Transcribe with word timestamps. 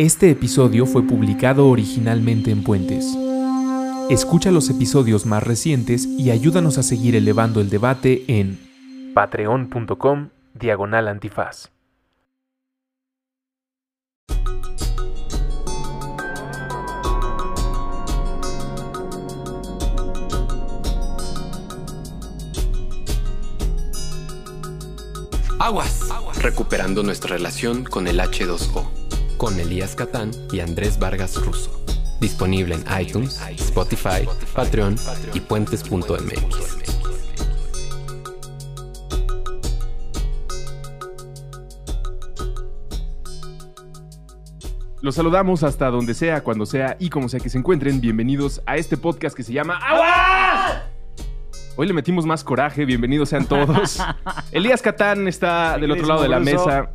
Este 0.00 0.30
episodio 0.30 0.86
fue 0.86 1.02
publicado 1.02 1.68
originalmente 1.68 2.50
en 2.50 2.64
Puentes. 2.64 3.04
Escucha 4.08 4.50
los 4.50 4.70
episodios 4.70 5.26
más 5.26 5.42
recientes 5.42 6.06
y 6.06 6.30
ayúdanos 6.30 6.78
a 6.78 6.82
seguir 6.82 7.16
elevando 7.16 7.60
el 7.60 7.68
debate 7.68 8.24
en 8.26 8.58
patreon.com 9.12 10.30
diagonal 10.54 11.06
antifaz. 11.06 11.70
Aguas. 25.58 26.08
Recuperando 26.40 27.02
nuestra 27.02 27.36
relación 27.36 27.84
con 27.84 28.08
el 28.08 28.18
H2O. 28.18 28.99
Con 29.40 29.58
Elías 29.58 29.94
Catán 29.94 30.32
y 30.52 30.60
Andrés 30.60 30.98
Vargas 30.98 31.42
Russo. 31.42 31.82
Disponible 32.20 32.74
en 32.74 32.84
iTunes, 33.00 33.40
Spotify, 33.52 34.28
Patreon 34.54 34.96
y 35.32 35.40
puentes.mx. 35.40 36.76
Los 45.00 45.14
saludamos 45.14 45.62
hasta 45.62 45.88
donde 45.88 46.12
sea, 46.12 46.44
cuando 46.44 46.66
sea 46.66 46.98
y 47.00 47.08
como 47.08 47.30
sea 47.30 47.40
que 47.40 47.48
se 47.48 47.56
encuentren. 47.56 48.02
Bienvenidos 48.02 48.60
a 48.66 48.76
este 48.76 48.98
podcast 48.98 49.34
que 49.34 49.42
se 49.42 49.54
llama 49.54 49.78
¡Aguas! 49.78 50.82
Hoy 51.76 51.86
le 51.86 51.94
metimos 51.94 52.26
más 52.26 52.44
coraje, 52.44 52.84
bienvenidos 52.84 53.30
sean 53.30 53.46
todos. 53.46 54.00
Elías 54.52 54.82
Catán 54.82 55.26
está 55.28 55.78
del 55.78 55.92
otro 55.92 56.06
lado 56.06 56.20
de 56.20 56.28
la 56.28 56.40
mesa, 56.40 56.90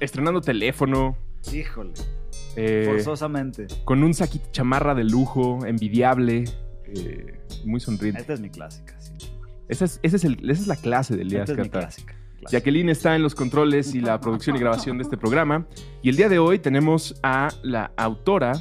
estrenando 0.00 0.40
teléfono. 0.40 1.18
Híjole. 1.52 1.92
eh, 2.56 2.84
Forzosamente. 2.86 3.66
con 3.84 4.02
un 4.02 4.12
saquito 4.14 4.48
chamarra 4.52 4.94
de 4.94 5.04
lujo, 5.04 5.64
envidiable, 5.64 6.44
eh, 6.84 7.40
muy 7.64 7.80
sonriente. 7.80 8.20
Esta 8.20 8.34
es 8.34 8.40
mi 8.40 8.50
clásica. 8.50 8.94
sí. 9.00 9.12
Esa 9.68 9.86
es, 9.86 10.00
ese 10.02 10.16
es 10.16 10.24
el- 10.24 10.50
esa 10.50 10.60
es 10.62 10.66
la 10.66 10.76
clase 10.76 11.16
de 11.16 11.22
Elías 11.22 11.48
Esta 11.48 11.62
es 11.62 11.66
mi 11.66 11.70
clásica. 11.70 12.14
Jacqueline 12.50 12.88
está 12.90 13.14
en 13.16 13.22
los 13.22 13.34
controles 13.34 13.94
y 13.94 14.00
la 14.00 14.20
producción 14.20 14.56
y 14.56 14.58
grabación 14.60 14.98
de 14.98 15.04
este 15.04 15.16
programa. 15.16 15.66
Y 16.02 16.08
el 16.10 16.16
día 16.16 16.28
de 16.28 16.38
hoy 16.38 16.58
tenemos 16.58 17.14
a 17.22 17.48
la 17.62 17.92
autora 17.96 18.52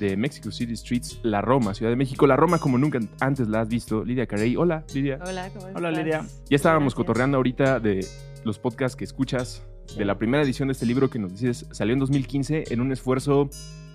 de 0.00 0.16
Mexico 0.16 0.50
City 0.50 0.74
Streets, 0.76 1.20
La 1.22 1.42
Roma, 1.42 1.74
Ciudad 1.74 1.92
de 1.92 1.96
México. 1.96 2.26
La 2.26 2.36
Roma 2.36 2.58
como 2.58 2.78
nunca 2.78 2.98
antes 3.20 3.46
la 3.48 3.60
has 3.60 3.68
visto, 3.68 4.04
Lidia 4.04 4.26
Carey. 4.26 4.56
Hola, 4.56 4.84
Lidia. 4.94 5.18
Hola, 5.24 5.50
¿cómo 5.50 5.66
Hola, 5.74 5.90
estás? 5.90 6.04
Lidia. 6.04 6.22
Ya 6.48 6.56
estábamos 6.56 6.94
Gracias. 6.94 7.06
cotorreando 7.06 7.36
ahorita 7.36 7.78
de 7.78 8.04
los 8.44 8.58
podcasts 8.58 8.96
que 8.96 9.04
escuchas, 9.04 9.62
de 9.96 10.04
la 10.04 10.18
primera 10.18 10.42
edición 10.42 10.68
de 10.68 10.72
este 10.72 10.86
libro 10.86 11.10
que 11.10 11.18
nos 11.18 11.32
dices 11.32 11.66
salió 11.72 11.92
en 11.92 12.00
2015 12.00 12.64
en 12.70 12.80
un 12.80 12.92
esfuerzo 12.92 13.48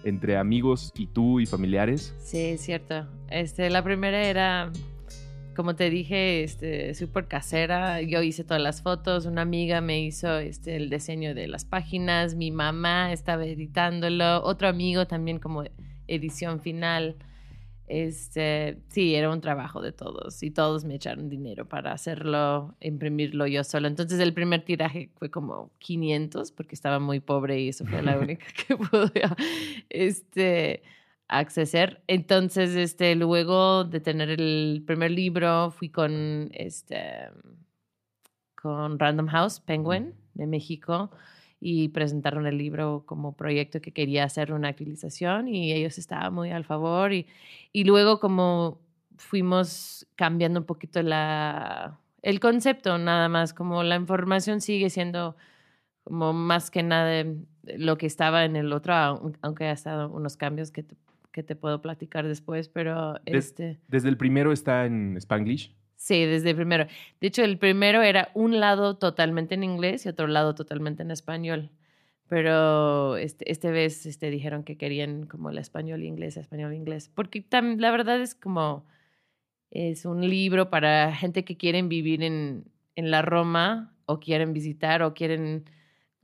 entre 0.03 0.37
amigos 0.37 0.91
y 0.95 1.07
tú 1.07 1.39
y 1.39 1.45
familiares. 1.45 2.13
Sí, 2.19 2.39
es 2.39 2.61
cierto. 2.61 3.07
Este, 3.29 3.69
la 3.69 3.83
primera 3.83 4.21
era, 4.23 4.71
como 5.55 5.75
te 5.75 5.89
dije, 5.89 6.43
este, 6.43 6.93
súper 6.93 7.27
casera. 7.27 8.01
Yo 8.01 8.21
hice 8.21 8.43
todas 8.43 8.61
las 8.61 8.81
fotos, 8.81 9.25
una 9.25 9.41
amiga 9.41 9.81
me 9.81 10.01
hizo 10.01 10.37
este, 10.39 10.75
el 10.75 10.89
diseño 10.89 11.33
de 11.33 11.47
las 11.47 11.65
páginas, 11.65 12.35
mi 12.35 12.51
mamá 12.51 13.13
estaba 13.13 13.45
editándolo, 13.45 14.43
otro 14.43 14.67
amigo 14.67 15.07
también 15.07 15.39
como 15.39 15.63
edición 16.07 16.59
final. 16.59 17.15
Este, 17.87 18.79
sí, 18.87 19.13
era 19.13 19.29
un 19.29 19.41
trabajo 19.41 19.81
de 19.81 19.91
todos 19.91 20.41
y 20.41 20.51
todos 20.51 20.85
me 20.85 20.95
echaron 20.95 21.29
dinero 21.29 21.67
para 21.67 21.91
hacerlo, 21.91 22.75
imprimirlo 22.79 23.45
yo 23.45 23.63
solo. 23.63 23.87
Entonces 23.87 24.19
el 24.19 24.33
primer 24.33 24.63
tiraje 24.63 25.11
fue 25.15 25.29
como 25.29 25.71
500 25.79 26.51
porque 26.53 26.75
estaba 26.75 26.99
muy 26.99 27.19
pobre 27.19 27.59
y 27.59 27.69
eso 27.69 27.85
fue 27.85 28.01
la 28.01 28.17
única 28.19 28.45
que 28.67 28.77
pude 28.77 29.23
este, 29.89 30.81
acceder. 31.27 32.03
Entonces, 32.07 32.75
este, 32.75 33.15
luego 33.15 33.83
de 33.83 33.99
tener 33.99 34.29
el 34.29 34.83
primer 34.85 35.11
libro, 35.11 35.71
fui 35.71 35.89
con, 35.89 36.49
este, 36.53 37.29
con 38.55 38.97
Random 38.97 39.27
House, 39.27 39.59
Penguin, 39.59 40.13
de 40.33 40.47
México, 40.47 41.11
y 41.65 41.87
presentaron 41.87 42.45
el 42.45 42.57
libro 42.57 43.03
como 43.05 43.37
proyecto 43.37 43.79
que 43.79 43.93
quería 43.93 44.25
hacer 44.25 44.51
una 44.51 44.67
actualización 44.67 45.47
y 45.47 45.71
ellos 45.71 45.97
estaban 45.97 46.33
muy 46.33 46.51
al 46.51 46.65
favor. 46.65 47.13
Y, 47.13 47.25
y 47.71 47.85
luego 47.85 48.19
como 48.19 48.81
fuimos 49.15 50.05
cambiando 50.15 50.59
un 50.59 50.65
poquito 50.65 51.01
la, 51.01 51.97
el 52.21 52.41
concepto, 52.41 52.97
nada 52.97 53.29
más, 53.29 53.53
como 53.53 53.81
la 53.83 53.95
información 53.95 54.59
sigue 54.59 54.89
siendo 54.89 55.37
como 56.03 56.33
más 56.33 56.69
que 56.69 56.83
nada 56.83 57.23
lo 57.63 57.97
que 57.97 58.07
estaba 58.07 58.43
en 58.43 58.57
el 58.57 58.73
otro, 58.73 58.93
aun- 58.93 59.37
aunque 59.41 59.63
ha 59.63 59.71
estado 59.71 60.09
unos 60.09 60.35
cambios 60.35 60.69
que 60.71 60.83
te, 60.83 60.97
que 61.31 61.43
te 61.43 61.55
puedo 61.55 61.81
platicar 61.81 62.27
después, 62.27 62.67
pero 62.67 63.13
Des- 63.25 63.45
este... 63.45 63.79
Desde 63.87 64.09
el 64.09 64.17
primero 64.17 64.51
está 64.51 64.85
en 64.85 65.15
Spanglish. 65.15 65.73
Sí, 66.03 66.25
desde 66.25 66.49
el 66.49 66.57
primero. 66.57 66.85
De 67.21 67.27
hecho, 67.27 67.45
el 67.45 67.57
primero 67.57 68.01
era 68.01 68.29
un 68.33 68.59
lado 68.59 68.97
totalmente 68.97 69.55
en 69.55 69.63
inglés 69.63 70.05
y 70.05 70.09
otro 70.09 70.27
lado 70.27 70.53
totalmente 70.53 71.01
en 71.01 71.11
español. 71.11 71.71
Pero 72.27 73.15
este, 73.15 73.49
este 73.49 73.71
vez 73.71 74.05
este, 74.05 74.29
dijeron 74.29 74.65
que 74.65 74.77
querían 74.77 75.27
como 75.27 75.49
el 75.49 75.57
español 75.57 76.03
inglés, 76.03 76.35
español 76.35 76.73
inglés. 76.73 77.09
Porque 77.15 77.45
la 77.77 77.89
verdad 77.91 78.19
es 78.21 78.35
como, 78.35 78.85
es 79.71 80.03
un 80.05 80.29
libro 80.29 80.69
para 80.69 81.15
gente 81.15 81.45
que 81.45 81.55
quieren 81.55 81.87
vivir 81.87 82.21
en, 82.21 82.65
en 82.97 83.09
la 83.09 83.21
Roma 83.21 83.95
o 84.05 84.19
quieren 84.19 84.51
visitar 84.51 85.03
o 85.03 85.13
quieren 85.13 85.69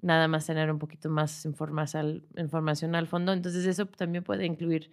nada 0.01 0.27
más 0.27 0.45
tener 0.45 0.69
un 0.71 0.79
poquito 0.79 1.09
más 1.09 1.45
información, 1.45 2.95
al 2.95 3.07
fondo. 3.07 3.31
Entonces 3.31 3.65
eso 3.65 3.85
también 3.85 4.25
puede 4.25 4.45
incluir 4.45 4.91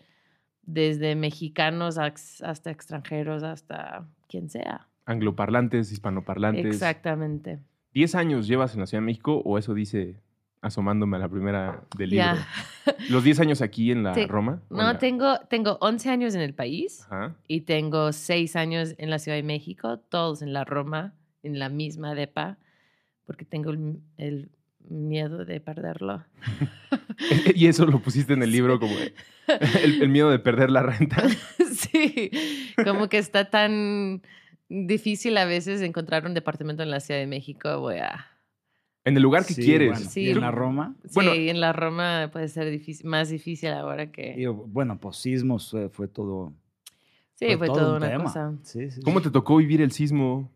desde 0.63 1.17
mexicanos 1.17 1.99
hasta 1.99 2.71
extranjeros, 2.71 3.43
hasta 3.43 4.07
quien 4.29 4.49
sea. 4.51 4.89
Angloparlantes, 5.05 5.93
hispanoparlantes. 5.93 6.67
Exactamente. 6.67 7.61
¿10 7.95 8.15
años 8.17 8.47
llevas 8.47 8.75
en 8.75 8.81
la 8.81 8.87
Ciudad 8.87 9.01
de 9.03 9.07
México 9.07 9.41
o 9.45 9.57
eso 9.59 9.73
dice 9.75 10.21
asomándome 10.63 11.17
a 11.17 11.21
la 11.21 11.29
primera 11.29 11.85
del 11.97 12.11
libro? 12.11 12.25
Ya. 12.27 12.47
¿Los 13.11 13.23
10 13.25 13.41
años 13.41 13.63
aquí 13.63 13.93
en 13.93 14.03
la 14.03 14.15
Sí. 14.15 14.27
Roma? 14.27 14.63
¿O 14.69 14.75
en 14.75 14.79
No, 14.79 14.93
la- 14.93 14.99
tengo, 14.99 15.39
tengo 15.49 15.79
11 15.81 16.11
años 16.11 16.35
en 16.35 16.41
el 16.41 16.55
país 16.55 17.03
Ajá. 17.05 17.37
y 17.47 17.61
tengo 17.63 18.13
6 18.13 18.57
años 18.57 18.95
en 18.99 19.11
la 19.11 19.19
Ciudad 19.19 19.37
de 19.37 19.43
México, 19.45 19.99
todos 19.99 20.43
en 20.43 20.53
la 20.53 20.65
Roma, 20.65 21.15
en 21.43 21.59
la 21.59 21.69
misma 21.69 22.15
depa, 22.15 22.59
porque 23.27 23.45
tengo 23.45 23.71
el, 23.71 24.01
el 24.19 24.51
miedo 24.89 25.45
de 25.45 25.61
perderlo. 25.61 26.25
y 27.55 27.67
eso 27.67 27.87
lo 27.87 28.01
pusiste 28.01 28.33
en 28.35 28.43
el 28.43 28.51
libro 28.53 28.79
como 28.79 28.95
el, 28.99 30.03
el 30.03 30.09
miedo 30.09 30.31
de 30.31 30.39
perder 30.39 30.71
la 30.71 30.83
renta. 30.83 31.23
sí, 31.73 32.31
como 32.85 33.09
que 33.09 33.19
está 33.19 33.51
tan 33.51 34.23
difícil 34.69 35.37
a 35.39 35.45
veces 35.45 35.81
encontrar 35.81 36.27
un 36.27 36.35
departamento 36.35 36.83
en 36.83 36.91
la 36.91 37.01
Ciudad 37.01 37.21
de 37.21 37.27
México, 37.27 37.81
voy 37.81 37.97
a... 37.99 38.27
En 39.05 39.17
el 39.17 39.23
lugar 39.23 39.47
que 39.47 39.55
Sí, 39.55 39.63
quieres. 39.63 39.91
bueno, 39.93 40.11
Sí. 40.11 40.23
y 40.23 40.31
en 40.31 40.41
la 40.41 40.51
Roma. 40.51 40.97
Bueno- 41.15 41.33
sí, 41.33 41.49
en 41.49 41.61
la 41.61 41.73
Roma 41.73 42.29
puede 42.33 42.49
ser 42.49 42.69
difícil, 42.71 43.07
más 43.07 43.29
difícil 43.29 43.71
ahora 43.71 44.11
que... 44.11 44.35
y, 44.37 44.47
bueno, 44.47 44.99
pues 44.99 45.17
sismos 45.19 45.71
fue, 45.71 45.89
fue 45.91 46.09
todo. 46.09 46.53
Sí, 47.35 47.55
fue, 47.57 47.69
todo 47.69 47.99
una 47.99 48.09
tema. 48.09 48.25
cosa. 48.25 48.55
Sí, 48.65 48.91
sí, 48.91 49.01
¿Cómo 49.03 49.21
sí. 49.21 49.27
te 49.27 49.31
tocó 49.31 49.59
vivir 49.59 49.81
el 49.81 49.93
sismo? 49.93 50.51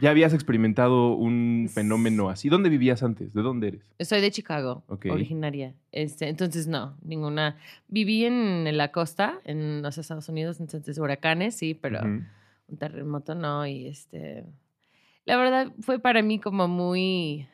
¿Ya 0.00 0.10
habías 0.10 0.32
experimentado 0.32 1.14
un 1.14 1.68
fenómeno 1.72 2.30
así? 2.30 2.48
¿Dónde 2.48 2.68
vivías 2.68 3.02
antes? 3.02 3.34
¿De 3.34 3.42
dónde 3.42 3.68
eres? 3.68 3.82
Soy 4.00 4.20
de 4.20 4.30
Chicago, 4.30 4.84
originaria. 4.88 5.74
Este, 5.92 6.28
entonces, 6.28 6.66
no, 6.66 6.96
ninguna. 7.02 7.56
Viví 7.88 8.24
en 8.24 8.76
la 8.76 8.92
costa, 8.92 9.40
en 9.44 9.82
los 9.82 9.98
Estados 9.98 10.28
Unidos, 10.28 10.60
entonces 10.60 10.98
huracanes, 10.98 11.56
sí, 11.56 11.74
pero 11.74 12.00
un 12.02 12.76
terremoto 12.78 13.34
no. 13.34 13.66
Y 13.66 13.86
este. 13.88 14.44
La 15.26 15.36
verdad 15.36 15.72
fue 15.80 15.98
para 15.98 16.22
mí 16.22 16.38
como 16.38 16.66
muy. 16.68 17.46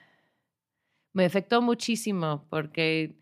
Me 1.12 1.24
afectó 1.24 1.62
muchísimo 1.62 2.44
porque 2.50 3.16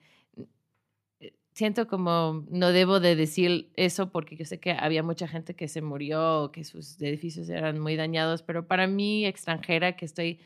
siento 1.54 1.86
como 1.86 2.44
no 2.50 2.72
debo 2.72 3.00
de 3.00 3.14
decir 3.16 3.70
eso 3.76 4.10
porque 4.10 4.36
yo 4.36 4.44
sé 4.44 4.58
que 4.58 4.72
había 4.72 5.02
mucha 5.02 5.28
gente 5.28 5.54
que 5.54 5.68
se 5.68 5.82
murió, 5.82 6.50
que 6.52 6.64
sus 6.64 7.00
edificios 7.00 7.48
eran 7.48 7.78
muy 7.78 7.96
dañados, 7.96 8.42
pero 8.42 8.66
para 8.66 8.86
mí 8.86 9.24
extranjera 9.24 9.96
que 9.96 10.04
estoy 10.04 10.40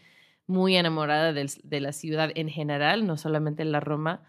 muy 0.46 0.76
enamorada 0.76 1.32
de 1.32 1.81
la 1.81 1.93
ciudad 1.93 2.31
en 2.34 2.49
general, 2.49 3.06
no 3.06 3.16
solamente 3.16 3.64
la 3.64 3.81
Roma, 3.81 4.22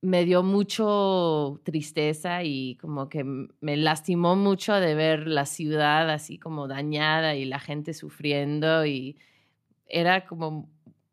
me 0.00 0.24
dio 0.24 0.42
mucho 0.42 1.60
tristeza 1.64 2.42
y 2.42 2.76
como 2.76 3.08
que 3.08 3.24
me 3.24 3.76
lastimó 3.76 4.34
mucho 4.36 4.74
de 4.74 4.94
ver 4.94 5.26
la 5.26 5.46
ciudad 5.46 6.10
así 6.10 6.38
como 6.38 6.68
dañada 6.68 7.34
y 7.34 7.44
la 7.44 7.60
gente 7.60 7.94
sufriendo 7.94 8.84
y 8.84 9.16
era 9.88 10.26
como 10.26 10.68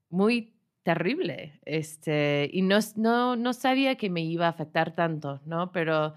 muy 0.09 0.52
terrible. 0.83 1.59
Este, 1.65 2.49
y 2.51 2.61
no, 2.61 2.79
no, 2.95 3.35
no 3.35 3.53
sabía 3.53 3.95
que 3.95 4.09
me 4.09 4.21
iba 4.21 4.47
a 4.47 4.49
afectar 4.49 4.95
tanto, 4.95 5.41
¿no? 5.45 5.71
Pero 5.71 6.13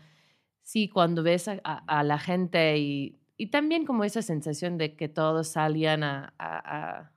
sí, 0.62 0.88
cuando 0.88 1.22
ves 1.22 1.48
a, 1.48 2.02
la 2.04 2.18
gente 2.18 2.78
y, 2.78 3.18
y 3.36 3.48
también 3.48 3.86
como 3.86 4.04
esa 4.04 4.22
sensación 4.22 4.78
de 4.78 4.96
que 4.96 5.08
todos 5.08 5.48
salían 5.48 6.02
a, 6.04 6.34
a- 6.38 7.12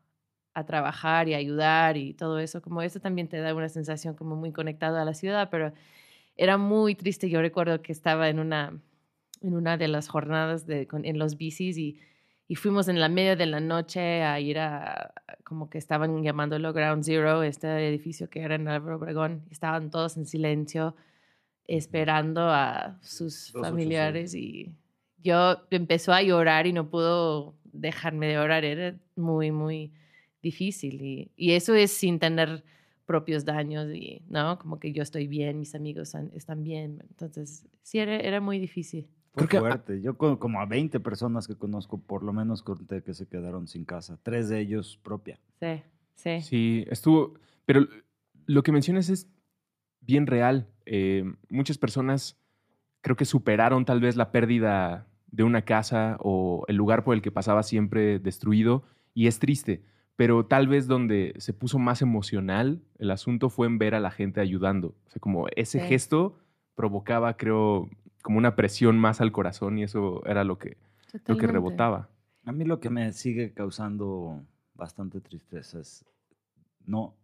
trabajar 0.66 1.30
y 1.30 1.36
ayudar 1.36 1.96
y 1.96 2.13
todo 2.13 2.38
eso, 2.40 2.62
como 2.62 2.81
eso 2.81 3.00
también 3.00 3.30
te 3.30 3.38
da 3.38 3.56
una 3.56 3.69
sensación 3.69 4.16
como 4.16 4.36
muy 4.36 4.51
conectado 4.51 4.98
a 4.98 5.06
la 5.06 5.13
ciudad, 5.13 5.50
pero 5.50 5.72
era 6.36 6.57
muy 6.57 6.96
triste. 6.96 7.30
Yo 7.30 7.42
recuerdo 7.42 7.81
que 7.81 7.94
estaba 7.94 8.30
en 8.30 8.40
una, 8.40 8.81
en 9.42 9.56
una 9.56 9.78
de 9.78 9.88
las 9.88 10.10
jornadas 10.10 10.68
de, 10.68 10.88
en 10.92 11.19
los 11.19 11.38
bicis 11.38 11.78
y, 11.78 12.00
y 12.51 12.56
fuimos 12.56 12.88
en 12.88 13.00
la 13.00 13.10
media 13.10 13.36
de 13.36 13.46
la 13.46 13.60
noche 13.60 14.24
a 14.24 14.40
ir 14.40 14.57
a, 14.57 15.13
como 15.44 15.69
que 15.69 15.78
estaban 15.78 16.24
llamándolo 16.24 16.74
Ground 16.74 17.04
Zero, 17.04 17.44
este 17.44 17.88
edificio 17.88 18.28
que 18.28 18.42
era 18.42 18.56
en 18.56 18.68
Álvaro 18.68 18.98
Obregón, 18.98 19.46
estaban 19.51 19.92
todos 19.92 20.18
en 20.18 20.25
silencio 20.25 20.96
esperando 21.68 22.42
a 22.50 22.98
sus 23.04 23.54
286. 23.54 23.62
familiares 23.62 24.34
y 24.34 24.74
yo 25.19 25.57
empezó 25.69 26.12
a 26.12 26.24
llorar 26.24 26.66
y 26.66 26.74
no 26.74 26.90
pudo 26.90 27.56
dejarme 27.66 28.25
de 28.25 28.34
llorar, 28.34 28.66
era 28.66 28.98
muy, 29.16 29.51
muy 29.51 29.94
difícil 30.42 31.00
y, 31.04 31.31
y 31.36 31.51
eso 31.51 31.75
es 31.75 31.92
sin 31.92 32.18
tener 32.18 32.63
propios 33.06 33.46
daños 33.46 33.94
y, 33.94 34.24
¿no? 34.28 34.57
Como 34.57 34.80
que 34.80 34.92
yo 34.92 35.04
estoy 35.04 35.28
bien, 35.28 35.60
mis 35.60 35.75
amigos 35.75 36.16
están 36.34 36.63
bien, 36.63 37.04
entonces 37.12 37.68
sí, 37.84 38.00
era, 38.00 38.18
era 38.18 38.42
muy 38.42 38.57
difícil. 38.57 39.07
Fue 39.39 39.47
Creo 39.47 39.62
que- 39.63 39.68
fuerte. 39.69 40.01
Yo 40.01 40.18
como 40.18 40.59
a 40.62 40.65
20 40.65 41.00
personas 41.00 41.47
que 41.47 41.56
conozco, 41.56 41.97
por 42.00 42.24
lo 42.24 42.33
menos 42.33 42.62
conté 42.63 43.01
que 43.03 43.13
se 43.13 43.27
quedaron 43.27 43.68
sin 43.68 43.86
casa. 43.86 44.18
Tres 44.24 44.50
de 44.50 44.59
ellos 44.59 45.00
propia. 45.03 45.39
Sí, 45.59 45.81
sí. 46.15 46.41
Sí, 46.41 46.86
estuvo. 46.89 47.33
Pero 47.65 47.88
lo 48.45 48.63
que 48.63 48.71
mencionas 48.71 49.09
es 49.09 49.27
bien 50.01 50.27
real. 50.27 50.68
Eh, 50.86 51.24
muchas 51.50 51.77
personas 51.77 52.38
creo 53.01 53.15
que 53.15 53.25
superaron 53.25 53.86
tal 53.86 54.00
vez 54.01 54.15
la 54.15 54.31
pérdida 54.31 55.07
de 55.31 55.44
una 55.44 55.62
casa 55.62 56.18
o 56.19 56.65
el 56.68 56.75
lugar 56.75 57.03
por 57.03 57.15
el 57.15 57.21
que 57.21 57.31
pasaba 57.31 57.62
siempre 57.63 58.19
destruido 58.19 58.83
y 59.13 59.27
es 59.27 59.39
triste. 59.39 59.83
Pero 60.15 60.45
tal 60.47 60.68
vez 60.68 60.88
donde 60.88 61.33
se 61.38 61.53
puso 61.53 61.80
más 61.80 62.01
emocional 62.01 62.81
el 62.97 63.12
asunto 63.12 63.50
fue 63.50 63.68
en 63.68 63.77
ver 63.77 63.95
a 63.95 64.00
la 64.01 64.12
gente 64.12 64.41
ayudando. 64.41 64.95
O 65.06 65.09
sea, 65.12 65.19
como 65.21 65.47
ese 65.56 65.80
Sí. 65.80 65.88
gesto 65.88 66.36
provocaba, 66.75 67.38
creo, 67.38 67.89
como 68.29 68.37
una 68.37 68.55
presión 68.55 68.95
más 68.99 69.21
al 69.21 69.31
corazón 69.31 69.79
y 69.79 69.83
eso 69.85 70.23
era 70.23 70.43
lo 70.43 70.59
que, 70.59 70.77
lo 71.25 71.35
que 71.35 71.47
rebotaba. 71.47 72.09
A 72.45 72.51
mí 72.51 72.63
lo 72.63 72.79
que 72.79 72.91
me 72.91 73.11
sigue 73.11 73.53
causando 73.53 74.43
bastante 74.75 75.19
tristeza 75.19 75.79
es 75.79 76.05
no, 76.85 77.15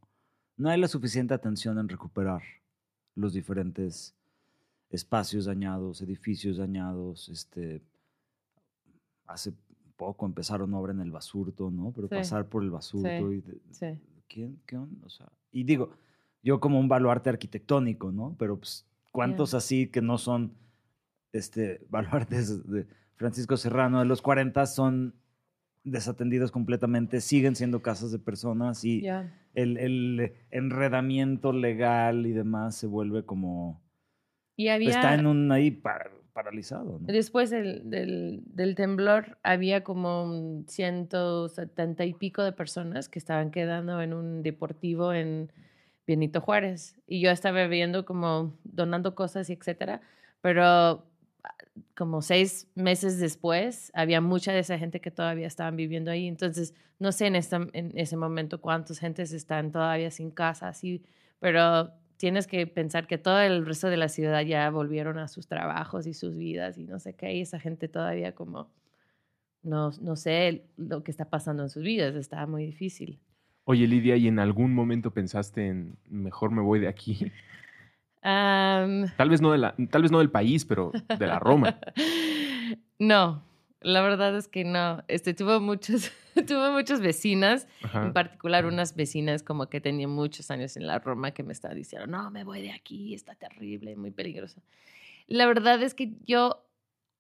no 0.58 0.68
hay 0.70 0.80
la 0.80 0.88
suficiente 0.88 1.36
atención 1.36 1.78
en 1.78 1.90
recuperar 1.90 2.42
los 3.14 3.34
diferentes 3.34 4.16
espacios 4.90 5.46
dañados, 5.46 6.02
edificios 6.02 6.58
dañados. 6.58 7.30
Este, 7.30 7.84
hace 9.28 9.54
poco 9.98 10.26
empezaron 10.26 10.74
obra 10.74 10.92
en 10.92 11.02
el 11.02 11.12
basurto, 11.12 11.70
¿no? 11.70 11.92
Pero 11.96 12.08
Sí. 12.08 12.16
pasar 12.16 12.48
por 12.48 12.64
el 12.64 12.72
basurto 12.72 13.30
Sí. 13.30 13.36
y 13.36 13.42
de- 13.42 13.62
Sí. 13.70 14.02
¿quién, 14.28 14.60
qué 14.66 14.76
onda? 14.76 15.06
O 15.06 15.10
sea, 15.12 15.32
y 15.52 15.66
digo, 15.66 15.92
yo 16.42 16.60
como 16.60 16.80
un 16.80 16.88
baluarte 16.88 17.30
arquitectónico, 17.30 18.12
¿no? 18.12 18.36
Pero 18.40 18.58
pues, 18.58 18.88
¿cuántos 19.12 19.54
así 19.54 19.86
que 19.86 20.02
no 20.02 20.18
son 20.18 20.52
este, 21.38 21.82
baluartes 21.90 22.70
de 22.70 22.86
Francisco 23.16 23.58
Serrano 23.58 24.00
de 24.00 24.06
los 24.06 24.22
40 24.22 24.66
son 24.66 25.16
desatendidos 25.84 26.52
completamente, 26.52 27.22
siguen 27.22 27.56
siendo 27.56 27.82
casas 27.82 28.12
de 28.12 28.18
personas 28.20 28.84
y 28.84 29.02
Ya. 29.02 29.32
el, 29.54 29.78
el 29.78 30.34
enredamiento 30.50 31.54
legal 31.54 32.26
y 32.26 32.32
demás 32.32 32.76
se 32.76 32.88
vuelve 32.88 33.24
como... 33.24 33.82
Y 34.56 34.70
había... 34.70 34.90
Está 34.90 35.14
en 35.14 35.28
un 35.28 35.52
ahí 35.52 35.70
par- 35.70 36.12
paralizado, 36.34 36.98
¿no? 37.00 37.06
Después 37.06 37.50
del, 37.52 37.90
del, 37.90 38.42
del 38.48 38.74
temblor 38.76 39.38
había 39.44 39.84
como 39.84 40.24
un 40.24 40.66
170 40.68 42.04
y 42.06 42.14
pico 42.14 42.42
de 42.44 42.52
personas 42.52 43.08
que 43.08 43.20
estaban 43.20 43.52
quedando 43.52 44.02
en 44.02 44.14
un 44.14 44.42
deportivo 44.44 45.14
en 45.14 45.52
Benito 46.08 46.42
Juárez. 46.42 46.96
Y 47.08 47.22
yo 47.22 47.30
estaba 47.32 47.68
viendo 47.68 48.06
como 48.06 48.58
donando 48.64 49.14
cosas 49.14 49.50
y 49.50 49.54
etcétera. 49.54 50.02
Pero 50.42 51.06
como 51.96 52.22
seis 52.22 52.68
meses 52.76 53.20
después 53.20 53.92
había 53.94 54.22
mucha 54.22 54.54
de 54.54 54.60
esa 54.60 54.78
gente 54.78 55.02
que 55.02 55.12
todavía 55.12 55.48
estaban 55.48 55.76
viviendo 55.76 56.12
ahí. 56.12 56.28
Entonces, 56.28 56.74
no 57.00 57.12
sé 57.12 57.28
en, 57.28 57.36
esta, 57.36 57.68
en 57.74 57.92
ese 57.98 58.18
momento 58.18 58.62
cuántas 58.62 59.00
gentes 59.00 59.32
están 59.34 59.72
todavía 59.72 60.12
sin 60.12 60.32
casa, 60.32 60.70
así, 60.70 61.04
pero 61.40 61.92
tienes 62.18 62.48
que 62.48 62.66
pensar 62.68 63.08
que 63.08 63.18
todo 63.18 63.40
el 63.42 63.66
resto 63.66 63.88
de 63.90 63.98
la 63.98 64.08
ciudad 64.08 64.42
ya 64.44 64.70
volvieron 64.70 65.18
a 65.18 65.28
sus 65.28 65.48
trabajos 65.48 66.08
y 66.08 66.14
sus 66.14 66.36
vidas 66.36 66.78
y 66.78 66.86
no 66.86 67.00
sé 67.00 67.14
qué, 67.14 67.34
y 67.36 67.42
esa 67.42 67.60
gente 67.60 67.88
todavía 67.88 68.34
como 68.34 68.70
no, 69.64 69.92
no 70.02 70.16
sé 70.16 70.66
lo 70.78 71.04
que 71.04 71.12
está 71.12 71.30
pasando 71.30 71.64
en 71.64 71.70
sus 71.70 71.84
vidas, 71.84 72.16
está 72.16 72.46
muy 72.46 72.66
difícil. 72.66 73.20
Oye, 73.64 73.88
Lidia, 73.88 74.16
¿y 74.16 74.28
en 74.28 74.38
algún 74.38 74.74
momento 74.74 75.12
pensaste 75.12 75.68
en 75.68 75.98
mejor 76.08 76.52
me 76.52 76.62
voy 76.62 76.80
de 76.80 76.88
aquí? 76.88 77.32
Am, 78.28 79.06
Tal 79.18 79.30
vez 79.30 79.40
no, 79.40 79.52
de 79.52 79.60
la, 79.60 79.76
tal 79.92 80.02
vez 80.02 80.12
no 80.12 80.18
del 80.18 80.32
país, 80.32 80.66
pero 80.66 80.92
de 80.92 81.28
la 81.28 81.38
Roma. 81.38 81.78
no, 83.00 83.44
la 83.82 84.02
verdad 84.02 84.36
es 84.36 84.48
que 84.48 84.64
no. 84.64 85.04
Este, 85.08 85.36
tuve 85.36 85.60
muchos, 85.60 86.12
tuve 86.48 86.72
muchas 86.72 87.02
vecinas, 87.02 87.68
Ajá. 87.84 88.04
en 88.08 88.14
particular 88.14 88.66
unas 88.66 88.96
vecinas 88.96 89.44
como 89.44 89.70
que 89.70 89.80
tenían 89.80 90.10
muchos 90.10 90.50
años 90.50 90.76
en 90.76 90.88
la 90.88 90.98
Roma 90.98 91.32
que 91.36 91.44
me 91.44 91.54
estaban 91.54 91.78
diciendo, 91.78 92.08
no, 92.08 92.32
me 92.32 92.44
voy 92.44 92.64
de 92.64 92.72
aquí, 92.72 93.14
está 93.14 93.36
terrible, 93.36 93.96
muy 93.96 94.10
peligroso. 94.10 94.60
La 95.28 95.46
verdad 95.46 95.84
es 95.84 95.94
que 95.94 96.14
yo 96.26 96.66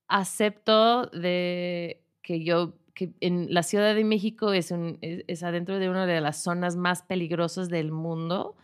acepto 0.08 1.06
de 1.06 2.02
que 2.24 2.44
yo, 2.44 2.80
que 2.96 3.14
en 3.20 3.54
la 3.54 3.62
Ciudad 3.62 3.94
de 3.94 4.04
México 4.04 4.54
es, 4.54 4.72
un, 4.72 4.98
es, 5.02 5.24
es 5.28 5.44
adentro 5.44 5.78
de 5.78 5.88
una 5.88 6.08
de 6.08 6.20
las 6.20 6.42
zonas 6.42 6.76
más 6.76 7.04
peligrosas 7.04 7.70
del 7.70 7.92
mundo, 7.92 8.56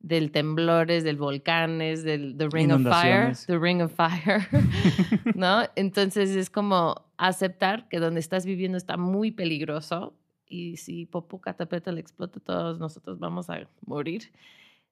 del 0.00 0.32
temblores, 0.32 1.04
del 1.04 1.16
volcanes, 1.16 2.02
del 2.02 2.36
the 2.36 2.48
Ring 2.50 2.72
of 2.72 2.82
Fire, 2.82 3.32
the 3.46 3.58
Ring 3.58 3.82
of 3.82 3.92
Fire, 3.94 4.48
¿no? 5.36 5.62
Entonces 5.76 6.30
es 6.30 6.50
como 6.50 7.06
aceptar 7.18 7.86
que 7.88 7.98
donde 8.00 8.20
estás 8.20 8.46
viviendo 8.46 8.78
está 8.78 8.96
muy 8.96 9.30
peligroso 9.30 10.14
y 10.46 10.78
si 10.78 11.06
Popocatépetl 11.06 11.98
explota, 11.98 12.40
todos 12.40 12.78
nosotros 12.78 13.18
vamos 13.18 13.50
a 13.50 13.68
morir. 13.86 14.32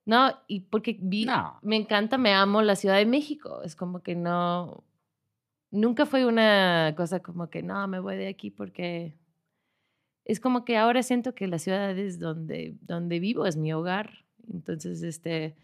No, 0.05 0.31
y 0.47 0.61
porque 0.61 0.97
vi, 1.01 1.25
No. 1.25 1.59
me 1.61 1.75
encanta, 1.75 2.17
me 2.17 2.33
amo 2.33 2.61
la 2.61 2.75
Ciudad 2.75 2.95
de 2.97 3.05
México. 3.05 3.61
Es 3.63 3.75
como 3.75 4.01
que 4.01 4.15
no, 4.15 4.83
nunca 5.71 6.05
fue 6.05 6.25
una 6.25 6.93
cosa 6.95 7.19
como 7.19 7.49
que 7.49 7.61
no, 7.63 7.87
me 7.87 7.99
voy 7.99 8.15
de 8.15 8.27
aquí 8.27 8.49
porque 8.51 9.13
es 10.23 10.39
como 10.39 10.63
que 10.65 10.77
ahora 10.77 11.03
siento 11.03 11.35
que 11.35 11.47
la 11.47 11.59
ciudad 11.59 11.97
es 11.97 12.19
donde, 12.19 12.75
donde 12.81 13.19
vivo, 13.19 13.45
es 13.45 13.57
mi 13.57 13.73
hogar. 13.73 14.25
Entonces, 14.51 15.03
este, 15.03 15.55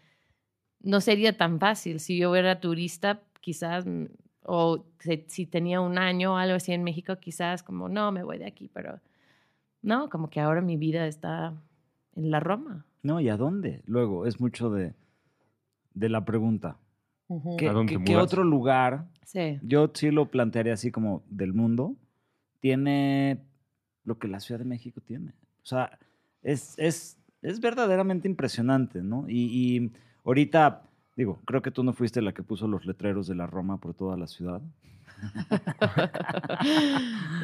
no 0.80 1.00
sería 1.00 1.36
tan 1.36 1.58
fácil. 1.58 2.00
Si 2.00 2.18
yo 2.18 2.34
era 2.36 2.60
turista, 2.60 3.22
quizás, 3.40 3.86
mm, 3.86 4.06
o 4.44 4.84
si, 5.28 5.46
tenía 5.46 5.80
un 5.80 5.98
año 5.98 6.34
o 6.34 6.36
algo 6.36 6.56
así 6.56 6.72
en 6.72 6.84
México, 6.84 7.16
quizás 7.16 7.62
como, 7.62 7.88
no, 7.88 8.12
me 8.12 8.22
voy 8.22 8.38
de 8.38 8.46
aquí, 8.46 8.68
pero 8.72 9.00
no, 9.82 10.08
como 10.08 10.30
que 10.30 10.40
ahora 10.40 10.60
mi 10.60 10.76
vida 10.76 11.06
está 11.06 11.54
en 12.14 12.30
la 12.30 12.40
Roma. 12.40 12.86
No, 13.02 13.20
¿y 13.20 13.28
a 13.28 13.36
dónde? 13.36 13.82
Luego, 13.86 14.26
es 14.26 14.40
mucho 14.40 14.70
de, 14.70 14.94
de 15.94 16.08
la 16.08 16.24
pregunta. 16.24 16.78
¿Qué, 17.58 17.68
¿A 17.68 17.72
dónde 17.72 17.98
qué- 18.04 18.16
otro 18.16 18.44
lugar, 18.44 19.08
Sí, 19.24 19.58
yo 19.62 19.90
sí 19.92 20.12
lo 20.12 20.30
plantearía 20.30 20.74
así 20.74 20.92
como 20.92 21.24
del 21.28 21.52
mundo, 21.52 21.96
tiene 22.60 23.42
lo 24.04 24.18
que 24.18 24.28
la 24.28 24.38
Ciudad 24.38 24.60
de 24.60 24.64
México 24.64 25.00
tiene? 25.00 25.32
O 25.62 25.66
sea, 25.66 25.98
es, 26.42 26.78
es, 26.78 27.18
es 27.48 27.60
verdaderamente 27.60 28.28
impresionante, 28.28 29.02
¿no? 29.02 29.24
Y, 29.28 29.76
y 29.76 29.92
ahorita, 30.24 30.82
digo, 31.16 31.40
creo 31.44 31.62
que 31.62 31.70
tú 31.70 31.82
no 31.84 31.92
fuiste 31.92 32.20
la 32.22 32.32
que 32.32 32.42
puso 32.42 32.66
los 32.68 32.84
letreros 32.86 33.26
de 33.26 33.34
la 33.34 33.46
Roma 33.46 33.78
por 33.78 33.94
toda 33.94 34.16
la 34.16 34.26
ciudad. 34.26 34.60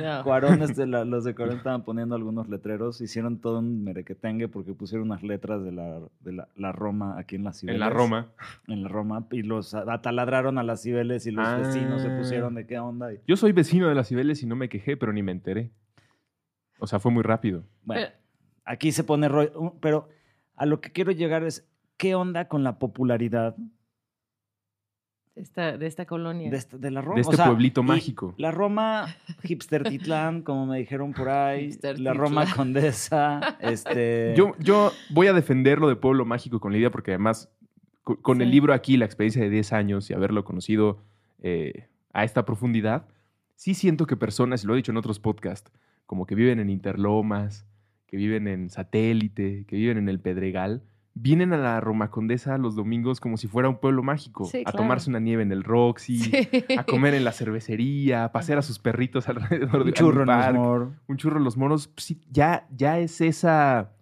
No. 0.02 0.24
Cuarones 0.24 0.74
de 0.76 0.86
la- 0.86 1.04
los 1.04 1.24
de 1.24 1.34
Cuarón 1.34 1.56
estaban 1.58 1.84
poniendo 1.84 2.14
algunos 2.14 2.48
letreros, 2.48 3.00
hicieron 3.00 3.38
todo 3.40 3.58
un 3.60 3.84
merequetengue 3.84 4.48
porque 4.48 4.72
pusieron 4.74 5.06
unas 5.08 5.22
letras 5.22 5.62
de 5.62 5.72
la, 5.72 6.00
de 6.20 6.32
la, 6.32 6.48
la 6.56 6.72
Roma 6.72 7.18
aquí 7.18 7.36
en 7.36 7.44
la 7.44 7.52
ciudad. 7.52 7.74
En 7.74 7.80
la 7.80 7.90
Roma. 7.90 8.28
En 8.68 8.82
la 8.82 8.88
Roma, 8.88 9.26
y 9.30 9.42
los 9.42 9.74
ataladraron 9.74 10.58
a 10.58 10.62
las 10.62 10.82
Cibeles 10.82 11.26
y 11.26 11.30
los 11.30 11.46
Ah. 11.46 11.58
vecinos 11.58 12.02
se 12.02 12.10
pusieron 12.10 12.54
de 12.54 12.66
qué 12.66 12.78
onda. 12.78 13.12
y- 13.12 13.18
Yo 13.26 13.36
soy 13.36 13.52
vecino 13.52 13.88
de 13.88 13.94
las 13.94 14.08
Cibeles 14.08 14.42
y 14.42 14.46
no 14.46 14.56
me 14.56 14.68
quejé, 14.68 14.96
pero 14.96 15.12
ni 15.12 15.22
me 15.22 15.32
enteré. 15.32 15.70
O 16.78 16.86
sea, 16.86 16.98
fue 16.98 17.12
muy 17.12 17.22
rápido. 17.22 17.64
bueno, 17.84 18.02
Pero- 18.06 18.21
aquí 18.64 18.92
se 18.92 19.04
pone 19.04 19.28
rollo, 19.28 19.74
pero 19.80 20.08
a 20.56 20.66
lo 20.66 20.80
que 20.80 20.92
quiero 20.92 21.12
llegar 21.12 21.42
es, 21.44 21.66
¿qué 21.96 22.14
onda 22.14 22.48
con 22.48 22.62
la 22.64 22.78
popularidad 22.78 23.56
esta, 25.34 25.78
de 25.78 25.86
esta 25.86 26.04
colonia. 26.04 26.50
de, 26.50 26.56
esta- 26.58 26.76
de 26.76 26.90
la 26.90 27.00
Roma? 27.00 27.14
De 27.14 27.20
O 27.20 27.22
este 27.30 27.36
sea, 27.36 27.46
pueblito 27.46 27.82
mágico. 27.82 28.34
La 28.36 28.50
Roma 28.50 29.06
hipster 29.44 29.82
titlán, 29.88 30.42
como 30.42 30.66
me 30.66 30.78
dijeron 30.78 31.12
por 31.14 31.28
ahí, 31.30 31.68
Hipster 31.70 31.98
la 32.00 32.12
Roma 32.12 32.44
condesa, 32.54 33.56
este... 33.60 34.34
Yo, 34.36 34.52
yo 34.58 34.92
voy 35.10 35.28
a 35.28 35.32
defenderlo 35.32 35.88
de 35.88 35.96
Pueblo 35.96 36.24
Mágico 36.26 36.60
con 36.60 36.72
Lidia 36.72 36.90
porque 36.90 37.12
además 37.12 37.50
co- 38.02 38.20
con 38.20 38.42
el 38.42 38.50
libro 38.50 38.74
aquí, 38.74 38.96
la 38.98 39.06
experiencia 39.06 39.42
de 39.42 39.48
10 39.48 39.72
años 39.72 40.10
y 40.10 40.14
haberlo 40.14 40.44
conocido 40.44 41.02
eh, 41.40 41.88
a 42.12 42.24
esta 42.24 42.44
profundidad, 42.44 43.06
sí 43.54 43.72
siento 43.74 44.06
que 44.06 44.16
personas, 44.16 44.62
y 44.64 44.66
lo 44.66 44.74
he 44.74 44.76
dicho 44.76 44.92
en 44.92 44.98
otros 44.98 45.18
podcasts, 45.18 45.72
como 46.04 46.26
que 46.26 46.34
viven 46.34 46.60
en 46.60 46.68
Interlomas, 46.68 47.64
que 48.12 48.18
viven 48.18 48.46
en 48.46 48.68
Satélite, 48.68 49.64
que 49.66 49.74
viven 49.74 49.96
en 49.96 50.10
el 50.10 50.20
Pedregal, 50.20 50.82
vienen 51.14 51.54
a 51.54 51.56
la 51.56 51.80
Roma 51.80 52.10
Condesa 52.10 52.58
los 52.58 52.76
domingos 52.76 53.20
como 53.20 53.38
si 53.38 53.48
fuera 53.48 53.70
un 53.70 53.80
pueblo 53.80 54.02
mágico, 54.02 54.44
Sí, 54.44 54.58
a 54.58 54.64
claro. 54.64 54.76
tomarse 54.80 55.08
una 55.08 55.18
nieve 55.18 55.42
en 55.42 55.50
el 55.50 55.64
Roxy, 55.64 56.18
Sí. 56.18 56.48
a 56.76 56.84
comer 56.84 57.14
en 57.14 57.24
la 57.24 57.32
cervecería, 57.32 58.24
a 58.24 58.32
pasear 58.32 58.58
a 58.58 58.62
sus 58.62 58.78
perritos 58.78 59.28
alrededor 59.30 59.84
de 59.84 59.90
Un 59.90 59.92
churro 59.94 60.20
en 60.24 60.26
los 60.28 60.36
parque, 60.36 60.58
mor- 60.58 60.92
un 61.08 61.16
churro 61.16 61.38
en 61.38 61.44
los 61.44 61.56
moros. 61.56 61.88
pues 61.88 62.04
sí, 62.04 62.20
ya, 62.30 62.66
ya 62.76 62.98
es 62.98 63.22
esa 63.22 63.92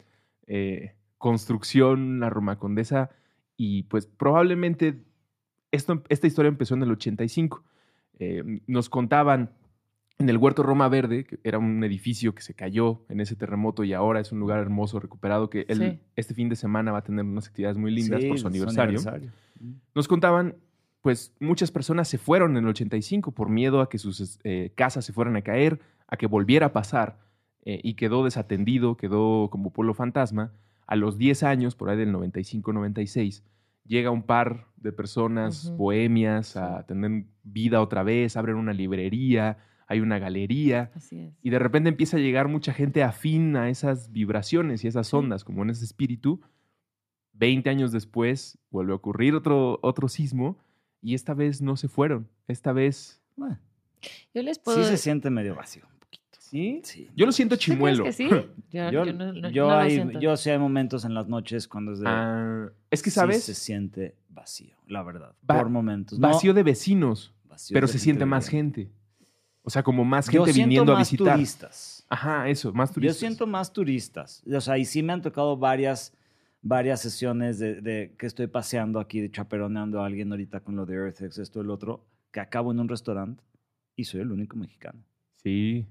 eh, 0.48 0.96
construcción 1.18 2.18
la 2.18 2.30
Roma 2.30 2.58
Condesa 2.58 3.10
y 3.56 3.84
pues 3.84 4.06
probablemente 4.08 5.04
esto, 5.70 6.02
esta 6.08 6.26
historia 6.26 6.48
empezó 6.48 6.74
en 6.74 6.82
el 6.82 6.90
85. 6.90 7.62
Eh, 8.18 8.42
nos 8.66 8.88
contaban 8.90 9.52
en 10.20 10.28
el 10.28 10.36
Huerto 10.36 10.62
Roma 10.62 10.88
Verde, 10.88 11.24
que 11.24 11.40
era 11.42 11.58
un 11.58 11.82
edificio 11.82 12.34
que 12.34 12.42
se 12.42 12.54
cayó 12.54 13.04
en 13.08 13.20
ese 13.20 13.36
terremoto 13.36 13.84
y 13.84 13.94
ahora 13.94 14.20
es 14.20 14.30
un 14.32 14.38
lugar 14.38 14.60
hermoso, 14.60 15.00
recuperado, 15.00 15.48
que 15.50 15.64
Sí. 15.68 15.98
este 16.14 16.34
fin 16.34 16.48
de 16.50 16.56
semana 16.56 16.92
va 16.92 16.98
a 16.98 17.02
tener 17.02 17.24
unas 17.24 17.48
actividades 17.48 17.78
muy 17.78 17.90
lindas 17.90 18.20
Sí, 18.20 18.28
por 18.28 18.38
su 18.38 18.46
aniversario. 18.46 19.00
Mm. 19.58 19.72
Nos 19.94 20.06
contaban, 20.08 20.56
pues 21.00 21.34
muchas 21.40 21.70
personas 21.70 22.06
se 22.06 22.18
fueron 22.18 22.52
en 22.56 22.64
el 22.64 22.68
85 22.68 23.32
por 23.32 23.48
miedo 23.48 23.80
a 23.80 23.88
que 23.88 23.96
sus 23.98 24.38
eh, 24.44 24.72
casas 24.76 25.04
se 25.06 25.12
fueran 25.14 25.36
a 25.36 25.42
caer, 25.42 25.80
a 26.06 26.16
que 26.16 26.26
volviera 26.26 26.66
a 26.66 26.72
pasar, 26.72 27.18
eh, 27.64 27.80
y 27.82 27.94
quedó 27.94 28.22
desatendido, 28.24 28.96
quedó 28.96 29.48
como 29.50 29.70
pueblo 29.72 29.94
fantasma. 29.94 30.52
A 30.86 30.96
los 30.96 31.16
10 31.18 31.42
años, 31.44 31.74
por 31.76 31.88
ahí 31.88 31.96
del 31.96 32.12
95-96, 32.12 33.42
llega 33.86 34.10
un 34.10 34.22
par 34.22 34.66
de 34.76 34.92
personas 34.92 35.72
bohemias 35.76 36.56
a 36.56 36.84
tener 36.86 37.24
vida 37.42 37.80
otra 37.80 38.02
vez, 38.02 38.36
abren 38.36 38.56
una 38.56 38.72
librería, 38.72 39.58
hay 39.90 39.98
una 40.00 40.18
galería, 40.20 40.90
Así 40.94 41.18
es. 41.18 41.34
y 41.42 41.50
de 41.50 41.58
repente 41.58 41.88
empieza 41.88 42.16
a 42.16 42.20
llegar 42.20 42.46
mucha 42.48 42.72
gente 42.72 43.02
afín 43.02 43.56
a 43.56 43.68
esas 43.70 44.12
vibraciones 44.12 44.84
y 44.84 44.88
esas 44.88 45.08
Sí. 45.08 45.16
ondas, 45.16 45.42
como 45.44 45.62
en 45.64 45.70
ese 45.70 45.84
espíritu. 45.84 46.40
20 47.32 47.68
años 47.70 47.90
después 47.92 48.56
vuelve 48.70 48.92
a 48.92 48.96
ocurrir 48.96 49.34
otro, 49.34 49.78
otro 49.82 50.08
sismo 50.08 50.58
y 51.02 51.14
esta 51.14 51.34
vez 51.34 51.60
no 51.60 51.76
se 51.76 51.88
fueron. 51.88 52.28
Esta 52.48 52.72
vez... 52.72 53.20
Bueno, 53.36 53.58
Yo 54.34 54.42
les 54.42 54.58
puedo... 54.58 54.82
sí 54.82 54.88
se 54.88 54.96
siente 54.96 55.28
medio 55.30 55.54
vacío 55.54 55.82
un 55.92 55.98
poquito. 55.98 56.38
¿Sí? 56.38 56.80
Sí. 56.84 57.08
Yo 57.16 57.26
lo 57.26 57.32
siento 57.32 57.56
¿Tú 57.56 57.60
crees 57.64 57.76
chimuelo. 57.76 58.04
que 58.04 58.12
sí? 58.12 58.28
Yo, 58.70 58.90
Yo, 58.92 59.04
yo 59.04 59.12
no, 59.12 59.32
no- 59.32 59.48
yo 59.50 59.64
no 59.68 59.70
lo 59.74 59.78
hay, 59.78 59.90
siento. 59.90 60.20
yo 60.20 60.36
sí 60.36 60.50
hay 60.50 60.58
momentos 60.58 61.04
en 61.04 61.14
las 61.14 61.26
noches 61.28 61.66
cuando 61.66 61.92
es 61.92 61.98
de... 62.00 62.04
Ah, 62.08 62.68
es 62.90 63.02
que, 63.02 63.10
sí 63.10 63.14
¿sabes? 63.16 63.42
se 63.42 63.54
siente 63.54 64.14
vacío, 64.28 64.76
la 64.86 65.02
verdad. 65.02 65.34
Va- 65.50 65.58
por 65.58 65.68
momentos. 65.70 66.18
No, 66.20 66.28
Vacío 66.28 66.54
de 66.54 66.62
vecinos, 66.62 67.32
vacío 67.48 67.74
pero 67.74 67.86
de 67.88 67.92
se 67.92 67.98
siente 67.98 68.24
más 68.26 68.48
gente. 68.48 68.88
O 69.62 69.70
sea, 69.70 69.82
como 69.82 70.04
más 70.04 70.26
Yo 70.30 70.44
gente 70.44 70.52
siento 70.54 70.68
viniendo 70.68 70.92
a 70.92 70.98
más 70.98 71.10
visitar. 71.10 71.34
turistas. 71.34 72.06
Ajá, 72.08 72.48
eso, 72.48 72.72
más 72.72 72.90
turistas. 72.92 73.16
Yo 73.16 73.20
siento 73.20 73.46
más 73.46 73.72
turistas. 73.72 74.42
O 74.50 74.60
sea, 74.60 74.78
y 74.78 74.84
sí 74.84 75.02
me 75.02 75.12
han 75.12 75.20
tocado 75.22 75.56
varias, 75.56 76.14
varias 76.62 77.00
sesiones 77.00 77.58
de, 77.58 77.80
de 77.80 78.14
que 78.18 78.26
estoy 78.26 78.46
paseando 78.46 78.98
aquí, 79.00 79.20
de 79.20 79.30
chaperoneando 79.30 80.02
a 80.02 80.06
alguien 80.06 80.30
ahorita 80.32 80.60
con 80.60 80.76
lo 80.76 80.86
de 80.86 80.94
EarthX, 80.94 81.38
esto, 81.38 81.60
el 81.60 81.70
otro, 81.70 82.04
que 82.32 82.40
acabo 82.40 82.72
en 82.72 82.80
un 82.80 82.88
restaurante 82.88 83.42
y 83.96 84.04
soy 84.04 84.22
el 84.22 84.32
único 84.32 84.56
mexicano. 84.56 84.98
Sí, 85.42 85.86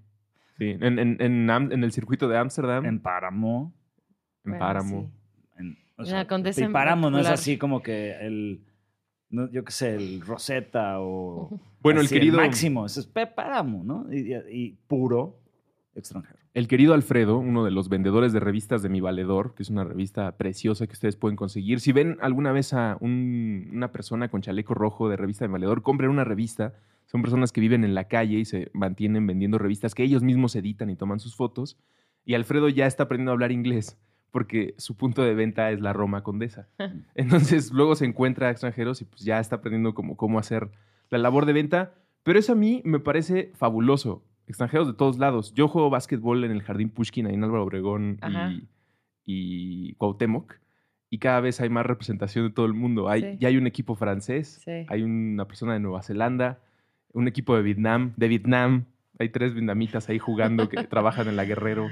sí. 0.57 0.71
En, 0.79 0.97
en, 0.99 1.21
en 1.21 1.49
en 1.49 1.83
el 1.83 1.91
circuito 1.91 2.27
de 2.27 2.37
Ámsterdam, 2.37 2.85
En 2.85 2.95
en, 2.95 2.99
Páramo. 2.99 3.73
Bueno, 4.43 4.59
Páramo. 4.59 5.01
sí. 5.01 5.59
En, 5.59 5.77
o 5.97 6.01
En 6.01 6.05
sea, 6.07 6.17
la 6.17 6.27
Condesa 6.27 6.61
y 6.61 6.63
en 6.63 6.71
Páramo 6.73 7.09
no 7.11 7.19
es 7.19 7.27
así 7.27 7.57
como 7.57 7.81
que 7.83 8.13
el, 8.19 8.61
no, 9.29 9.49
yo 9.51 9.63
qué 9.63 9.71
sé, 9.71 9.95
el 9.95 10.21
Rosetta 10.21 10.99
o... 10.99 11.59
Bueno, 11.81 12.01
el 12.01 12.09
querido... 12.09 12.37
máximo, 12.37 12.85
eso 12.85 12.99
es 12.99 13.07
Páramo, 13.07 13.83
¿no? 13.83 14.05
Y, 14.11 14.33
y- 14.33 14.35
y 14.51 14.71
puro 14.87 15.37
extranjero. 15.95 16.37
El 16.55 16.67
querido 16.67 16.93
Alfredo, 16.93 17.37
uno 17.37 17.63
de 17.63 17.71
los 17.71 17.89
vendedores 17.89 18.33
de 18.33 18.39
revistas 18.39 18.81
de 18.81 18.89
Mi 18.89 19.01
Valedor, 19.01 19.53
que 19.53 19.63
es 19.63 19.69
una 19.69 19.83
revista 19.83 20.35
preciosa 20.35 20.87
que 20.87 20.93
ustedes 20.93 21.15
pueden 21.15 21.35
conseguir. 21.35 21.79
Si 21.79 21.91
ven 21.91 22.17
alguna 22.21 22.51
vez 22.51 22.73
a 22.73 22.97
un- 23.01 23.69
una 23.71 23.91
persona 23.91 24.29
con 24.29 24.41
chaleco 24.41 24.73
rojo 24.73 25.09
de 25.09 25.15
revista 25.15 25.45
de 25.45 25.49
Mi 25.49 25.53
Valedor, 25.53 25.83
compren 25.83 26.09
una 26.09 26.23
revista. 26.23 26.73
Son 27.05 27.21
personas 27.21 27.51
que 27.51 27.61
viven 27.61 27.83
en 27.83 27.93
la 27.95 28.07
calle 28.07 28.39
y 28.39 28.45
se 28.45 28.69
mantienen 28.73 29.25
vendiendo 29.27 29.57
revistas 29.57 29.93
que 29.95 30.03
ellos 30.03 30.23
mismos 30.23 30.55
editan 30.55 30.89
y 30.89 30.95
toman 30.95 31.19
sus 31.19 31.35
fotos. 31.35 31.77
Y 32.25 32.33
Alfredo 32.33 32.67
ya 32.69 32.87
está 32.87 33.03
aprendiendo 33.03 33.31
a 33.31 33.33
hablar 33.33 33.51
inglés 33.51 33.97
porque 34.31 34.75
su 34.77 34.95
punto 34.95 35.23
de 35.23 35.33
venta 35.33 35.71
es 35.71 35.81
la 35.81 35.93
Roma 35.93 36.23
Condesa. 36.23 36.67
Entonces 37.15 37.71
luego 37.71 37.95
se 37.95 38.05
encuentra 38.05 38.47
a 38.47 38.51
extranjeros 38.51 39.01
y 39.01 39.05
pues 39.05 39.21
ya 39.23 39.39
está 39.39 39.57
aprendiendo 39.57 39.93
cómo, 39.93 40.15
cómo 40.17 40.39
hacer 40.39 40.69
la 41.09 41.17
labor 41.17 41.45
de 41.45 41.53
venta. 41.53 41.93
Pero 42.23 42.37
eso 42.39 42.51
a 42.51 42.55
mí 42.55 42.81
me 42.85 42.99
parece 42.99 43.51
fabuloso. 43.55 44.23
Extranjeros 44.47 44.87
de 44.87 44.93
todos 44.93 45.17
lados. 45.19 45.53
Yo 45.53 45.67
juego 45.67 45.89
básquetbol 45.89 46.43
en 46.43 46.51
el 46.51 46.63
Jardín 46.63 46.89
Pushkin, 46.89 47.27
ahí 47.27 47.33
en 47.35 47.43
Álvaro 47.43 47.63
Obregón 47.63 48.19
y, 48.55 48.67
y 49.25 49.93
Cuauhtémoc. 49.95 50.55
Y 51.11 51.17
cada 51.19 51.39
vez 51.39 51.59
hay 51.61 51.69
más 51.69 51.85
representación 51.85 52.47
de 52.47 52.53
todo 52.53 52.65
el 52.65 52.73
mundo. 52.73 53.09
Hay, 53.09 53.21
Sí. 53.21 53.37
Ya 53.39 53.47
hay 53.47 53.57
un 53.57 53.65
equipo 53.67 53.95
francés, 53.95 54.61
Sí. 54.63 54.85
hay 54.89 55.01
una 55.01 55.45
persona 55.45 55.73
de 55.73 55.79
Nueva 55.79 56.03
Zelanda, 56.03 56.59
un 57.13 57.27
equipo 57.27 57.55
de 57.55 57.63
Vietnam, 57.63 58.13
de 58.15 58.27
Vietnam. 58.27 58.85
Hay 59.17 59.29
tres 59.29 59.53
vietnamitas 59.53 60.07
ahí 60.09 60.19
jugando 60.19 60.69
que 60.69 60.77
trabajan 60.87 61.27
en 61.27 61.35
la 61.35 61.45
Guerrero. 61.45 61.87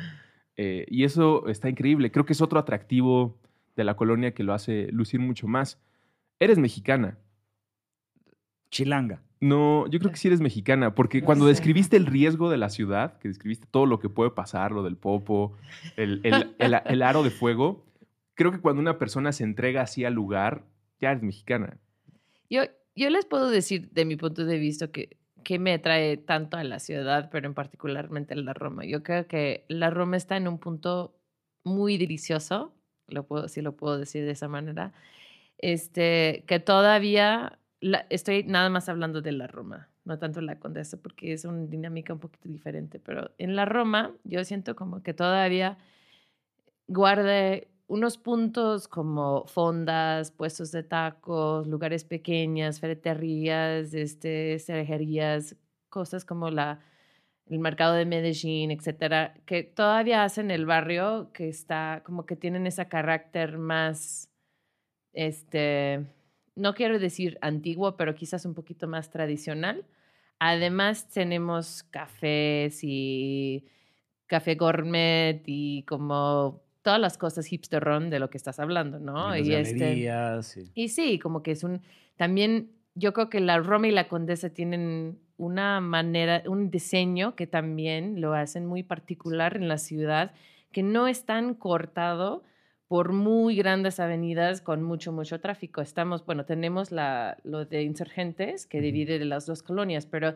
Eh, 0.58 0.86
y 0.90 1.04
eso 1.04 1.48
está 1.48 1.70
increíble. 1.70 2.12
Creo 2.12 2.26
que 2.26 2.34
es 2.34 2.42
otro 2.42 2.58
atractivo 2.60 3.38
de 3.76 3.84
la 3.84 3.96
colonia 3.96 4.34
que 4.34 4.44
lo 4.44 4.54
hace 4.54 4.92
lucir 4.92 5.20
mucho 5.20 5.48
más. 5.48 5.80
Eres 6.40 6.58
mexicana. 6.58 7.18
Chilanga. 8.70 9.22
No, 9.40 9.88
yo 9.88 10.00
creo 10.00 10.12
que 10.12 10.18
sí 10.18 10.28
eres 10.28 10.42
mexicana, 10.42 10.96
porque 10.96 11.20
No 11.20 11.26
cuando 11.28 11.46
sé. 11.46 11.50
describiste 11.52 11.96
el 11.96 12.08
riesgo 12.08 12.50
de 12.50 12.58
la 12.58 12.70
ciudad, 12.70 13.20
que 13.20 13.28
describiste 13.28 13.68
todo 13.70 13.86
lo 13.86 14.00
que 14.00 14.10
puede 14.10 14.32
pasar, 14.32 14.72
lo 14.72 14.82
del 14.84 14.98
popo, 14.98 15.56
el, 15.96 16.22
el- 16.24 16.56
el- 16.58 16.76
el 16.86 17.02
aro 17.04 17.22
de 17.24 17.30
fuego, 17.30 17.86
creo 18.34 18.52
que 18.52 18.60
cuando 18.60 18.82
una 18.82 18.98
persona 18.98 19.32
se 19.32 19.44
entrega 19.44 19.84
así 19.84 20.06
al 20.06 20.14
lugar, 20.16 20.66
ya 21.00 21.12
eres 21.12 21.22
mexicana. 21.24 21.78
Yo, 22.50 22.64
yo 22.96 23.10
les 23.12 23.26
puedo 23.26 23.50
decir, 23.52 23.90
de 23.92 24.06
mi 24.06 24.16
punto 24.16 24.44
de 24.44 24.58
vista, 24.58 24.88
que, 24.92 25.18
que 25.48 25.60
me 25.60 25.76
atrae 25.76 26.18
tanto 26.18 26.58
a 26.58 26.64
la 26.66 26.78
ciudad, 26.78 27.30
pero 27.32 27.48
en 27.48 27.54
particularmente 27.54 28.34
a 28.34 28.38
la 28.38 28.54
Roma. 28.54 28.84
Yo 28.84 29.02
creo 29.02 29.30
que 29.30 29.64
la 29.70 29.90
Roma 29.90 30.18
está 30.18 30.36
en 30.36 30.50
un 30.50 30.60
punto 30.60 31.16
muy 31.64 31.98
delicioso, 31.98 32.74
lo 33.08 33.26
puedo, 33.26 33.48
si 33.48 33.62
lo 33.62 33.78
puedo 33.78 33.98
decir 33.98 34.26
de 34.26 34.32
esa 34.32 34.50
manera, 34.50 34.92
este, 35.58 36.44
que 36.48 36.60
todavía 36.60 37.60
estoy 38.10 38.44
nada 38.44 38.70
más 38.70 38.90
hablando 38.90 39.22
de 39.22 39.32
la 39.32 39.48
Roma, 39.48 39.88
no 40.04 40.20
tanto 40.20 40.42
la 40.42 40.60
Condesa, 40.60 40.98
porque 41.02 41.32
es 41.32 41.46
una 41.46 41.66
dinámica 41.66 42.12
un 42.12 42.20
poquito 42.20 42.50
diferente, 42.50 43.00
pero 43.00 43.32
en 43.38 43.56
la 43.56 43.64
Roma 43.64 44.12
yo 44.26 44.44
siento 44.44 44.76
como 44.76 45.02
que 45.02 45.14
todavía 45.14 45.78
guarde 46.88 47.70
unos 47.88 48.18
puntos 48.18 48.88
como 48.88 49.46
fondas, 49.48 50.32
puestos 50.32 50.72
de 50.72 50.84
tacos, 50.84 51.68
lugares 51.68 52.04
pequeñas, 52.04 52.80
ferreterías, 52.80 53.94
este, 53.94 54.58
cosas 55.90 56.26
como 56.26 56.50
la, 56.50 56.82
el 57.48 57.60
mercado 57.60 57.94
de 57.94 58.06
Medellín, 58.06 58.72
etcétera, 58.72 59.36
que 59.46 59.64
todavía 59.64 60.24
hacen 60.24 60.52
el 60.52 60.66
barrio 60.66 61.32
que 61.34 61.48
está, 61.48 62.02
como 62.06 62.26
que 62.26 62.36
tienen 62.36 62.68
ese 62.68 62.88
carácter 62.88 63.58
más, 63.58 64.30
este, 65.14 66.06
no 66.56 66.74
quiero 66.74 67.00
decir 67.00 67.38
antiguo, 67.42 67.96
pero 67.96 68.16
quizás 68.16 68.46
un 68.46 68.54
poquito 68.54 68.88
más 68.88 69.10
tradicional. 69.10 69.86
Además 70.40 71.08
tenemos 71.10 71.84
cafés 71.84 72.80
y 72.84 73.66
café 74.28 74.56
gourmet 74.56 75.42
y 75.46 75.84
como 75.84 76.67
todas 76.88 77.02
las 77.02 77.18
cosas 77.18 77.52
hipsterón 77.52 78.10
de 78.10 78.18
lo 78.18 78.30
que 78.30 78.38
estás 78.38 78.62
hablando, 78.62 78.98
¿no? 78.98 79.36
Y 79.36 79.42
Y, 79.50 79.54
este, 79.56 79.78
galerías, 79.78 80.58
y- 80.74 80.88
sí, 80.88 81.20
como 81.20 81.44
que 81.44 81.52
es 81.52 81.66
un, 81.66 81.82
también 82.16 82.72
yo 82.96 83.12
creo 83.12 83.30
que 83.30 83.42
la 83.42 83.58
Roma 83.58 83.90
y 83.90 83.92
la 83.92 84.08
Condesa 84.08 84.52
tienen 84.52 85.20
una 85.36 85.82
manera, 85.82 86.44
un 86.48 86.72
diseño 86.72 87.36
que 87.36 87.46
también 87.46 88.22
lo 88.22 88.34
hacen 88.34 88.66
muy 88.66 88.84
particular 88.84 89.58
en 89.58 89.68
la 89.68 89.80
ciudad, 89.80 90.32
que 90.72 90.82
no 90.82 91.10
es 91.10 91.26
tan 91.26 91.56
cortado 91.56 92.46
por 92.88 93.12
muy 93.12 93.58
grandes 93.58 94.00
avenidas 94.00 94.62
con 94.62 94.82
mucho, 94.82 95.12
mucho 95.12 95.42
tráfico. 95.42 95.82
Estamos, 95.82 96.26
bueno, 96.26 96.46
tenemos 96.46 96.94
la, 96.94 97.36
lo 97.44 97.66
de 97.66 97.84
insurgentes 97.84 98.66
que 98.66 98.80
divide 98.80 99.20
de 99.20 99.26
las 99.26 99.46
dos 99.46 99.62
colonias, 99.62 100.06
pero 100.06 100.36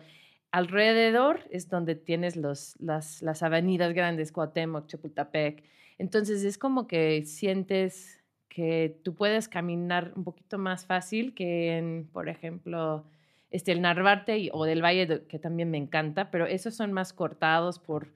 alrededor 0.51 1.39
es 1.49 1.69
donde 1.69 1.95
tienes 1.95 2.35
los, 2.35 2.75
las, 2.81 3.21
las 3.21 3.41
avenidas 3.41 3.93
grandes, 3.93 4.33
Cuauhtémoc, 4.33 4.87
Chapultepec. 4.87 5.63
Entonces 6.01 6.43
es 6.43 6.57
como 6.57 6.87
que 6.87 7.23
sientes 7.25 8.19
que 8.49 8.97
tú 9.03 9.13
puedes 9.13 9.47
caminar 9.47 10.11
un 10.15 10.23
poquito 10.23 10.57
más 10.57 10.85
fácil 10.87 11.33
que 11.35 11.77
en, 11.77 12.09
por 12.11 12.27
ejemplo, 12.27 13.05
este, 13.51 13.71
el 13.71 13.81
Narvarte 13.81 14.37
y- 14.39 14.49
o 14.51 14.65
del 14.65 14.83
Valle, 14.83 15.21
que 15.27 15.37
también 15.37 15.69
me 15.69 15.77
encanta, 15.77 16.31
pero 16.31 16.47
esos 16.47 16.73
son 16.75 16.91
más 16.91 17.13
cortados 17.13 17.77
por, 17.77 18.07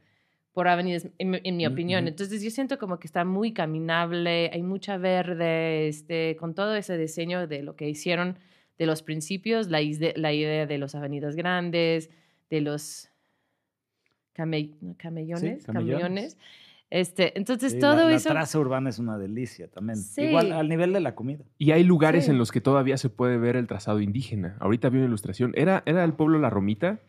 por 0.52 0.68
avenidas, 0.68 1.08
en, 1.20 1.30
mi- 1.30 1.42
en 1.44 1.58
mi 1.58 1.66
Ujú, 1.68 1.74
opinión. 1.74 2.08
Entonces 2.08 2.42
yo 2.42 2.50
siento 2.50 2.80
como 2.80 2.98
que 2.98 3.06
está 3.06 3.24
muy 3.24 3.54
caminable, 3.54 4.50
hay 4.52 4.64
mucha 4.64 4.98
verde, 4.98 5.88
este, 5.88 6.36
con 6.38 6.56
todo 6.56 6.76
ese 6.76 6.98
diseño 6.98 7.46
de 7.48 7.62
lo 7.62 7.76
que 7.76 7.88
hicieron 7.88 8.40
de 8.80 8.88
los 8.88 9.04
principios, 9.04 9.70
la, 9.70 9.82
ide- 9.82 10.14
la 10.18 10.34
idea 10.34 10.66
de 10.66 10.78
los 10.80 10.96
avenidas 10.96 11.36
grandes, 11.36 12.10
de 12.50 12.62
los 12.62 13.10
camellones, 14.34 14.98
camellones. 14.98 15.64
camellones. 15.66 16.38
Este, 16.92 17.38
entonces 17.38 17.74
Sí, 17.74 17.80
todo 17.80 17.96
la, 17.96 18.06
la 18.10 18.16
eso. 18.16 18.30
traza 18.30 18.60
urbana 18.60 18.90
es 18.90 19.00
una 19.00 19.18
delicia 19.18 19.68
también. 19.70 19.98
Sí. 19.98 20.22
Igual 20.22 20.52
al 20.54 20.70
nivel 20.70 20.94
de 20.94 21.00
la 21.00 21.16
comida. 21.16 21.44
Y 21.58 21.72
hay 21.72 21.84
lugares 21.84 22.26
Sí. 22.26 22.32
en 22.32 22.38
los 22.38 22.52
que 22.52 22.62
todavía 22.62 22.98
se 22.98 23.10
puede 23.10 23.38
ver 23.38 23.56
el 23.56 23.68
trazado 23.68 24.00
indígena. 24.02 24.56
Ahorita 24.60 24.90
vi 24.90 24.98
una 25.00 25.08
ilustración. 25.08 25.52
Era, 25.56 25.84
era 25.86 26.04
el 26.04 26.14
pueblo 26.14 26.40
La 26.40 26.50
Romita. 26.50 27.00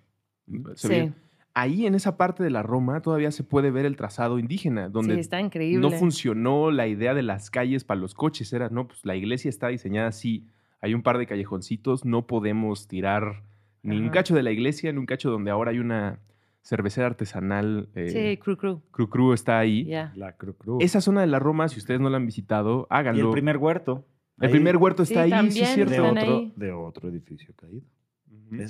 Se 0.74 0.88
Sí, 1.06 1.12
Ahí 1.58 1.86
en 1.86 1.94
esa 1.94 2.18
parte 2.18 2.42
de 2.44 2.50
la 2.50 2.62
Roma 2.62 3.00
todavía 3.00 3.30
se 3.30 3.42
puede 3.42 3.70
ver 3.70 3.86
el 3.86 3.96
trazado 3.96 4.38
indígena, 4.38 4.88
sí, 4.88 4.92
donde 4.92 5.18
está 5.18 5.40
increíble. 5.40 5.80
no 5.80 5.90
funcionó 5.90 6.70
la 6.70 6.86
idea 6.86 7.14
de 7.14 7.22
las 7.22 7.50
calles 7.50 7.82
para 7.82 7.98
los 7.98 8.12
coches. 8.12 8.52
Era, 8.52 8.68
no, 8.68 8.86
pues 8.88 9.00
la 9.06 9.16
iglesia 9.16 9.48
está 9.48 9.68
diseñada 9.68 10.08
así. 10.08 10.46
Hay 10.82 10.92
un 10.92 11.02
par 11.02 11.16
de 11.16 11.26
callejoncitos, 11.26 12.04
no 12.04 12.26
podemos 12.26 12.88
tirar 12.88 13.42
ni 13.82 13.96
un 13.98 14.10
cacho 14.10 14.34
de 14.34 14.42
la 14.42 14.50
iglesia, 14.50 14.92
ni 14.92 14.98
un 14.98 15.06
cacho 15.06 15.30
donde 15.30 15.50
ahora 15.50 15.70
hay 15.70 15.78
una 15.78 16.18
cervecera 16.66 17.06
artesanal. 17.06 17.88
eh, 17.94 18.08
Sí, 18.10 18.36
cru 18.42 18.56
cru. 18.56 18.82
Cru 18.90 19.08
Cru 19.08 19.32
está 19.32 19.58
ahí. 19.58 19.84
Ya. 19.84 20.12
La 20.16 20.32
cru 20.36 20.54
cru. 20.56 20.78
Esa 20.80 21.00
zona 21.00 21.20
de 21.20 21.28
la 21.28 21.38
Roma, 21.38 21.68
si 21.68 21.78
ustedes 21.78 22.00
no 22.00 22.10
la 22.10 22.16
han 22.16 22.26
visitado, 22.26 22.82
y 22.90 22.94
háganlo. 22.94 23.26
el 23.26 23.32
primer 23.32 23.56
huerto. 23.58 24.04
El 24.40 24.46
Ahí, 24.48 24.52
primer 24.52 24.76
huerto 24.76 25.04
Sí, 25.04 25.14
está 25.14 25.22
ahí, 25.22 25.50
sí 25.50 25.60
es 25.62 25.68
cierto. 25.74 25.92
de 25.92 26.00
otro, 26.00 26.36
ahí. 26.38 26.52
de 26.56 26.72
otro 26.72 27.08
edificio 27.08 27.54
caído. 27.54 27.86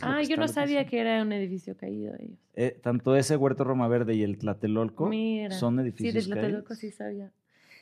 Ah, 0.02 0.22
yo 0.22 0.36
no 0.36 0.46
sabía 0.48 0.86
que 0.86 0.98
era 1.00 1.20
un 1.22 1.32
edificio 1.32 1.76
caído. 1.76 2.14
ellos. 2.18 2.38
Eh, 2.54 2.78
tanto 2.82 3.16
ese 3.16 3.36
huerto 3.36 3.64
Roma 3.64 3.88
Verde 3.88 4.14
y 4.14 4.22
el 4.22 4.38
Tlatelolco 4.38 5.08
Mira. 5.08 5.50
son 5.50 5.74
Sí, 5.76 5.80
edificios 5.82 6.14
de 6.14 6.22
Tlatelolco 6.34 6.68
caídos. 6.68 6.78
sí 6.78 6.90
sabía. 6.92 7.32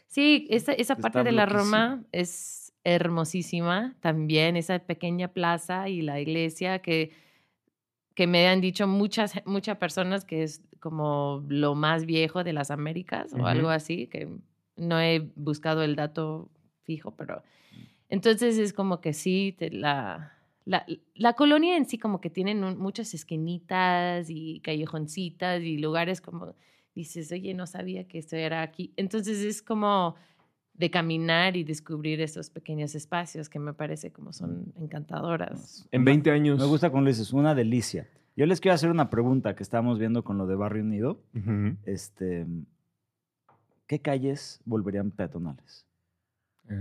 Sí, 0.07 0.47
esa, 0.51 0.73
esa 0.73 0.95
Está 0.95 1.03
parte 1.03 1.25
de 1.25 1.33
la. 1.33 1.47
Roma 1.47 2.05
es 2.13 2.73
hermosísima 2.85 3.95
también, 4.01 4.57
esa 4.57 4.79
pequeña 4.79 5.29
plaza 5.29 5.89
y 5.89 6.03
la 6.03 6.21
iglesia 6.21 6.81
que, 6.81 7.11
que 8.15 8.27
me 8.27 8.47
han 8.49 8.61
dicho 8.61 8.87
muchas, 8.87 9.35
muchas 9.45 9.77
personas 9.79 10.25
que 10.25 10.43
es 10.43 10.63
como 10.81 11.45
lo 11.49 11.75
más 11.75 12.07
viejo 12.07 12.45
de 12.45 12.53
las 12.53 12.71
Américas 12.71 13.33
o 13.33 13.47
algo 13.47 13.69
así, 13.71 14.07
que 14.07 14.29
no 14.77 15.01
he 15.01 15.31
buscado 15.37 15.83
el 15.83 15.97
dato 15.97 16.51
fijo, 16.83 17.13
pero 17.17 17.43
entonces 18.09 18.59
es 18.59 18.73
como 18.73 19.01
que 19.01 19.13
sí, 19.13 19.55
te- 19.59 19.71
la, 19.71 20.33
la, 20.65 20.85
la 21.15 21.33
colonia 21.33 21.77
en 21.77 21.87
sí 21.87 21.99
como 21.99 22.21
que 22.21 22.31
tienen 22.31 22.63
un- 22.65 22.79
muchas 22.79 23.15
esquinitas 23.15 24.29
y 24.31 24.61
callejoncitas 24.61 25.63
y 25.63 25.79
lugares 25.79 26.21
como 26.21 26.55
dices, 26.95 27.33
oye, 27.33 27.55
no 27.55 27.67
sabía 27.67 28.07
que 28.07 28.19
esto 28.19 28.37
era 28.37 28.63
aquí. 28.63 28.93
Entonces 28.97 29.39
es 29.43 29.63
como 29.63 30.15
de 30.75 30.91
caminar 30.91 31.57
y 31.57 31.63
descubrir 31.65 32.21
esos 32.21 32.51
pequeños 32.51 32.95
espacios 32.95 33.49
que 33.49 33.59
me 33.61 33.73
parece 33.73 34.11
como 34.13 34.33
son 34.33 34.73
encantadoras. 34.77 35.87
En 35.93 36.03
Una- 36.03 36.11
20 36.11 36.31
años. 36.33 36.59
Me 36.59 36.67
gusta 36.67 36.91
cuando 36.91 37.07
le 37.07 37.13
dices, 37.13 37.33
una 37.33 37.55
delicia. 37.55 38.09
Yo 38.37 38.45
les 38.47 38.61
quiero 38.61 38.75
hacer 38.75 38.91
una 38.91 39.11
pregunta 39.11 39.55
que 39.55 39.63
estábamos 39.63 39.99
viendo 40.01 40.25
con 40.25 40.37
lo 40.39 40.47
de 40.49 40.57
Barrio 40.57 40.83
Unido. 40.83 41.21
Este, 41.87 42.47
¿Qué 43.87 44.01
calles 44.01 44.61
volverían 44.65 45.13
peatonales? 45.13 45.87
Ah, 46.69 46.75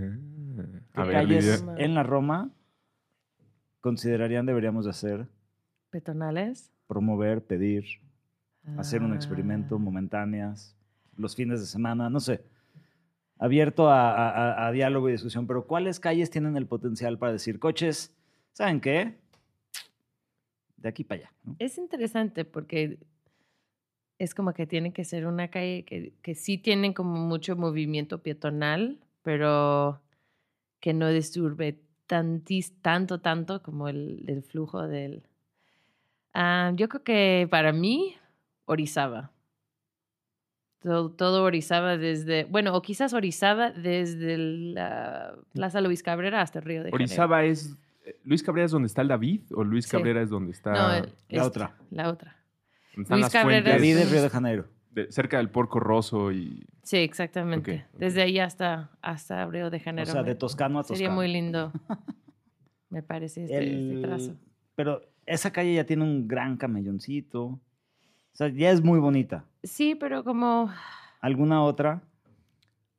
¿Qué 0.94 1.00
a 1.00 1.04
calles 1.06 1.64
en 1.76 1.94
la 1.94 2.02
Roma 2.02 2.50
considerarían 3.80 4.46
deberíamos 4.46 4.84
de 4.86 4.90
hacer, 4.90 5.28
¿Petonales? 5.90 6.72
promover, 6.88 7.44
pedir, 7.44 7.84
hacer 8.78 9.02
un 9.02 9.12
Ah. 9.12 9.16
experimento 9.16 9.78
momentáneas, 9.78 10.74
los 11.16 11.36
fines 11.36 11.60
de 11.60 11.66
semana, 11.66 12.08
no 12.10 12.18
sé. 12.18 12.42
Abierto 13.44 13.90
a, 13.90 14.70
diálogo 14.72 15.10
y 15.10 15.12
discusión, 15.12 15.46
pero 15.46 15.66
¿cuáles 15.66 16.00
calles 16.00 16.30
tienen 16.30 16.56
el 16.56 16.66
potencial 16.66 17.18
para 17.18 17.32
decir 17.32 17.58
coches? 17.58 18.16
¿Saben 18.52 18.80
qué? 18.80 19.18
De 20.78 20.88
aquí 20.88 21.04
para 21.04 21.20
allá. 21.20 21.32
Es 21.58 21.76
interesante 21.76 22.46
porque 22.46 22.98
es 24.18 24.34
como 24.34 24.54
que 24.54 24.66
tiene 24.66 24.94
que 24.94 25.04
ser 25.04 25.26
una 25.26 25.48
calle 25.48 25.84
que, 25.84 26.14
que 26.22 26.34
sí 26.34 26.56
tiene 26.56 26.94
como 26.94 27.18
mucho 27.18 27.54
movimiento 27.54 28.22
peatonal, 28.22 28.98
pero 29.22 30.00
que 30.80 30.94
no 30.94 31.10
disturbe 31.10 31.82
tantis, 32.06 32.80
tanto, 32.80 33.20
tanto 33.20 33.62
como 33.62 33.88
el, 33.88 34.24
el 34.26 34.42
flujo 34.42 34.88
del... 34.88 35.28
Ah, 36.32 36.72
yo 36.76 36.88
creo 36.88 37.04
que 37.04 37.46
para 37.50 37.74
mí, 37.74 38.16
Orizaba. 38.64 39.33
Todo, 40.84 41.10
todo 41.10 41.42
Orizaba 41.44 41.96
desde, 41.96 42.44
bueno, 42.44 42.74
o 42.76 42.82
quizás 42.82 43.14
Orizaba 43.14 43.70
desde 43.70 44.36
la 44.36 45.34
Plaza 45.54 45.80
Luis 45.80 46.02
Cabrera 46.02 46.42
hasta 46.42 46.58
el 46.58 46.64
Río 46.66 46.84
de 46.84 46.90
Janeiro. 46.90 46.96
Orizaba 47.04 47.42
es. 47.44 47.74
eh, 48.04 48.16
¿Luis 48.22 48.42
Cabrera 48.42 48.66
es 48.66 48.70
donde 48.70 48.86
está 48.86 49.00
el 49.00 49.08
David? 49.08 49.40
¿O 49.54 49.64
Luis 49.64 49.86
Sí. 49.86 49.90
Cabrera 49.92 50.20
es 50.20 50.28
donde 50.28 50.52
está. 50.52 50.72
No, 50.72 50.76
La 50.88 51.08
esta, 51.30 51.46
otra. 51.46 51.76
La 51.90 52.10
otra. 52.10 52.36
están 52.90 53.04
Luis 53.18 53.22
las 53.22 53.32
Cabrera 53.32 53.70
David 53.72 53.96
es- 53.96 54.04
de 54.10 54.14
Río 54.14 54.22
de 54.22 54.28
Janeiro. 54.30 54.66
de- 54.90 55.10
cerca 55.10 55.38
del 55.38 55.48
Porco 55.48 55.80
Rosso 55.80 56.30
y. 56.32 56.66
Sí, 56.82 56.98
exactamente. 56.98 57.86
Desde 57.94 58.20
ahí 58.20 58.38
hasta, 58.38 58.90
hasta 59.00 59.46
Río 59.46 59.70
de 59.70 59.78
O 59.78 59.80
Janeiro. 59.80 60.12
sea, 60.12 60.22
me- 60.22 60.28
de 60.28 60.34
Toscano 60.34 60.78
a 60.80 60.82
Toscano. 60.82 60.96
Sería 60.98 61.10
muy 61.10 61.32
lindo. 61.32 61.72
Me 62.90 63.02
parece 63.02 63.44
este, 63.44 63.56
este 63.56 63.92
El- 63.94 64.02
trazo. 64.02 64.36
Pero 64.76 65.00
esa 65.24 65.50
calle 65.50 65.74
ya 65.74 65.84
tiene 65.86 66.02
un 66.04 66.28
gran 66.28 66.58
camelloncito. 66.58 67.58
O 68.34 68.36
sea, 68.36 68.48
ya 68.48 68.70
es 68.72 68.82
muy 68.82 68.98
bonita. 68.98 69.44
Sí, 69.62 69.94
pero 69.94 70.24
como 70.24 70.68
¿Alguna 71.20 71.62
otra? 71.62 72.02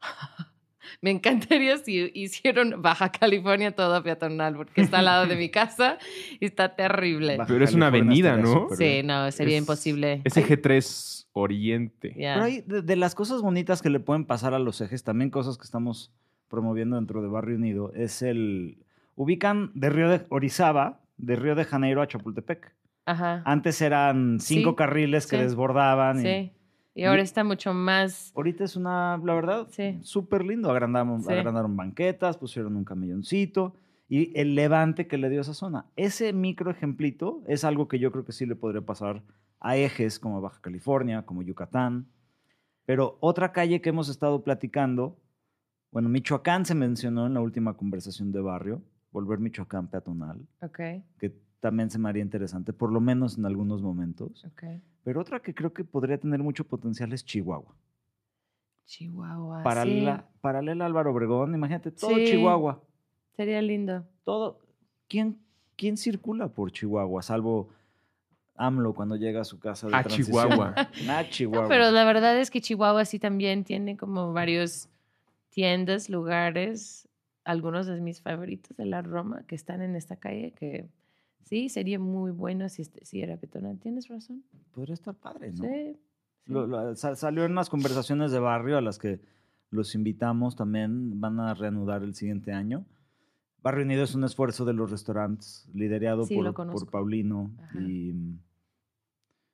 me 1.02 1.12
encantaría 1.12 1.78
si 1.78 2.10
hicieron 2.14 2.82
Baja 2.82 3.12
California 3.12 3.76
todo 3.76 4.02
peatonal, 4.02 4.56
porque 4.56 4.82
está 4.82 5.00
al 5.00 5.06
lado 5.06 5.26
de 5.28 5.36
mi 5.36 5.50
casa 5.50 5.98
y 6.40 6.46
está 6.46 6.76
terrible. 6.76 7.36
Baja 7.38 7.52
Pero 7.52 7.66
es 7.66 7.74
una 7.74 7.88
avenida, 7.88 8.38
¿no? 8.38 8.70
Sí, 8.78 9.02
no, 9.04 9.30
sería 9.32 9.58
Es- 9.58 9.62
imposible. 9.62 10.22
Es 10.24 10.38
eje 10.38 10.58
3 10.58 11.28
Oriente. 11.34 12.14
Pero 12.16 12.44
hay 12.44 12.62
de, 12.62 12.82
de 12.82 12.96
las 12.96 13.14
cosas 13.14 13.42
bonitas 13.42 13.82
que 13.82 13.90
le 13.90 14.00
pueden 14.00 14.24
pasar 14.24 14.54
a 14.54 14.60
los 14.60 14.80
ejes, 14.80 15.04
también 15.04 15.30
cosas 15.30 15.58
que 15.58 15.66
estamos 15.66 16.14
promoviendo 16.48 16.96
dentro 16.96 17.22
de 17.22 17.28
Barrio 17.28 17.58
Unido, 17.58 17.92
es 17.94 18.22
el... 18.22 18.78
Ubican 19.16 19.72
de 19.74 19.90
Río 19.90 20.10
de 20.10 20.26
Orizaba, 20.30 21.02
de 21.18 21.36
Río 21.36 21.56
de 21.56 21.66
Janeiro 21.66 22.02
a 22.02 22.08
Chapultepec. 22.08 22.74
Ajá. 23.06 23.42
Antes 23.46 23.82
eran 23.82 24.40
cinco 24.40 24.72
Sí, 24.72 24.76
carriles 24.76 25.28
que 25.28 25.38
sí. 25.38 25.44
desbordaban. 25.44 26.20
y- 26.20 26.22
Sí. 26.22 26.52
Y 26.98 27.04
ahora 27.04 27.22
está 27.22 27.44
mucho 27.44 27.74
más. 27.74 28.32
Ahorita 28.36 28.64
es 28.64 28.78
una, 28.78 29.18
la 29.24 29.34
verdad, 29.34 29.68
súper 30.02 30.46
lindo. 30.46 30.72
Agrandaron, 30.72 31.22
agrandaron 31.30 31.76
banquetas, 31.76 32.38
pusieron 32.38 32.78
un 32.78 32.86
camelloncito 32.86 33.76
y 34.08 34.32
el 34.40 34.56
levante 34.56 35.06
que 35.06 35.18
le 35.18 35.30
dio 35.30 35.42
esa 35.42 35.54
zona. 35.54 35.88
Ese 35.98 36.32
micro 36.32 36.72
ejemplito 36.72 37.44
es 37.48 37.66
algo 37.66 37.90
que 37.90 38.00
yo 38.00 38.14
creo 38.14 38.24
que 38.24 38.32
sí 38.32 38.46
le 38.46 38.56
podría 38.56 38.80
pasar 38.82 39.22
a 39.60 39.76
ejes 39.76 40.20
como 40.20 40.40
Baja 40.40 40.62
California, 40.62 41.24
como 41.24 41.42
Yucatán. 41.44 42.08
Pero 42.86 43.18
otra 43.20 43.52
calle 43.52 43.82
que 43.82 43.90
hemos 43.90 44.08
estado 44.08 44.42
platicando, 44.44 45.18
bueno, 45.92 46.08
Michoacán 46.08 46.66
se 46.66 46.76
mencionó 46.76 47.28
en 47.28 47.34
la 47.34 47.42
última 47.42 47.74
conversación 47.76 48.32
de 48.32 48.40
barrio, 48.40 48.82
volver 49.12 49.40
Michoacán 49.40 49.88
peatonal, 49.90 50.40
Ok, 50.62 50.80
que 51.20 51.36
también 51.66 51.90
se 51.90 51.98
me 51.98 52.08
haría 52.10 52.22
interesante, 52.22 52.74
por 52.74 52.92
lo 52.92 53.02
menos 53.02 53.40
en 53.40 53.46
algunos 53.48 53.82
momentos. 53.82 54.46
Pero 55.04 55.20
otra 55.20 55.40
que 55.42 55.56
creo 55.56 55.74
que 55.74 55.84
podría 55.84 56.20
tener 56.20 56.44
mucho 56.44 56.64
potencial 56.64 57.12
es 57.12 57.26
Chihuahua. 57.26 57.74
Chihuahua. 58.86 59.64
paralela, 59.64 60.28
paralela 60.42 60.84
a 60.84 60.88
Álvaro 60.88 61.12
Obregón, 61.12 61.56
imagínate, 61.56 61.90
todo 61.90 62.16
Sí. 62.18 62.26
Chihuahua, 62.28 62.84
Sí, 63.32 63.36
sería 63.38 63.62
lindo. 63.64 64.06
todo. 64.24 64.60
¿Quién, 65.08 65.40
¿Quién 65.76 65.98
circula 65.98 66.50
por 66.50 66.72
Chihuahua? 66.72 67.24
Salvo 67.24 67.70
AMLO 68.56 68.94
cuando 68.94 69.16
llega 69.16 69.42
a 69.42 69.44
su 69.44 69.58
casa 69.60 69.88
de 69.88 69.96
A 69.96 70.04
transición. 70.04 70.50
Chihuahua. 70.50 70.76
A 71.10 71.30
Chihuahua. 71.32 71.64
No, 71.64 71.68
pero 71.68 71.90
la 71.90 72.06
verdad 72.06 72.38
es 72.40 72.52
que 72.52 72.62
Chihuahua 72.62 73.06
sí 73.06 73.18
también 73.18 73.64
tiene 73.64 73.98
como 73.98 74.34
varios 74.34 74.88
tiendas, 75.50 76.08
lugares, 76.12 77.10
algunos 77.44 77.88
de 77.88 78.00
mis 78.02 78.22
favoritos 78.22 78.78
de 78.78 78.86
la 78.86 79.02
Roma 79.02 79.44
que 79.48 79.56
están 79.56 79.82
en 79.82 79.96
esta 79.96 80.16
calle 80.18 80.52
que 80.54 80.88
sí, 81.46 81.70
sería 81.70 81.98
muy 82.00 82.32
bueno 82.32 82.68
si, 82.70 82.82
este- 82.82 83.06
si 83.06 83.22
era 83.22 83.38
peatonal. 83.38 83.80
Tienes 83.80 84.08
razón. 84.10 84.44
Podría 84.74 84.94
estar 84.94 85.16
padre, 85.16 85.52
¿no? 85.54 85.64
Sí. 85.64 85.70
sí. 85.94 86.00
Lo- 86.54 86.68
lo- 86.68 86.96
sa- 86.96 87.16
salió 87.16 87.46
en 87.46 87.54
unas 87.54 87.70
conversaciones 87.70 88.32
de 88.32 88.40
barrio 88.40 88.78
a 88.78 88.82
las 88.82 89.00
que 89.00 89.20
los 89.72 89.96
invitamos 89.96 90.56
también, 90.56 91.20
van 91.20 91.40
a 91.40 91.54
reanudar 91.54 92.04
el 92.04 92.14
siguiente 92.14 92.52
año. 92.52 92.86
Barrio 93.64 93.84
Unido 93.84 94.04
es 94.04 94.14
un 94.14 94.24
esfuerzo 94.24 94.64
de 94.66 94.74
los 94.74 94.92
restaurantes, 94.92 95.68
liderado 95.74 96.26
Sí, 96.26 96.36
por, 96.36 96.54
por. 96.54 96.90
Paulino 96.92 97.52
y, 97.80 98.14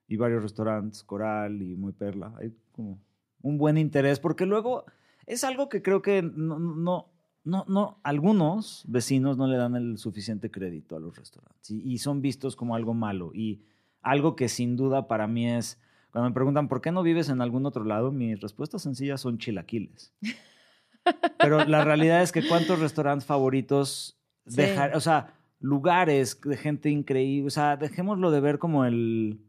y 0.07 0.17
varios 0.17 0.43
restaurantes, 0.43 1.03
Coral 1.03 1.61
y 1.61 1.75
Muy 1.77 1.93
Perla. 1.93 2.33
Hay 2.39 2.53
como 2.73 2.99
un 3.41 3.57
buen 3.57 3.77
interés, 3.77 4.19
porque 4.19 4.45
luego 4.45 4.83
es 5.25 5.45
algo 5.45 5.69
que 5.69 5.81
creo 5.81 6.01
que 6.01 6.21
no, 6.21 6.59
no, 6.59 7.10
no, 7.43 7.65
no, 7.67 7.99
algunos 8.03 8.83
vecinos 8.87 9.37
no 9.37 9.47
le 9.47 9.57
dan 9.57 9.75
el 9.75 9.97
suficiente 9.97 10.51
crédito 10.51 10.95
a 10.95 10.99
los 10.99 11.15
restaurantes 11.17 11.71
y, 11.71 11.81
y 11.93 11.97
son 11.97 12.21
vistos 12.21 12.55
como 12.55 12.75
algo 12.75 12.93
malo. 12.93 13.31
Y 13.33 13.61
algo 14.01 14.35
que 14.35 14.47
sin 14.49 14.75
duda 14.75 15.07
para 15.07 15.27
mí 15.27 15.47
es, 15.49 15.79
cuando 16.11 16.29
me 16.29 16.33
preguntan 16.33 16.67
por 16.67 16.81
qué 16.81 16.91
no 16.91 17.03
vives 17.03 17.29
en 17.29 17.41
algún 17.41 17.65
otro 17.65 17.83
lado, 17.83 18.11
mis 18.11 18.39
respuestas 18.39 18.81
sencillas 18.83 19.21
son 19.21 19.37
chilaquiles. 19.37 20.13
Pero 21.39 21.65
la 21.65 21.83
realidad 21.83 22.21
es 22.21 22.31
que 22.31 22.47
cuántos 22.47 22.79
restaurantes 22.79 23.25
favoritos 23.25 24.17
Sí. 24.47 24.55
dejar, 24.57 24.95
o 24.95 24.99
sea, 24.99 25.35
lugares 25.59 26.41
de 26.41 26.57
gente 26.57 26.89
increíble, 26.89 27.45
o 27.47 27.51
sea, 27.51 27.77
dejémoslo 27.77 28.31
de 28.31 28.39
ver 28.41 28.57
como 28.57 28.85
el 28.85 29.39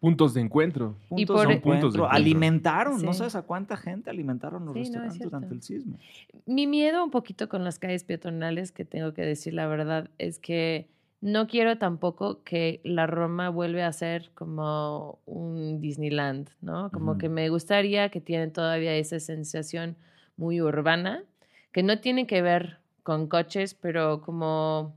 Puntos 0.00 0.34
de 0.34 0.40
encuentro. 0.40 0.94
Puntos 1.08 1.34
por- 1.36 1.44
Son 1.44 1.60
puntos 1.60 1.92
de 1.92 1.98
encuentro. 1.98 2.08
Alimentaron, 2.10 3.02
no 3.04 3.12
sabes 3.14 3.34
a 3.34 3.42
cuánta 3.42 3.76
gente 3.76 4.10
alimentaron 4.10 4.64
los 4.64 4.74
Sí, 4.74 4.80
restaurantes 4.80 5.20
durante 5.22 5.54
el 5.54 5.62
sismo. 5.62 5.98
Mi 6.46 6.66
miedo 6.66 7.02
un 7.02 7.10
poquito 7.10 7.48
con 7.48 7.64
las 7.64 7.78
calles 7.78 8.04
peatonales, 8.04 8.70
que 8.72 8.84
tengo 8.84 9.12
que 9.12 9.22
decir 9.22 9.54
la 9.54 9.66
verdad, 9.66 10.10
es 10.18 10.38
que 10.38 10.88
no 11.20 11.48
quiero 11.48 11.78
tampoco 11.78 12.44
que 12.44 12.80
la 12.84 13.08
Roma 13.08 13.48
vuelva 13.48 13.86
a 13.86 13.92
ser 13.92 14.30
como 14.34 15.18
un 15.26 15.80
Disneyland, 15.80 16.48
¿no? 16.60 16.90
Como 16.92 17.18
que 17.18 17.28
me 17.28 17.48
gustaría 17.48 18.08
que 18.10 18.20
tienen 18.20 18.52
todavía 18.52 18.94
esa 18.94 19.18
sensación 19.18 19.96
muy 20.36 20.60
urbana, 20.60 21.24
que 21.72 21.82
no 21.82 21.98
tiene 21.98 22.28
que 22.28 22.40
ver 22.40 22.78
con 23.02 23.26
coches, 23.26 23.74
pero 23.74 24.20
como 24.20 24.94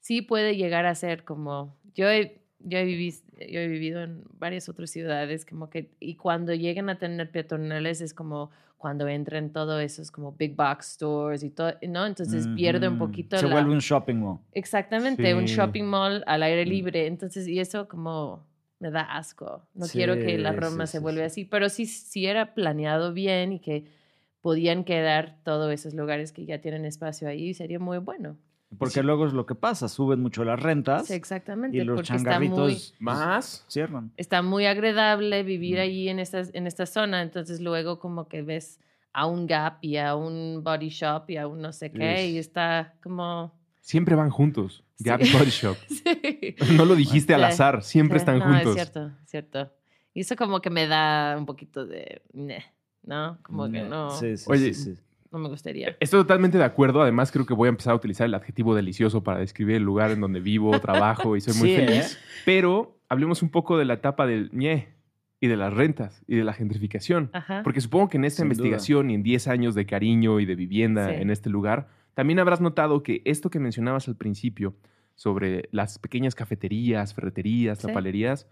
sí 0.00 0.20
puede 0.20 0.56
llegar 0.56 0.84
a 0.86 0.96
ser 0.96 1.22
como 1.22 1.76
yo 1.94 2.08
he, 2.10 2.41
yo 2.64 2.78
he, 2.78 2.84
vivi- 2.86 3.22
yo 3.50 3.60
he 3.60 3.68
vivido 3.68 4.02
en 4.02 4.22
varias 4.38 4.68
otras 4.68 4.90
ciudades 4.90 5.44
como 5.44 5.68
que 5.70 5.90
y 6.00 6.16
cuando 6.16 6.54
llegan 6.54 6.88
a 6.90 6.98
tener 6.98 7.30
peatonales 7.30 8.00
es 8.00 8.14
como 8.14 8.50
cuando 8.78 9.06
entran 9.06 9.52
todos 9.52 9.80
esos 9.80 10.10
como 10.10 10.32
big 10.32 10.56
box 10.56 10.94
stores 10.94 11.42
y 11.44 11.50
todo, 11.50 11.72
¿no? 11.88 12.04
Entonces 12.06 12.48
pierde 12.56 12.88
un 12.88 12.98
poquito 12.98 13.38
Se 13.38 13.46
la- 13.46 13.52
vuelve 13.52 13.70
un 13.72 13.78
shopping 13.78 14.16
mall. 14.16 14.38
Exactamente, 14.52 15.34
un 15.34 15.44
shopping 15.44 15.84
mall 15.84 16.24
al 16.26 16.42
aire 16.42 16.66
Mm. 16.66 16.68
libre. 16.68 17.06
Entonces, 17.06 17.46
y 17.46 17.60
eso 17.60 17.86
como 17.88 18.44
me 18.80 18.90
da 18.90 19.02
asco. 19.02 19.68
No 19.74 19.86
quiero 19.86 20.18
que 20.18 20.36
la 20.38 20.50
Roma 20.52 20.86
sí, 20.86 20.92
se 20.92 20.98
vuelva 20.98 21.20
sí. 21.22 21.26
así, 21.26 21.44
pero 21.44 21.68
sí, 21.68 21.86
sí 21.86 22.26
era 22.26 22.54
planeado 22.54 23.12
bien 23.12 23.52
y 23.52 23.60
que 23.60 23.84
podían 24.40 24.82
quedar 24.82 25.38
todos 25.44 25.72
esos 25.72 25.94
lugares 25.94 26.32
que 26.32 26.44
ya 26.44 26.60
tienen 26.60 26.84
espacio 26.84 27.28
ahí, 27.28 27.54
sería 27.54 27.78
muy 27.78 27.98
bueno. 27.98 28.36
Porque 28.78 29.02
luego 29.02 29.26
es 29.26 29.32
lo 29.32 29.46
que 29.46 29.54
pasa, 29.54 29.88
suben 29.88 30.20
mucho 30.20 30.44
las 30.44 30.60
rentas 30.60 31.06
Sí, 31.08 31.14
exactamente, 31.14 31.76
y 31.76 31.84
los 31.84 31.96
porque 31.96 32.14
está 32.16 32.38
muy, 32.38 32.48
changarritos 32.48 32.94
Más. 32.98 33.64
cierran. 33.68 34.12
está 34.16 34.42
muy 34.42 34.66
agradable 34.66 35.42
vivir 35.42 35.78
Mm. 35.78 35.82
allí 35.82 36.08
en 36.08 36.18
esta, 36.18 36.42
en 36.52 36.66
esta 36.66 36.86
zona, 36.86 37.22
entonces 37.22 37.60
luego 37.60 37.98
como 37.98 38.28
que 38.28 38.42
ves 38.42 38.80
a 39.12 39.26
un 39.26 39.46
Gap 39.46 39.78
y 39.82 39.96
a 39.98 40.14
un 40.14 40.62
Body 40.64 40.88
Shop 40.88 41.24
y 41.28 41.36
a 41.36 41.46
un 41.46 41.60
no 41.60 41.72
sé 41.72 41.90
qué 41.92 42.26
y 42.28 42.32
Ish. 42.32 42.38
está 42.38 42.94
como... 43.02 43.52
Siempre 43.80 44.14
van 44.14 44.30
juntos. 44.30 44.84
Sí. 44.94 45.04
Gap 45.04 45.20
y 45.22 45.30
Body 45.32 45.50
Shop. 45.50 45.76
Sí. 45.88 46.54
No 46.76 46.84
lo 46.84 46.94
dijiste 46.94 47.34
al 47.34 47.40
Sí, 47.40 47.46
azar. 47.46 47.82
Siempre 47.82 48.18
Sí, 48.18 48.22
están 48.22 48.38
no, 48.38 48.44
juntos. 48.46 48.68
Es 48.68 48.74
cierto, 48.74 49.06
es 49.24 49.30
cierto. 49.30 49.72
Y 50.14 50.20
eso 50.20 50.36
como 50.36 50.60
que 50.60 50.70
me 50.70 50.86
da 50.86 51.36
un 51.36 51.44
poquito 51.46 51.84
de... 51.84 52.22
"Neh", 52.32 52.64
¿No? 53.02 53.38
Como 53.42 53.68
que 53.70 53.82
no, 53.82 54.10
Sí, 54.18 54.36
sí, 54.36 54.44
Oye, 54.48 54.72
sí, 54.72 54.94
sí. 54.94 54.98
No 55.32 55.38
me 55.38 55.48
gustaría. 55.48 55.96
Estoy 56.00 56.20
totalmente 56.20 56.58
de 56.58 56.64
acuerdo. 56.64 57.02
Además, 57.02 57.32
creo 57.32 57.46
que 57.46 57.54
voy 57.54 57.66
a 57.66 57.70
empezar 57.70 57.92
a 57.92 57.96
utilizar 57.96 58.26
el 58.26 58.34
adjetivo 58.34 58.74
delicioso 58.74 59.22
para 59.24 59.38
describir 59.38 59.76
el 59.76 59.82
lugar 59.82 60.10
en 60.10 60.20
donde 60.20 60.40
vivo, 60.40 60.70
trabajo 60.80 61.36
y 61.36 61.40
soy 61.40 61.54
muy 61.54 61.68
Sí, 61.70 61.74
¿eh? 61.74 61.86
feliz. 61.86 62.18
Pero 62.44 62.98
hablemos 63.08 63.42
un 63.42 63.48
poco 63.50 63.78
de 63.78 63.84
la 63.84 63.94
etapa 63.94 64.26
del 64.26 64.50
ñe 64.52 64.88
y 65.40 65.48
de 65.48 65.56
las 65.56 65.72
rentas 65.72 66.22
y 66.28 66.36
de 66.36 66.44
la 66.44 66.52
gentrificación. 66.52 67.30
Ajá. 67.32 67.62
Porque 67.64 67.80
supongo 67.80 68.08
que 68.10 68.16
en 68.18 68.24
esta 68.24 68.42
Sin 68.42 68.48
duda. 68.48 68.54
investigación 68.54 69.10
y 69.10 69.14
en 69.14 69.22
10 69.22 69.48
años 69.48 69.74
de 69.74 69.86
cariño 69.86 70.38
y 70.38 70.44
de 70.46 70.54
vivienda 70.54 71.08
Sí. 71.08 71.14
en 71.20 71.30
este 71.30 71.50
lugar, 71.50 71.88
también 72.14 72.38
habrás 72.38 72.60
notado 72.60 73.02
que 73.02 73.22
esto 73.24 73.50
que 73.50 73.58
mencionabas 73.58 74.06
al 74.08 74.16
principio 74.16 74.74
sobre 75.14 75.68
las 75.72 75.98
pequeñas 75.98 76.34
cafeterías, 76.34 77.14
ferreterías, 77.14 77.78
Sí. 77.78 77.86
tapalerías, 77.88 78.46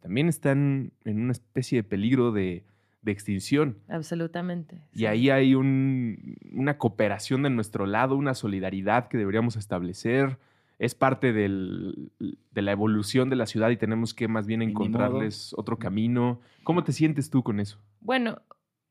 también 0.00 0.28
están 0.28 0.92
en 1.04 1.20
una 1.22 1.32
especie 1.32 1.78
de 1.78 1.84
peligro 1.84 2.32
de, 2.32 2.64
de 3.02 3.12
extinción. 3.12 3.78
Absolutamente. 3.88 4.76
Y 4.92 5.00
sí. 5.00 5.06
ahí 5.06 5.30
hay 5.30 5.54
un- 5.54 6.36
una 6.52 6.78
cooperación 6.78 7.42
de 7.42 7.50
nuestro 7.50 7.86
lado, 7.86 8.16
una 8.16 8.34
solidaridad 8.34 9.08
que 9.08 9.18
deberíamos 9.18 9.56
establecer. 9.56 10.38
Es 10.78 10.94
parte 10.94 11.32
del- 11.32 12.10
de 12.50 12.62
la 12.62 12.72
evolución 12.72 13.28
de 13.30 13.36
la 13.36 13.46
ciudad 13.46 13.70
y 13.70 13.76
tenemos 13.76 14.14
que 14.14 14.26
más 14.28 14.46
bien 14.46 14.62
encontrarles 14.62 15.52
otro 15.56 15.78
camino. 15.78 16.40
¿Cómo 16.64 16.82
te 16.84 16.92
sientes 16.92 17.28
tú 17.30 17.42
con 17.42 17.60
eso? 17.60 17.78
Bueno, 18.00 18.40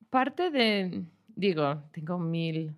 parte 0.09 0.51
de, 0.51 1.03
digo, 1.35 1.83
tengo 1.91 2.19
mil 2.19 2.75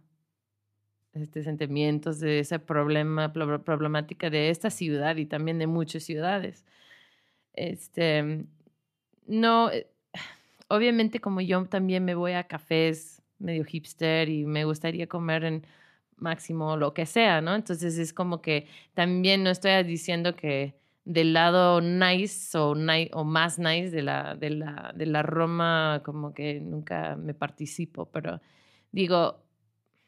este, 1.13 1.43
sentimientos 1.43 2.19
de 2.19 2.39
ese 2.39 2.57
problema, 2.57 3.31
pro- 3.33 3.63
problemática 3.63 4.31
de 4.31 4.49
esta 4.49 4.71
ciudad 4.71 5.15
y 5.17 5.27
también 5.27 5.59
de 5.59 5.67
muchas 5.67 6.01
ciudades. 6.03 6.65
Este, 7.53 8.45
no, 9.27 9.69
eh, 9.69 9.85
obviamente 10.69 11.19
como 11.21 11.41
yo 11.41 11.65
también 11.65 12.05
me 12.05 12.15
voy 12.15 12.33
a 12.33 12.45
cafés 12.45 13.21
medio 13.39 13.63
hipster 13.65 14.29
y 14.29 14.45
me 14.45 14.65
gustaría 14.65 15.07
comer 15.07 15.43
en 15.45 15.65
máximo 16.17 16.77
lo 16.77 16.93
que 16.93 17.05
sea, 17.05 17.41
¿no? 17.41 17.55
Entonces 17.55 17.97
es 17.97 18.13
como 18.13 18.41
que 18.41 18.67
también 18.93 19.43
no 19.43 19.49
estoy 19.49 19.83
diciendo 19.83 20.35
que 20.35 20.75
del 21.05 21.33
lado 21.33 21.81
nice 21.81 22.57
o, 22.57 22.75
ni- 22.75 23.09
o 23.13 23.23
más 23.25 23.59
nice 23.59 23.89
de 23.91 24.01
la, 24.03 24.35
de, 24.35 24.51
la, 24.51 24.93
de 24.95 25.05
la 25.05 25.21
Roma 25.23 26.01
como 26.05 26.33
que 26.33 26.59
nunca 26.61 27.15
me 27.17 27.33
participo, 27.33 28.05
pero 28.05 28.39
digo, 28.91 29.43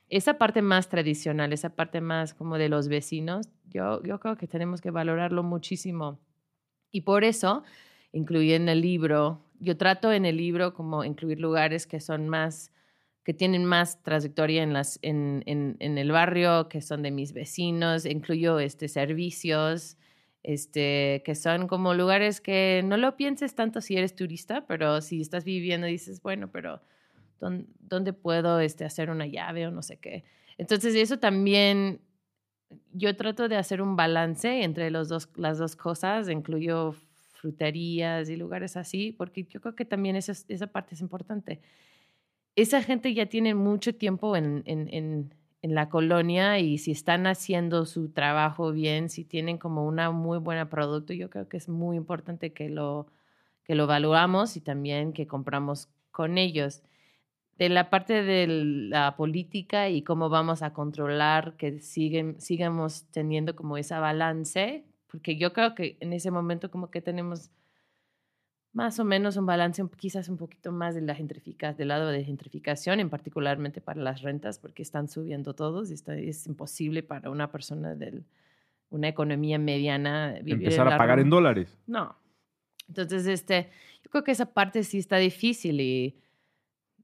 esa 0.10 0.38
parte 0.38 0.62
más 0.62 0.90
tradicional, 0.90 1.52
esa 1.54 1.76
parte 1.76 2.02
más 2.02 2.34
como 2.34 2.58
de 2.58 2.70
los 2.70 2.88
vecinos, 2.88 3.48
yo, 3.66 4.02
yo 4.04 4.20
creo 4.20 4.38
que 4.38 4.48
tenemos 4.48 4.82
que 4.82 4.92
valorarlo 4.92 5.44
muchísimo. 5.44 6.20
Y 6.92 7.02
por 7.02 7.24
eso 7.24 7.64
incluí 8.14 8.54
en 8.54 8.70
el 8.70 8.82
libro, 8.82 9.42
yo 9.60 9.78
trato 9.78 10.12
en 10.12 10.26
el 10.26 10.38
libro 10.38 10.74
como 10.74 11.04
incluir 11.04 11.40
lugares 11.40 11.88
que 11.88 12.00
son 12.00 12.30
más 12.30 12.72
que 13.26 13.34
tienen 13.34 13.66
más 13.66 14.04
trayectoria 14.04 14.62
en, 14.62 14.72
las, 14.72 15.00
en, 15.02 15.44
en, 15.48 15.98
el 15.98 16.12
barrio, 16.12 16.70
que 16.70 16.80
son 16.80 17.02
de 17.02 17.10
mis 17.10 17.34
vecinos, 17.34 18.06
incluyo 18.06 18.60
este, 18.60 18.88
servicios, 18.88 19.98
este, 20.44 21.24
que 21.26 21.34
son 21.34 21.68
como 21.68 21.96
lugares 21.96 22.40
que 22.40 22.84
no 22.86 22.98
lo 22.98 23.18
pienses 23.18 23.56
tanto 23.56 23.82
si 23.82 23.98
eres 23.98 24.16
turista, 24.16 24.68
pero 24.68 25.02
si 25.02 25.22
estás 25.22 25.44
viviendo 25.44 25.88
dices, 25.88 26.22
bueno, 26.22 26.52
pero 26.52 26.82
¿dónde, 27.40 27.66
dónde 27.80 28.14
puedo 28.14 28.60
este, 28.60 28.86
hacer 28.86 29.10
una 29.10 29.26
llave 29.26 29.66
o 29.66 29.72
no 29.72 29.82
sé 29.82 29.98
qué? 29.98 30.24
Entonces 30.60 30.94
eso 30.94 31.18
también, 31.18 32.02
yo 32.94 33.16
trato 33.16 33.48
de 33.50 33.56
hacer 33.56 33.82
un 33.82 33.96
balance 33.96 34.62
entre 34.62 34.92
los 34.92 35.10
dos, 35.10 35.30
las 35.36 35.58
dos 35.58 35.76
cosas, 35.76 36.30
incluyo 36.30 36.94
fruterías 37.46 38.28
y 38.30 38.36
lugares 38.38 38.76
así, 38.76 39.12
porque 39.12 39.44
yo 39.44 39.62
creo 39.62 39.76
que 39.76 39.86
también 39.86 40.16
esa, 40.16 40.32
es- 40.32 40.46
esa 40.50 40.68
parte 40.68 40.96
es 40.96 41.02
importante. 41.02 41.62
Esa 42.56 42.82
gente 42.82 43.14
ya 43.14 43.28
tiene 43.28 43.54
mucho 43.54 43.94
tiempo 43.96 44.36
en, 44.36 44.64
en, 44.66 44.90
en, 44.92 45.32
la 45.76 45.90
colonia 45.90 46.60
y 46.60 46.78
si 46.78 46.92
están 46.92 47.26
haciendo 47.28 47.86
su 47.86 48.10
trabajo 48.10 48.72
bien, 48.72 49.10
si 49.10 49.26
tienen 49.26 49.58
como 49.58 49.86
una 49.88 50.12
muy 50.12 50.38
buena 50.38 50.70
producto, 50.70 51.12
yo 51.14 51.30
creo 51.32 51.50
que 51.50 51.58
es 51.58 51.68
muy 51.70 51.98
importante 51.98 52.54
que 52.54 52.70
lo, 52.70 53.08
que 53.64 53.74
lo 53.76 53.88
valoramos 53.88 54.58
y 54.58 54.62
también 54.62 55.12
que 55.14 55.26
compramos 55.28 55.90
con 56.12 56.38
ellos. 56.38 56.84
De 57.58 57.70
la 57.70 57.90
parte 57.90 58.22
de 58.24 58.48
la 58.48 59.16
política 59.18 59.90
y 59.90 60.02
cómo 60.04 60.30
vamos 60.30 60.62
a 60.62 60.74
controlar 60.74 61.56
que 61.58 61.80
siguen, 61.80 62.40
sigamos 62.42 63.06
teniendo 63.12 63.56
como 63.56 63.78
esa 63.78 64.00
balance, 64.00 64.86
porque 65.16 65.38
yo 65.38 65.54
creo 65.54 65.74
que 65.76 65.96
en 66.02 66.12
ese 66.12 66.30
momento 66.30 66.70
como 66.70 66.92
que 66.92 67.02
tenemos 67.02 67.50
más 68.74 69.00
o 69.00 69.06
menos 69.06 69.38
un 69.38 69.46
balance, 69.46 69.82
quizás 69.96 70.28
un 70.28 70.36
poquito 70.36 70.74
más 70.74 70.94
de 70.94 71.00
la 71.02 71.16
gentrifica, 71.16 71.72
del 71.74 71.88
lado 71.88 72.10
de 72.10 72.26
gentrificación, 72.26 73.00
en 73.00 73.10
particularmente 73.10 73.80
para 73.80 74.02
las 74.02 74.22
rentas, 74.22 74.60
porque 74.60 74.82
están 74.84 75.08
subiendo 75.08 75.54
todos 75.54 75.90
y 75.90 75.94
está- 75.94 76.18
es 76.18 76.46
imposible 76.48 77.02
para 77.02 77.30
una 77.30 77.50
persona 77.50 77.96
de 77.96 78.24
una 78.90 79.08
economía 79.08 79.58
mediana 79.58 80.34
vivir 80.44 80.66
Empezar 80.68 80.90
a 80.92 80.98
pagar 80.98 81.20
en 81.20 81.30
dólares. 81.30 81.78
No. 81.88 82.18
Entonces, 82.90 83.26
este, 83.26 83.70
yo 84.04 84.12
creo 84.12 84.26
que 84.26 84.32
esa 84.34 84.54
parte 84.54 84.84
sí 84.84 84.98
está 84.98 85.16
difícil 85.16 85.80
y 85.80 86.20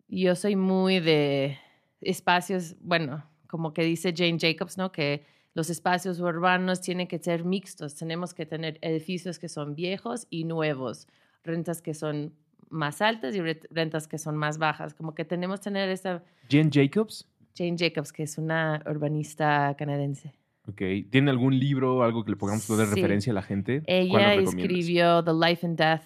yo 0.10 0.36
soy 0.36 0.58
muy 0.58 1.00
de 1.00 1.58
espacios, 2.02 2.76
bueno, 2.82 3.24
como 3.48 3.74
que 3.74 3.84
dice 3.84 4.14
Jane 4.14 4.38
Jacobs, 4.38 4.78
¿no? 4.78 4.92
Que 4.92 5.26
los 5.54 5.70
espacios 5.70 6.20
urbanos 6.20 6.82
tienen 6.82 7.08
que 7.08 7.20
ser 7.20 7.44
mixtos. 7.44 7.96
Tenemos 7.96 8.34
que 8.34 8.46
tener 8.46 8.78
edificios 8.82 9.38
que 9.40 9.50
son 9.50 9.76
viejos 9.76 10.28
y 10.30 10.44
nuevos, 10.46 11.08
rentas 11.44 11.82
que 11.82 11.94
son 11.94 12.34
más 12.70 13.02
altas 13.02 13.36
y 13.36 13.42
re- 13.42 13.60
rentas 13.70 14.08
que 14.08 14.18
son 14.18 14.38
más 14.38 14.58
bajas. 14.58 14.94
Como 14.94 15.14
que 15.14 15.26
tenemos 15.26 15.60
que 15.60 15.66
tener 15.66 15.90
esta 15.90 16.24
Jen 16.50 16.70
Jacobs. 16.72 17.28
Jane 17.54 17.76
Jacobs, 17.78 18.14
que 18.14 18.24
es 18.24 18.38
una 18.38 18.82
urbanista 18.90 19.76
canadiense. 19.78 20.32
Ok. 20.70 20.82
¿Tiene 21.10 21.32
algún 21.32 21.60
libro, 21.60 22.02
algo 22.04 22.24
que 22.24 22.32
le 22.32 22.38
podamos 22.38 22.66
poner 22.66 22.88
Sí. 22.88 22.96
referencia 22.96 23.32
a 23.32 23.36
la 23.36 23.42
gente? 23.42 23.82
¿Cuál 23.82 23.92
Ella 23.94 24.34
escribió 24.36 25.22
The 25.22 25.34
Life 25.34 25.68
and 25.68 25.78
Death 25.78 26.04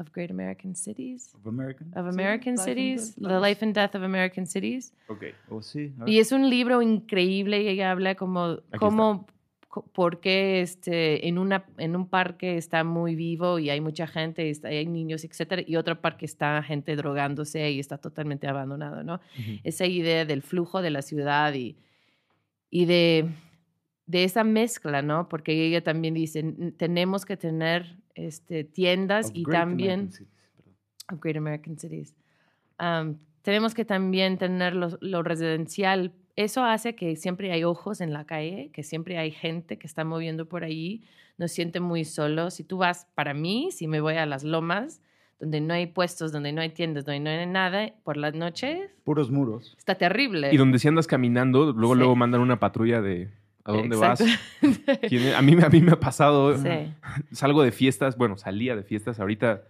of 0.00 0.10
Great 0.12 0.30
American 0.30 0.74
Cities. 0.74 1.32
Of 1.34 1.46
American, 1.46 1.88
of 1.96 2.06
American 2.06 2.56
Cities, 2.56 3.14
The 3.16 3.38
Life 3.40 3.64
and 3.64 3.74
Death 3.74 3.94
of 3.94 4.02
American 4.02 4.46
Cities. 4.46 4.92
Ok. 5.08 5.24
Oh, 5.50 5.62
sí. 5.62 5.92
Y 6.06 6.18
es 6.18 6.32
un 6.32 6.48
libro 6.48 6.82
increíble 6.82 7.62
y 7.62 7.68
ella 7.68 7.90
habla 7.90 8.14
como, 8.14 8.60
como 8.78 9.26
co- 9.68 9.84
por 9.92 10.20
qué 10.20 10.60
este, 10.62 11.28
en, 11.28 11.38
una, 11.38 11.64
en 11.78 11.94
un 11.94 12.08
parque 12.08 12.56
está 12.56 12.82
muy 12.82 13.14
vivo 13.14 13.58
y 13.58 13.70
hay 13.70 13.80
mucha 13.80 14.06
gente, 14.06 14.46
y 14.46 14.50
está- 14.50 14.68
hay 14.68 14.86
niños, 14.86 15.22
etcétera, 15.24 15.62
y 15.66 15.76
otro 15.76 16.00
parque 16.00 16.24
está 16.26 16.62
gente 16.62 16.96
drogándose 16.96 17.70
y 17.70 17.78
está 17.78 17.98
totalmente 17.98 18.48
abandonado, 18.48 19.04
¿no? 19.04 19.14
Ujú. 19.38 19.60
Esa 19.62 19.86
idea 19.86 20.24
del 20.24 20.42
flujo 20.42 20.82
de 20.82 20.90
la 20.90 21.02
ciudad 21.02 21.54
y, 21.54 21.76
y 22.68 22.84
de, 22.86 23.28
de 24.06 24.24
esa 24.24 24.42
mezcla, 24.44 25.02
¿no? 25.02 25.28
Porque 25.28 25.52
ella 25.66 25.82
también 25.84 26.14
dice, 26.14 26.40
"N- 26.40 26.72
tenemos 26.72 27.24
que 27.24 27.36
tener 27.36 27.96
este, 28.26 28.64
tiendas 28.64 29.26
Of 29.30 29.36
y 29.36 29.42
Great 29.44 29.60
también 29.60 29.90
American 30.00 30.12
Cities, 30.12 30.28
perdón. 30.56 30.74
of 31.12 31.20
Great 31.20 31.36
American 31.36 31.78
Cities. 31.78 32.14
Um, 32.78 33.16
tenemos 33.42 33.74
que 33.74 33.84
también 33.84 34.38
tener 34.38 34.74
lo, 34.74 34.96
lo 35.00 35.22
residencial. 35.22 36.12
Eso 36.36 36.64
hace 36.64 36.94
que 36.94 37.16
siempre 37.16 37.52
hay 37.52 37.64
ojos 37.64 38.00
en 38.00 38.12
la 38.12 38.24
calle, 38.24 38.70
que 38.72 38.82
siempre 38.82 39.18
hay 39.18 39.30
gente 39.30 39.78
que 39.78 39.86
está 39.86 40.04
moviendo 40.04 40.46
por 40.48 40.64
ahí. 40.64 41.02
Nos 41.38 41.52
siente 41.52 41.80
muy 41.80 42.04
solos. 42.04 42.54
Si 42.54 42.64
tú 42.64 42.78
vas, 42.78 43.06
para 43.14 43.34
mí, 43.34 43.70
si 43.72 43.86
me 43.86 44.00
voy 44.00 44.14
a 44.14 44.26
las 44.26 44.44
lomas, 44.44 45.02
donde 45.38 45.60
no 45.62 45.72
hay 45.72 45.86
puestos, 45.86 46.32
donde 46.32 46.52
no 46.52 46.60
hay 46.60 46.68
tiendas, 46.68 47.04
donde 47.06 47.20
no 47.20 47.30
hay 47.30 47.46
nada, 47.46 47.92
por 48.04 48.18
las 48.18 48.34
noches, 48.34 48.90
Puros 49.04 49.30
muros. 49.30 49.74
está 49.78 49.94
terrible. 49.94 50.50
Y 50.52 50.58
donde 50.58 50.78
si 50.78 50.86
andas 50.88 51.06
caminando, 51.06 51.72
luego 51.72 51.94
Sí. 51.94 51.98
luego 51.98 52.14
mandan 52.16 52.42
una 52.42 52.60
patrulla 52.60 53.00
de 53.00 53.30
¿a 53.64 53.72
dónde 53.72 53.96
Exacto. 53.96 54.24
vas? 54.62 55.34
A 55.36 55.42
mí, 55.42 55.54
me- 55.56 55.64
a 55.64 55.68
mí 55.68 55.80
me 55.80 55.92
ha 55.92 56.00
pasado, 56.00 56.56
Sí. 56.56 56.68
salgo 57.32 57.62
de 57.62 57.72
fiestas, 57.72 58.16
bueno, 58.16 58.36
salía 58.36 58.76
de 58.76 58.82
fiestas, 58.82 59.20
ahorita 59.20 59.62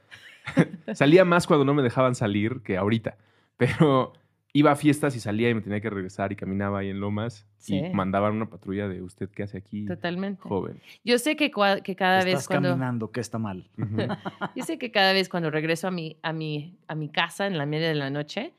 salía 0.95 1.25
más 1.25 1.47
cuando 1.47 1.65
no 1.65 1.75
me 1.75 1.83
dejaban 1.83 2.15
salir 2.15 2.61
que 2.63 2.77
ahorita, 2.77 3.17
pero 3.57 4.13
iba 4.53 4.73
a 4.73 4.77
fiestas 4.77 5.15
y 5.15 5.21
salía 5.21 5.49
y 5.51 5.55
me 5.55 5.61
tenía 5.61 5.81
que 5.81 5.91
regresar 5.91 6.33
y 6.33 6.37
caminaba 6.37 6.81
ahí 6.81 6.89
en 6.89 6.99
Lomas 6.99 7.47
Sí. 7.59 7.77
y 7.79 7.91
mandaban 7.91 8.35
una 8.35 8.47
patrulla 8.47 8.89
de 8.89 9.01
usted 9.03 9.29
qué 9.29 9.43
hace 9.45 9.59
aquí, 9.59 9.85
Totalmente. 9.87 10.41
joven. 10.43 10.81
Yo 11.05 11.19
sé 11.19 11.37
que, 11.37 11.53
cua- 11.53 11.83
que 11.83 11.95
cada 11.95 12.19
Estás 12.21 12.33
vez 12.35 12.47
cuando... 12.49 12.71
caminando, 12.71 13.13
que 13.13 13.21
está 13.21 13.39
mal. 13.39 13.69
Yo 14.57 14.65
sé 14.65 14.79
que 14.79 14.91
cada 14.91 15.13
vez 15.13 15.29
cuando 15.29 15.51
regreso 15.51 15.87
a 15.87 15.91
mi, 15.91 16.17
a 16.23 16.33
mi, 16.33 16.75
a 16.89 16.95
mi 16.95 17.11
casa 17.11 17.47
en 17.47 17.59
la 17.59 17.67
media 17.67 17.89
de 17.89 17.95
la 17.95 18.09
noche, 18.11 18.53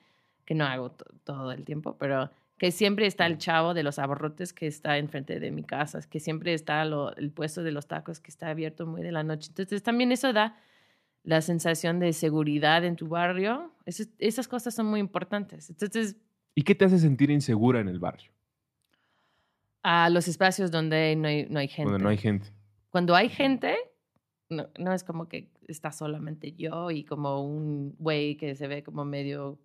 que 0.46 0.54
no 0.54 0.66
hago 0.66 0.92
to- 0.92 1.06
todo 1.24 1.52
el 1.52 1.66
tiempo, 1.66 1.98
pero 2.00 2.30
que 2.62 2.70
siempre 2.70 3.08
está 3.08 3.26
el 3.26 3.40
chavo 3.40 3.74
de 3.74 3.82
los 3.82 3.98
abarrotes 3.98 4.54
que 4.54 4.68
está 4.68 5.00
enfrente 5.00 5.40
de 5.40 5.50
mi 5.50 5.64
casa, 5.64 6.00
que 6.08 6.20
siempre 6.20 6.54
está 6.54 6.86
lo- 6.86 7.12
el 7.16 7.32
puesto 7.32 7.64
de 7.64 7.72
los 7.72 7.88
tacos 7.88 8.20
que 8.20 8.30
está 8.30 8.50
abierto 8.50 8.86
muy 8.86 9.02
de 9.02 9.12
la 9.12 9.24
noche. 9.24 9.48
Entonces 9.50 9.82
también 9.82 10.12
eso 10.12 10.32
da 10.32 10.56
la 11.24 11.42
sensación 11.42 11.98
de 11.98 12.14
seguridad 12.14 12.86
en 12.86 12.98
tu 12.98 13.08
barrio. 13.08 13.74
Esas 14.20 14.48
cosas 14.48 14.76
son 14.76 14.86
muy 14.86 15.00
importantes. 15.00 15.72
Entonces, 15.72 16.18
¿Y 16.54 16.62
qué 16.62 16.76
te 16.76 16.86
hace 16.86 17.00
sentir 17.00 17.32
insegura 17.32 17.80
en 17.80 17.88
el 17.88 17.98
barrio, 17.98 18.32
a 19.82 20.12
los 20.12 20.28
espacios 20.28 20.70
donde 20.70 21.16
no 21.16 21.28
hay, 21.30 21.48
no 21.50 21.58
hay 21.60 21.68
gente. 21.68 21.92
donde 21.92 22.04
no 22.04 22.10
hay 22.10 22.18
gente? 22.18 22.54
cuando 22.92 23.16
hay 23.16 23.30
gente, 23.30 23.76
no, 24.50 24.68
no 24.78 24.94
es 24.94 25.04
como 25.04 25.28
que 25.28 25.50
está 25.68 25.92
solamente 25.92 26.52
yo 26.52 26.92
y 26.92 27.06
como 27.06 27.44
un 27.44 27.96
güey 27.98 28.38
que 28.38 28.54
se 28.54 28.68
ve 28.68 28.84
como 28.84 29.04
medio 29.04 29.58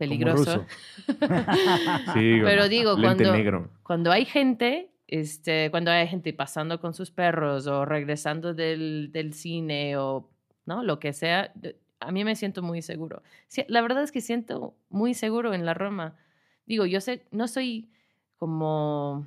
peligroso. 0.00 0.64
Sí, 2.14 2.40
Pero 2.42 2.68
digo, 2.68 2.96
cuando- 3.00 3.32
negro. 3.32 3.68
Cuando 3.82 4.10
hay 4.10 4.24
gente, 4.24 4.90
este, 5.06 5.70
cuando 5.70 5.90
hay 5.90 6.08
gente 6.08 6.32
pasando 6.32 6.80
con 6.80 6.94
sus 6.94 7.10
perros 7.10 7.66
o 7.66 7.84
regresando 7.84 8.54
del, 8.54 9.10
del 9.12 9.34
cine 9.34 9.96
o 9.96 10.28
no 10.66 10.82
lo 10.82 10.98
que 10.98 11.12
sea, 11.12 11.52
a 12.00 12.12
mí 12.12 12.24
me 12.24 12.34
siento 12.36 12.62
muy 12.62 12.82
seguro. 12.82 13.22
Sí, 13.46 13.64
la 13.68 13.82
verdad 13.82 14.02
es 14.02 14.10
que 14.12 14.20
siento 14.20 14.74
muy 14.88 15.14
seguro 15.14 15.52
en 15.54 15.64
la 15.66 15.74
Roma. 15.74 16.16
Digo, 16.66 16.86
yo 16.86 17.00
sé, 17.00 17.22
no 17.30 17.46
soy 17.48 17.90
como 18.36 19.26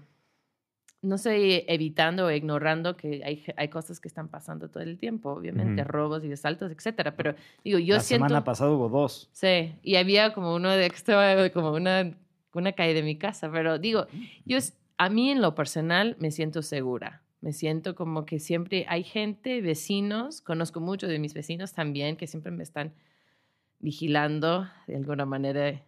no 1.03 1.15
estoy 1.15 1.65
evitando 1.67 2.25
o 2.25 2.31
ignorando 2.31 2.95
que 2.95 3.21
hay, 3.23 3.43
hay 3.57 3.67
cosas 3.67 3.99
que 3.99 4.07
están 4.07 4.29
pasando 4.29 4.69
todo 4.69 4.81
el 4.81 4.97
tiempo, 4.97 5.31
obviamente, 5.31 5.83
robos 5.83 6.23
y 6.23 6.31
asaltos, 6.31 6.71
etcétera. 6.71 7.15
Pero 7.15 7.35
digo, 7.63 7.77
yo 7.77 7.95
la 7.95 7.99
siento. 7.99 8.25
semana 8.25 8.43
pasada 8.43 8.71
hubo 8.71 8.89
dos. 8.89 9.29
Sí, 9.33 9.75
y 9.83 9.97
había 9.97 10.33
como 10.33 10.55
uno 10.55 10.71
de 10.71 10.89
que 10.89 10.95
estaba 10.95 11.49
como 11.49 11.73
una, 11.73 12.15
una 12.53 12.71
calle 12.71 12.93
de 12.93 13.03
mi 13.03 13.17
casa, 13.17 13.51
pero 13.51 13.77
digo, 13.77 14.07
yo 14.45 14.57
a 14.97 15.09
mí 15.09 15.29
en 15.29 15.41
lo 15.41 15.53
personal 15.55 16.15
me 16.19 16.31
siento 16.31 16.61
segura. 16.61 17.21
Me 17.41 17.51
siento 17.51 17.93
como 17.93 18.25
que 18.25 18.39
siempre 18.39 18.85
hay 18.87 19.03
gente, 19.03 19.59
vecinos, 19.61 20.39
conozco 20.39 20.79
muchos 20.79 21.09
de 21.09 21.19
mis 21.19 21.33
vecinos 21.33 21.73
también 21.73 22.15
que 22.15 22.25
siempre 22.25 22.53
me 22.53 22.63
están 22.63 22.93
vigilando 23.83 24.67
de 24.87 24.95
alguna 24.95 25.25
manera, 25.25 25.81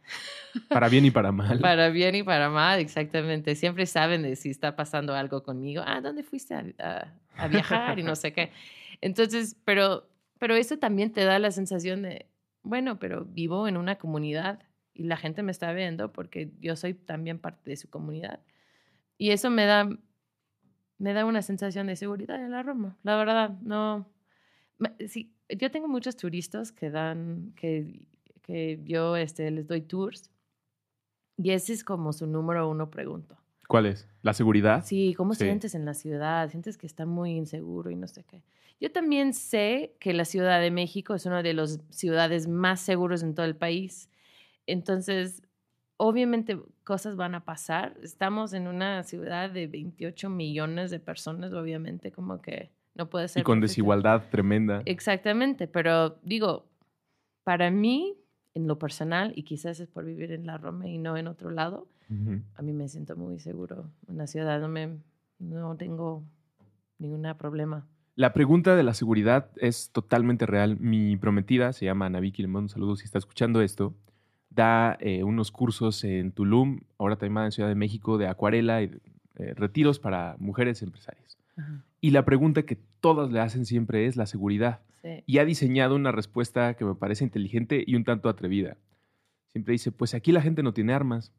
Para 0.69 0.89
bien 0.89 1.05
y 1.05 1.11
para 1.11 1.31
mal. 1.31 1.59
para 1.61 1.89
bien 1.89 2.13
y 2.15 2.23
para 2.23 2.49
mal, 2.49 2.79
exactamente. 2.79 3.55
Siempre 3.55 3.85
saben 3.85 4.21
de 4.23 4.35
si 4.35 4.49
está 4.49 4.75
pasando 4.75 5.15
algo 5.15 5.41
conmigo. 5.43 5.81
Ah, 5.85 6.01
¿dónde 6.01 6.23
fuiste 6.23 6.53
a, 6.53 6.65
a- 6.79 7.13
a 7.37 7.47
viajar? 7.47 7.97
Y 7.99 8.03
no 8.03 8.15
sé 8.15 8.33
qué. 8.33 8.51
Entonces, 9.01 9.55
pero, 9.65 10.07
pero 10.39 10.55
eso 10.55 10.77
también 10.77 11.11
te 11.11 11.23
da 11.23 11.39
la 11.39 11.51
sensación 11.51 12.01
de, 12.01 12.27
bueno, 12.63 12.99
pero 12.99 13.25
vivo 13.25 13.67
en 13.67 13.77
una 13.77 13.95
comunidad 13.95 14.59
y 14.93 15.03
la 15.05 15.17
gente 15.17 15.41
me 15.43 15.51
está 15.51 15.71
viendo 15.73 16.11
porque 16.11 16.51
yo 16.59 16.75
soy 16.75 16.93
también 16.93 17.39
parte 17.39 17.69
de 17.69 17.77
su 17.77 17.89
comunidad. 17.89 18.39
Y 19.17 19.31
eso 19.31 19.49
me 19.49 19.65
da, 19.65 19.89
me 20.97 21.13
da 21.13 21.25
una 21.25 21.41
sensación 21.41 21.87
de 21.87 21.95
seguridad 21.95 22.43
en 22.43 22.51
la 22.51 22.63
Roma. 22.63 22.97
La 23.03 23.15
verdad, 23.15 23.51
no. 23.61 24.09
Sí, 25.07 25.34
yo 25.49 25.71
tengo 25.71 25.87
muchos 25.87 26.15
turistas 26.17 26.71
que 26.71 26.89
dan, 26.89 27.53
que, 27.55 28.07
que 28.41 28.79
yo 28.83 29.15
este, 29.15 29.49
les 29.51 29.67
doy 29.67 29.81
tours. 29.81 30.29
Y 31.37 31.51
ese 31.51 31.73
es 31.73 31.83
como 31.83 32.13
su 32.13 32.27
número 32.27 32.69
uno 32.69 32.89
pregunto. 32.89 33.37
¿Cuál 33.67 33.87
es? 33.87 34.07
¿La 34.21 34.33
seguridad? 34.33 34.83
Sí, 34.85 35.13
¿cómo 35.15 35.33
Sí. 35.33 35.43
sientes 35.45 35.75
en 35.75 35.85
la 35.85 35.93
ciudad? 35.93 36.49
Sientes 36.49 36.77
que 36.77 36.85
está 36.87 37.05
muy 37.05 37.31
inseguro 37.31 37.89
y 37.89 37.95
no 37.95 38.07
sé 38.07 38.23
qué. 38.23 38.43
Yo 38.79 38.91
también 38.91 39.33
sé 39.33 39.95
que 39.99 40.13
la 40.13 40.25
Ciudad 40.25 40.59
de 40.61 40.69
México 40.69 41.15
es 41.15 41.25
una 41.25 41.41
de 41.41 41.53
las 41.53 41.79
ciudades 41.89 42.47
más 42.47 42.79
seguras 42.81 43.23
en 43.23 43.33
todo 43.33 43.45
el 43.45 43.55
país. 43.55 44.09
Entonces, 44.67 45.41
obviamente 45.97 46.59
cosas 46.83 47.15
van 47.15 47.35
a 47.35 47.45
pasar. 47.45 47.97
Estamos 48.03 48.53
en 48.53 48.67
una 48.67 49.03
ciudad 49.03 49.49
de 49.49 49.67
28 49.67 50.29
millones 50.29 50.91
de 50.91 50.99
personas, 50.99 51.53
obviamente, 51.53 52.11
como 52.11 52.41
que 52.41 52.69
no 52.95 53.09
puede 53.09 53.27
ser. 53.27 53.41
Y 53.41 53.43
con 53.43 53.59
perfecto. 53.59 53.71
desigualdad 53.71 54.23
tremenda. 54.29 54.81
Exactamente, 54.85 55.67
pero 55.67 56.17
digo, 56.23 56.65
para 57.43 57.69
mí, 57.69 58.17
en 58.53 58.67
lo 58.67 58.79
personal, 58.79 59.33
y 59.35 59.43
quizás 59.43 59.79
es 59.79 59.87
por 59.87 60.05
vivir 60.05 60.31
en 60.31 60.45
la 60.45 60.57
Roma 60.57 60.87
y 60.87 60.97
no 60.97 61.17
en 61.17 61.27
otro 61.27 61.51
lado, 61.51 61.87
a 62.55 62.61
mí 62.61 62.71
me 62.71 62.87
siento 62.87 63.15
muy 63.15 63.39
seguro 63.39 63.89
en 64.07 64.17
la 64.17 64.27
ciudad, 64.27 64.61
no, 64.61 64.67
me, 64.67 64.97
no 65.39 65.75
tengo 65.75 66.23
ningún 66.99 67.27
problema. 67.37 67.87
La 68.15 68.31
pregunta 68.31 68.75
de 68.75 68.83
la 68.83 68.93
seguridad 68.93 69.49
es 69.57 69.91
totalmente 69.91 70.45
real. 70.45 70.79
Mi 70.79 71.17
prometida 71.17 71.73
se 71.73 71.85
llama 71.85 72.05
Ana 72.05 72.19
Vicky, 72.19 72.43
le 72.43 72.47
mando 72.47 72.65
un 72.65 72.69
saludo 72.69 72.95
si 72.95 73.03
está 73.05 73.17
escuchando 73.17 73.61
esto. 73.61 73.93
Da 74.49 74.97
eh, 75.01 75.23
unos 75.23 75.51
cursos 75.51 76.03
en 76.05 76.31
Tulum, 76.31 76.79
ahora 76.97 77.17
también 77.17 77.45
en 77.45 77.51
Ciudad 77.51 77.67
de 77.67 77.75
México, 77.75 78.17
de 78.17 78.27
acuarela 78.27 78.83
y 78.83 78.91
eh, 79.35 79.53
retiros 79.55 79.99
para 79.99 80.35
mujeres 80.39 80.81
empresarias. 80.81 81.37
Y 82.05 82.11
la 82.11 82.23
pregunta 82.23 82.61
que 82.67 82.75
todas 82.99 83.31
le 83.31 83.39
hacen 83.39 83.65
siempre 83.65 84.05
es 84.05 84.15
la 84.15 84.27
seguridad. 84.27 84.81
Sí. 85.01 85.23
Y 85.25 85.39
ha 85.39 85.45
diseñado 85.45 85.95
una 85.95 86.11
respuesta 86.11 86.75
que 86.75 86.85
me 86.85 86.93
parece 86.93 87.23
inteligente 87.23 87.83
y 87.87 87.95
un 87.95 88.03
tanto 88.03 88.29
atrevida. 88.29 88.77
Siempre 89.47 89.71
dice, 89.71 89.91
pues 89.91 90.13
aquí 90.13 90.31
la 90.31 90.41
gente 90.43 90.61
no 90.61 90.71
tiene 90.71 90.93
armas. 90.93 91.33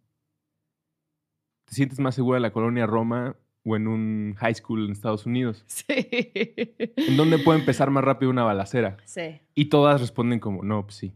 ¿Te 1.67 1.75
sientes 1.77 2.01
más 2.01 2.17
segura 2.17 2.39
en 2.39 2.43
la 2.43 2.53
colonia 2.53 2.85
Roma 2.85 3.37
o 3.65 3.77
en 3.77 3.87
un 3.87 4.35
high 4.39 4.55
school 4.57 4.87
en 4.87 4.91
Estados 4.91 5.25
Unidos? 5.25 5.65
Sí. 5.69 5.85
¿En 6.97 7.17
dónde 7.17 7.39
puede 7.39 7.61
empezar 7.61 7.91
más 7.91 8.03
rápido 8.03 8.31
una 8.33 8.43
balacera? 8.43 8.97
Sí. 9.05 9.41
Y 9.55 9.67
todas 9.67 10.01
responden 10.01 10.41
como, 10.41 10.65
no, 10.65 10.83
pues 10.83 10.97
sí. 10.97 11.13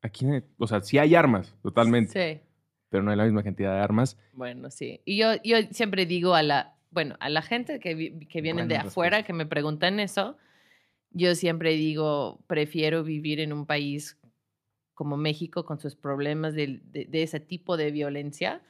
Aquí, 0.00 0.26
o 0.58 0.66
sea, 0.68 0.80
sí 0.80 0.98
hay 0.98 1.16
armas, 1.16 1.56
totalmente, 1.62 2.12
Sí. 2.36 2.40
pero 2.88 3.02
no 3.02 3.10
hay 3.10 3.16
la 3.16 3.24
misma 3.24 3.42
cantidad 3.42 3.74
de 3.74 3.80
armas. 3.80 4.16
Bueno, 4.32 4.70
sí. 4.70 5.00
Y 5.04 5.16
yo, 5.16 5.30
yo 5.42 5.56
siempre 5.72 6.06
digo 6.06 6.34
a 6.36 6.42
la, 6.44 6.76
bueno, 6.92 7.16
a 7.20 7.28
la 7.28 7.42
gente 7.42 7.80
que, 7.80 7.94
vi- 7.94 8.26
que 8.26 8.40
vienen 8.40 8.68
de 8.68 8.76
afuera, 8.76 9.16
respuesta. 9.18 9.26
que 9.26 9.32
me 9.32 9.46
preguntan 9.46 9.98
eso, 10.00 10.36
yo 11.10 11.34
siempre 11.34 11.72
digo, 11.72 12.38
prefiero 12.46 13.02
vivir 13.02 13.40
en 13.40 13.52
un 13.52 13.66
país 13.66 14.18
como 14.94 15.16
México 15.16 15.64
con 15.64 15.80
sus 15.80 15.96
problemas 15.96 16.54
de, 16.54 16.80
de- 16.84 17.06
de 17.06 17.22
ese 17.22 17.40
tipo 17.40 17.76
de 17.76 17.90
violencia 17.90 18.62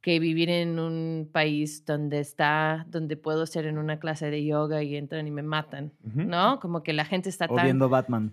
que 0.00 0.20
vivir 0.20 0.50
en 0.50 0.78
un 0.78 1.28
país 1.32 1.84
donde 1.84 2.20
está, 2.20 2.86
donde 2.88 3.16
puedo 3.16 3.44
ser 3.46 3.66
en 3.66 3.76
una 3.76 3.98
clase 3.98 4.30
de 4.30 4.44
yoga 4.44 4.82
y 4.82 4.96
entran 4.96 5.26
y 5.26 5.30
me 5.32 5.42
matan. 5.42 5.92
¿no? 6.02 6.60
Como 6.60 6.82
que 6.82 6.92
la 6.92 7.04
gente 7.04 7.28
está 7.28 7.46
O 7.46 7.54
tan... 7.56 7.64
viendo 7.64 7.88
Batman. 7.88 8.32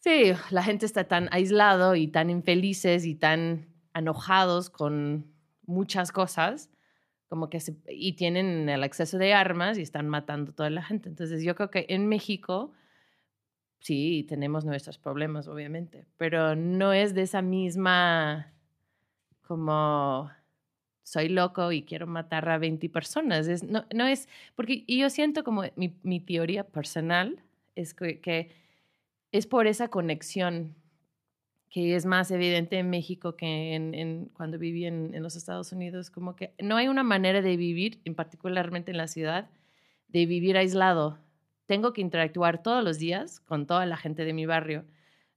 Sí, 0.00 0.32
la 0.50 0.64
gente 0.64 0.84
está 0.84 1.04
tan 1.04 1.28
aislado 1.30 1.94
y 1.94 2.08
tan 2.08 2.28
infelices 2.28 3.06
y 3.06 3.14
tan 3.14 3.66
enojados 3.94 4.68
con 4.68 5.26
muchas 5.64 6.10
cosas, 6.10 6.70
como 7.32 7.48
que 7.48 7.60
se- 7.60 7.78
y 7.88 8.12
tienen 8.12 8.68
el 8.68 8.82
acceso 8.82 9.16
de 9.16 9.32
armas 9.32 9.78
y 9.78 9.80
están 9.80 10.06
matando 10.06 10.50
a 10.50 10.54
toda 10.54 10.68
la 10.68 10.82
gente. 10.82 11.08
Entonces 11.08 11.42
yo 11.42 11.54
creo 11.54 11.70
que 11.70 11.86
en 11.88 12.06
México 12.06 12.74
sí 13.80 14.26
tenemos 14.28 14.66
nuestros 14.66 14.98
problemas, 14.98 15.48
obviamente, 15.48 16.04
pero 16.18 16.54
no 16.56 16.92
es 16.92 17.14
de 17.14 17.22
esa 17.22 17.40
misma 17.40 18.52
como 19.40 20.30
soy 21.04 21.30
loco 21.30 21.72
y 21.72 21.84
quiero 21.84 22.06
matar 22.06 22.46
a 22.50 22.58
20 22.58 22.90
personas. 22.90 23.48
Es, 23.48 23.62
no, 23.62 23.86
no 23.94 24.06
es, 24.06 24.28
porque 24.54 24.84
yo 24.86 25.08
siento 25.08 25.42
como 25.42 25.62
mi, 25.74 25.96
mi 26.02 26.20
teoría 26.20 26.64
personal 26.64 27.42
es 27.76 27.94
que 27.94 28.50
es 29.32 29.46
por 29.46 29.66
esa 29.66 29.88
conexión 29.88 30.74
que 31.72 31.96
es 31.96 32.04
más 32.04 32.30
evidente 32.30 32.78
en 32.78 32.90
México 32.90 33.34
que 33.34 33.74
en, 33.74 34.26
cuando 34.34 34.58
viví 34.58 34.84
en, 34.84 35.14
en 35.14 35.22
los 35.22 35.36
Estados 35.36 35.72
Unidos, 35.72 36.10
como 36.10 36.36
que 36.36 36.54
no 36.62 36.76
hay 36.76 36.88
una 36.88 37.02
manera 37.02 37.40
de 37.40 37.56
vivir, 37.56 37.98
en 38.04 38.14
particularmente 38.14 38.90
en 38.90 38.98
la 38.98 39.08
ciudad, 39.08 39.48
de 40.08 40.26
vivir 40.26 40.58
aislado. 40.58 41.18
tengo 41.64 41.94
que 41.94 42.02
interactuar 42.02 42.62
todos 42.62 42.84
los 42.84 42.98
días 42.98 43.40
con 43.40 43.66
toda 43.66 43.86
la 43.86 43.96
gente 43.96 44.26
de 44.26 44.34
mi 44.34 44.44
barrio, 44.44 44.84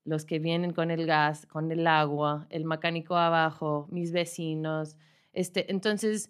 los 0.03 0.25
que 0.25 0.39
vienen 0.39 0.73
con 0.73 0.91
el 0.91 1.05
gas, 1.05 1.45
con 1.45 1.71
el 1.71 1.87
agua, 1.87 2.47
el 2.49 2.65
mecánico 2.65 3.15
abajo, 3.15 3.87
mis 3.89 4.11
vecinos. 4.11 4.97
Este, 5.31 5.71
entonces, 5.71 6.29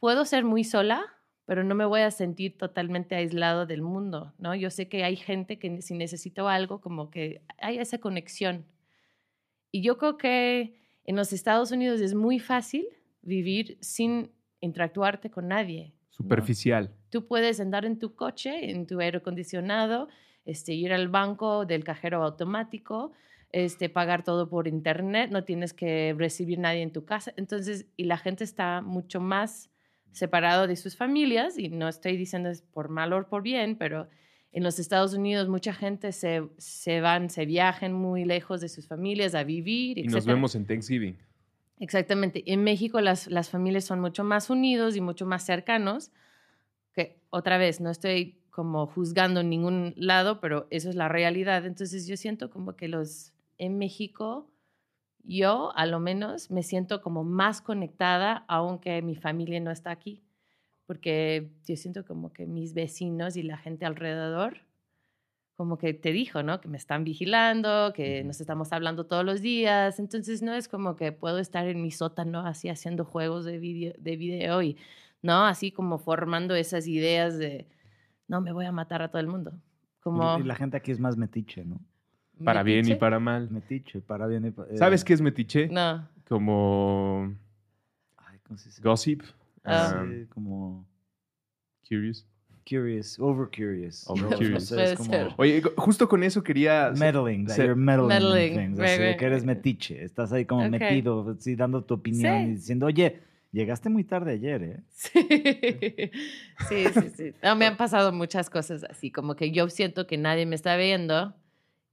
puedo 0.00 0.24
ser 0.24 0.44
muy 0.44 0.64
sola, 0.64 1.04
pero 1.44 1.62
no 1.62 1.76
me 1.76 1.84
voy 1.84 2.00
a 2.00 2.10
sentir 2.10 2.58
totalmente 2.58 3.14
aislado 3.14 3.66
del 3.66 3.82
mundo, 3.82 4.32
¿no? 4.38 4.56
Yo 4.56 4.68
sé 4.70 4.88
que 4.88 5.04
hay 5.04 5.14
gente 5.14 5.60
que 5.60 5.80
si 5.80 5.94
necesito 5.94 6.48
algo, 6.48 6.80
como 6.80 7.10
que 7.10 7.42
hay 7.58 7.78
esa 7.78 7.98
conexión. 7.98 8.66
Y 9.72 9.82
yo 9.82 9.98
creo 9.98 10.18
que 10.18 10.74
en 11.04 11.16
los 11.16 11.32
Estados 11.32 11.72
Unidos 11.72 12.00
es 12.00 12.14
muy 12.14 12.38
fácil 12.38 12.86
vivir 13.22 13.78
sin 13.80 14.30
interactuarte 14.60 15.30
con 15.30 15.48
nadie. 15.48 15.94
Superficial. 16.10 16.90
Tú 17.10 17.26
puedes 17.26 17.58
andar 17.58 17.84
en 17.84 17.98
tu 17.98 18.14
coche, 18.14 18.70
en 18.70 18.86
tu 18.86 19.00
aire 19.00 19.18
acondicionado, 19.18 20.08
este, 20.44 20.74
ir 20.74 20.92
al 20.92 21.08
banco 21.08 21.64
del 21.64 21.84
cajero 21.84 22.22
automático, 22.22 23.12
este, 23.50 23.88
pagar 23.88 24.24
todo 24.24 24.48
por 24.48 24.68
internet, 24.68 25.30
no 25.30 25.44
tienes 25.44 25.72
que 25.72 26.14
recibir 26.16 26.58
nadie 26.58 26.82
en 26.82 26.92
tu 26.92 27.04
casa. 27.04 27.32
Entonces, 27.36 27.86
y 27.96 28.04
la 28.04 28.18
gente 28.18 28.44
está 28.44 28.82
mucho 28.82 29.20
más 29.20 29.70
separado 30.10 30.66
de 30.66 30.76
sus 30.76 30.96
familias, 30.96 31.58
y 31.58 31.68
no 31.68 31.88
estoy 31.88 32.16
diciendo 32.16 32.50
es 32.50 32.62
por 32.62 32.88
mal 32.88 33.12
o 33.12 33.26
por 33.26 33.42
bien, 33.42 33.76
pero 33.76 34.08
en 34.52 34.62
los 34.62 34.78
Estados 34.78 35.14
Unidos 35.14 35.48
mucha 35.48 35.72
gente 35.72 36.12
se, 36.12 36.46
se 36.58 37.00
van, 37.00 37.30
se 37.30 37.46
viajan 37.46 37.92
muy 37.92 38.24
lejos 38.24 38.60
de 38.60 38.68
sus 38.68 38.86
familias 38.86 39.34
a 39.34 39.44
vivir. 39.44 39.98
Y 39.98 40.04
nos 40.04 40.26
vemos 40.26 40.54
en 40.54 40.66
Thanksgiving. 40.66 41.16
Exactamente. 41.78 42.42
En 42.52 42.62
México 42.62 43.00
las, 43.00 43.28
las 43.28 43.48
familias 43.48 43.84
son 43.84 44.00
mucho 44.00 44.24
más 44.24 44.50
unidos 44.50 44.94
y 44.94 45.00
mucho 45.00 45.26
más 45.26 45.44
cercanos. 45.44 46.12
Que 46.92 47.18
otra 47.30 47.56
vez, 47.56 47.80
no 47.80 47.90
estoy 47.90 48.38
como 48.50 48.86
juzgando 48.86 49.40
en 49.40 49.48
ningún 49.48 49.94
lado, 49.96 50.38
pero 50.38 50.66
eso 50.70 50.90
es 50.90 50.94
la 50.94 51.08
realidad. 51.08 51.64
Entonces 51.64 52.06
yo 52.06 52.18
siento 52.18 52.50
como 52.50 52.76
que 52.76 52.88
los 52.88 53.32
en 53.56 53.78
México, 53.78 54.50
yo 55.24 55.72
a 55.76 55.86
lo 55.86 55.98
menos 55.98 56.50
me 56.50 56.62
siento 56.62 57.00
como 57.00 57.24
más 57.24 57.62
conectada, 57.62 58.44
aunque 58.48 59.00
mi 59.00 59.16
familia 59.16 59.60
no 59.60 59.70
está 59.70 59.90
aquí. 59.90 60.22
Porque 60.86 61.50
yo 61.66 61.76
siento 61.76 62.04
como 62.04 62.32
que 62.32 62.46
mis 62.46 62.74
vecinos 62.74 63.36
y 63.36 63.42
la 63.42 63.56
gente 63.56 63.84
alrededor, 63.86 64.58
como 65.56 65.78
que 65.78 65.94
te 65.94 66.12
dijo, 66.12 66.42
¿no? 66.42 66.60
Que 66.60 66.68
me 66.68 66.76
están 66.76 67.04
vigilando, 67.04 67.92
que 67.94 68.24
nos 68.24 68.40
estamos 68.40 68.72
hablando 68.72 69.06
todos 69.06 69.24
los 69.24 69.40
días. 69.42 69.98
Entonces 69.98 70.42
no 70.42 70.54
es 70.54 70.68
como 70.68 70.96
que 70.96 71.12
puedo 71.12 71.38
estar 71.38 71.66
en 71.68 71.82
mi 71.82 71.90
sótano 71.90 72.40
así 72.40 72.68
haciendo 72.68 73.04
juegos 73.04 73.44
de 73.44 73.58
video, 73.58 73.94
de 73.98 74.16
video 74.16 74.62
y, 74.62 74.76
¿no? 75.22 75.46
Así 75.46 75.70
como 75.70 75.98
formando 75.98 76.54
esas 76.54 76.86
ideas 76.86 77.38
de, 77.38 77.68
no, 78.28 78.40
me 78.40 78.52
voy 78.52 78.64
a 78.64 78.72
matar 78.72 79.02
a 79.02 79.08
todo 79.08 79.20
el 79.20 79.28
mundo. 79.28 79.52
Como, 80.00 80.38
Y 80.38 80.42
la 80.42 80.56
gente 80.56 80.76
aquí 80.76 80.90
es 80.90 80.98
más 80.98 81.16
metiche, 81.16 81.64
¿no? 81.64 81.80
Para 82.44 82.62
bien 82.62 82.88
y 82.88 82.96
para 82.96 83.20
mal. 83.20 83.50
Metiche, 83.50 84.00
para 84.00 84.26
bien 84.26 84.46
y 84.46 84.50
para... 84.50 84.76
¿Sabes 84.76 85.04
qué 85.04 85.12
es 85.12 85.20
metiche? 85.20 85.68
No. 85.68 86.08
Como 86.28 87.32
Ay, 88.16 88.38
¿cómo 88.42 88.58
se 88.58 88.70
dice? 88.70 88.82
gossip. 88.82 89.22
Um, 89.64 90.26
como 90.28 90.86
curious. 91.88 92.26
curious, 92.64 93.18
over 93.18 93.48
curious. 93.48 94.04
Over 94.08 94.28
curious. 94.36 94.52
no 94.52 94.60
sé, 94.60 94.74
Puede 94.74 94.92
es 94.92 94.98
como. 94.98 95.34
Oye, 95.38 95.62
justo 95.76 96.08
con 96.08 96.22
eso 96.22 96.42
quería... 96.42 96.92
meddling, 96.96 97.46
that 97.46 97.56
you're 97.56 97.74
meddling, 97.74 98.04
in 98.04 98.08
Meddling, 98.08 98.54
things, 98.56 98.78
right, 98.78 98.88
así 98.88 98.98
de 98.98 99.08
right. 99.08 99.18
que 99.18 99.26
eres 99.26 99.44
metiche, 99.44 100.02
estás 100.04 100.32
ahí 100.32 100.44
como 100.44 100.68
metido, 100.68 101.30
así 101.38 101.54
dando 101.56 101.82
tu 101.84 101.94
opinión 101.94 102.44
Sí. 102.44 102.50
y 102.50 102.54
diciendo, 102.54 102.86
oye, 102.86 103.20
llegaste 103.52 103.88
muy 103.88 104.04
tarde 104.04 104.32
ayer, 104.32 104.62
¿eh? 104.62 104.80
Sí, 106.68 106.84
sí, 106.84 106.84
sí. 106.94 107.10
sí. 107.16 107.34
No, 107.42 107.56
me 107.56 107.66
han 107.66 107.76
pasado 107.76 108.12
muchas 108.12 108.48
cosas 108.48 108.84
así, 108.84 109.10
como 109.10 109.34
que 109.36 109.50
yo 109.50 109.68
siento 109.68 110.06
que 110.06 110.16
nadie 110.16 110.46
me 110.46 110.54
está 110.54 110.76
viendo 110.76 111.34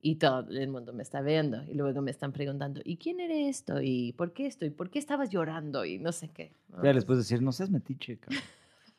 y 0.01 0.15
todo 0.15 0.47
el 0.49 0.69
mundo 0.69 0.93
me 0.93 1.03
está 1.03 1.21
viendo 1.21 1.63
y 1.67 1.73
luego 1.73 2.01
me 2.01 2.11
están 2.11 2.31
preguntando, 2.31 2.81
¿y 2.83 2.97
quién 2.97 3.19
eres 3.19 3.57
esto? 3.57 3.81
¿Y 3.81 4.13
por 4.13 4.33
qué 4.33 4.45
esto? 4.47 4.65
¿Y 4.65 4.69
por 4.69 4.89
qué 4.89 4.99
estabas 4.99 5.29
llorando? 5.29 5.85
Y 5.85 5.99
no 5.99 6.11
sé 6.11 6.29
qué. 6.29 6.53
No, 6.69 6.83
Ya 6.83 6.93
les 6.93 7.05
puedes 7.05 7.25
decir, 7.25 7.41
no 7.41 7.51
seas 7.51 7.69
metiche, 7.69 8.17
cabrón. 8.17 8.41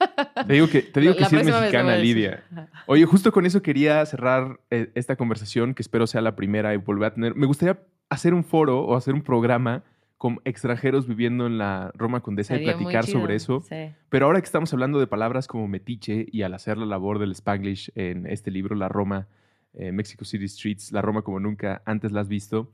Te 0.46 0.52
digo 0.54 0.66
que, 0.66 0.80
te 0.80 1.00
digo 1.00 1.14
que 1.14 1.20
la 1.20 1.28
sí 1.28 1.36
es 1.36 1.44
mexicana. 1.44 1.96
Lidia. 1.96 2.42
Oye, 2.86 3.04
justo 3.04 3.32
con 3.32 3.44
eso 3.44 3.60
quería 3.60 4.04
cerrar 4.06 4.58
eh, 4.70 4.90
esta 4.94 5.14
conversación, 5.16 5.74
que 5.74 5.82
espero 5.82 6.06
sea 6.06 6.22
la 6.22 6.36
primera 6.36 6.72
y 6.72 6.78
volver 6.78 7.08
a 7.08 7.14
tener. 7.14 7.34
Me 7.34 7.46
gustaría 7.46 7.78
hacer 8.08 8.32
un 8.32 8.42
foro 8.42 8.80
o 8.80 8.96
hacer 8.96 9.12
un 9.12 9.20
programa 9.20 9.84
con 10.16 10.40
extranjeros 10.44 11.06
viviendo 11.06 11.46
en 11.46 11.58
la 11.58 11.92
Roma 11.94 12.20
Condesa 12.20 12.54
y 12.54 12.58
Sería 12.58 12.76
muy 12.76 12.84
platicar 12.84 13.06
sobre 13.06 13.34
eso. 13.36 13.60
Sí. 13.60 13.90
Pero 14.08 14.26
ahora 14.26 14.40
que 14.40 14.46
estamos 14.46 14.72
hablando 14.72 15.00
de 15.00 15.06
palabras 15.06 15.46
como 15.46 15.68
metiche 15.68 16.26
y 16.30 16.42
al 16.42 16.54
hacer 16.54 16.78
la 16.78 16.86
labor 16.86 17.18
del 17.18 17.32
Spanglish 17.32 17.90
en 17.94 18.26
este 18.26 18.50
libro, 18.50 18.74
La 18.76 18.88
Roma, 18.88 19.28
eh, 19.74 19.92
Mexico 19.92 20.24
City 20.24 20.48
Streets, 20.48 20.92
La 20.92 21.02
Roma 21.02 21.22
como 21.22 21.40
nunca 21.40 21.82
antes 21.84 22.12
la 22.12 22.20
has 22.20 22.28
visto, 22.28 22.72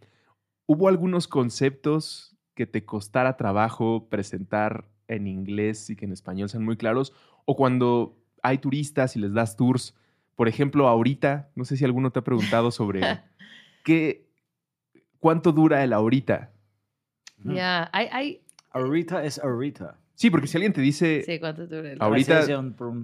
¿hubo 0.67 0.89
algunos 0.89 1.29
conceptos 1.29 2.37
que 2.55 2.67
te 2.67 2.85
costara 2.85 3.37
trabajo 3.37 4.09
presentar 4.09 4.87
en 5.09 5.27
inglés 5.27 5.91
y 5.91 5.97
que 5.97 6.05
en 6.07 6.13
español 6.13 6.49
sean 6.49 6.65
muy 6.65 6.77
claros? 6.77 7.13
O 7.45 7.55
cuando 7.57 8.17
hay 8.43 8.59
turistas 8.59 9.17
y 9.17 9.21
les 9.21 9.33
das 9.35 9.57
tours, 9.57 9.95
por 10.35 10.49
ejemplo, 10.49 10.89
ahorita, 10.89 11.51
no 11.55 11.65
sé 11.65 11.77
si 11.77 11.85
alguno 11.85 12.11
te 12.13 12.19
ha 12.19 12.25
preguntado 12.25 12.71
sobre 12.71 13.01
qué, 13.85 14.27
cuánto 15.19 15.53
dura 15.53 15.83
el 15.85 15.93
ahorita. 15.93 16.51
Ya, 17.45 17.89
hay, 17.93 18.09
hay, 18.11 18.43
Ahorita 18.71 19.25
es 19.25 19.39
ahorita. 19.39 19.99
Sí, 20.15 20.31
porque 20.31 20.47
si 20.47 20.57
alguien 20.57 20.73
te 20.73 20.81
dice, 20.81 21.23
sí, 21.25 21.39
¿cuánto 21.39 21.67
dura 21.67 21.93
el- 21.93 22.01
Ahorita- 22.01 22.47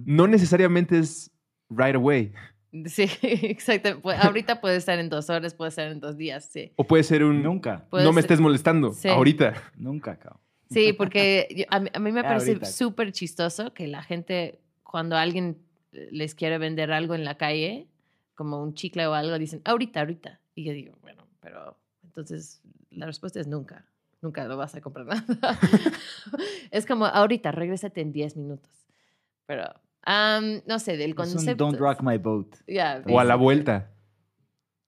no 0.05 0.27
necesariamente 0.27 0.97
es 0.99 1.31
right 1.69 1.95
away. 1.95 2.31
Sí, 2.87 3.03
exacto. 3.21 4.01
Ahorita 4.21 4.59
puede 4.59 4.77
estar 4.77 4.97
en 4.99 5.07
dos 5.09 5.29
horas, 5.29 5.53
puede 5.53 5.69
estar 5.69 5.91
en 5.91 5.99
dos 5.99 6.17
días, 6.17 6.45
sí. 6.45 6.71
O 6.75 6.83
puede 6.85 7.03
ser 7.03 7.23
un 7.23 7.43
Nunca, 7.43 7.85
Puede 7.89 8.03
no 8.03 8.11
me 8.13 8.21
estés 8.21 8.39
molestando 8.39 8.93
Sí. 8.93 9.07
ahorita. 9.09 9.53
nunca, 9.77 10.17
cabrón. 10.17 10.39
Sí, 10.71 10.91
porque 10.93 11.47
yo- 11.55 11.65
a, 11.69 11.79
mí, 11.79 11.89
a 11.93 11.99
mí 11.99 12.11
me 12.11 12.23
parece 12.57 12.65
súper 12.65 13.11
chistoso 13.11 13.73
que 13.75 13.87
la 13.87 14.01
gente, 14.01 14.59
cuando 14.83 15.15
alguien 15.17 15.57
les 15.91 16.33
quiere 16.33 16.57
vender 16.57 16.91
algo 16.91 17.13
en 17.13 17.23
la 17.23 17.37
calle, 17.37 17.87
como 18.33 18.63
un 18.63 18.73
chicle 18.73 19.05
o 19.05 19.13
algo, 19.13 19.37
dicen, 19.37 19.61
ahorita, 19.65 19.99
ahorita. 19.99 20.39
Y 20.55 20.63
yo 20.63 20.73
digo, 20.73 20.95
bueno, 21.01 21.27
pero 21.41 21.77
entonces 22.03 22.61
la 22.89 23.05
respuesta 23.05 23.39
es 23.39 23.45
nunca. 23.47 23.85
Nunca 24.21 24.45
lo 24.45 24.57
vas 24.57 24.73
a 24.73 24.81
comprar 24.81 25.05
nada. 25.05 25.59
es 26.71 26.85
como, 26.87 27.05
ahorita, 27.05 27.51
regrésate 27.51 28.01
en 28.01 28.11
10 28.11 28.35
minutos. 28.37 28.71
Pero, 29.45 29.65
am, 30.05 30.61
no 30.67 30.79
sé, 30.79 30.97
del 30.97 31.11
Es 31.11 31.17
un 31.17 31.33
concepto. 31.33 31.65
don't 31.65 31.79
rock 31.79 32.01
my 32.01 32.17
boat. 32.17 32.55
O 33.07 33.19
a 33.19 33.23
la 33.23 33.35
vuelta. 33.35 33.91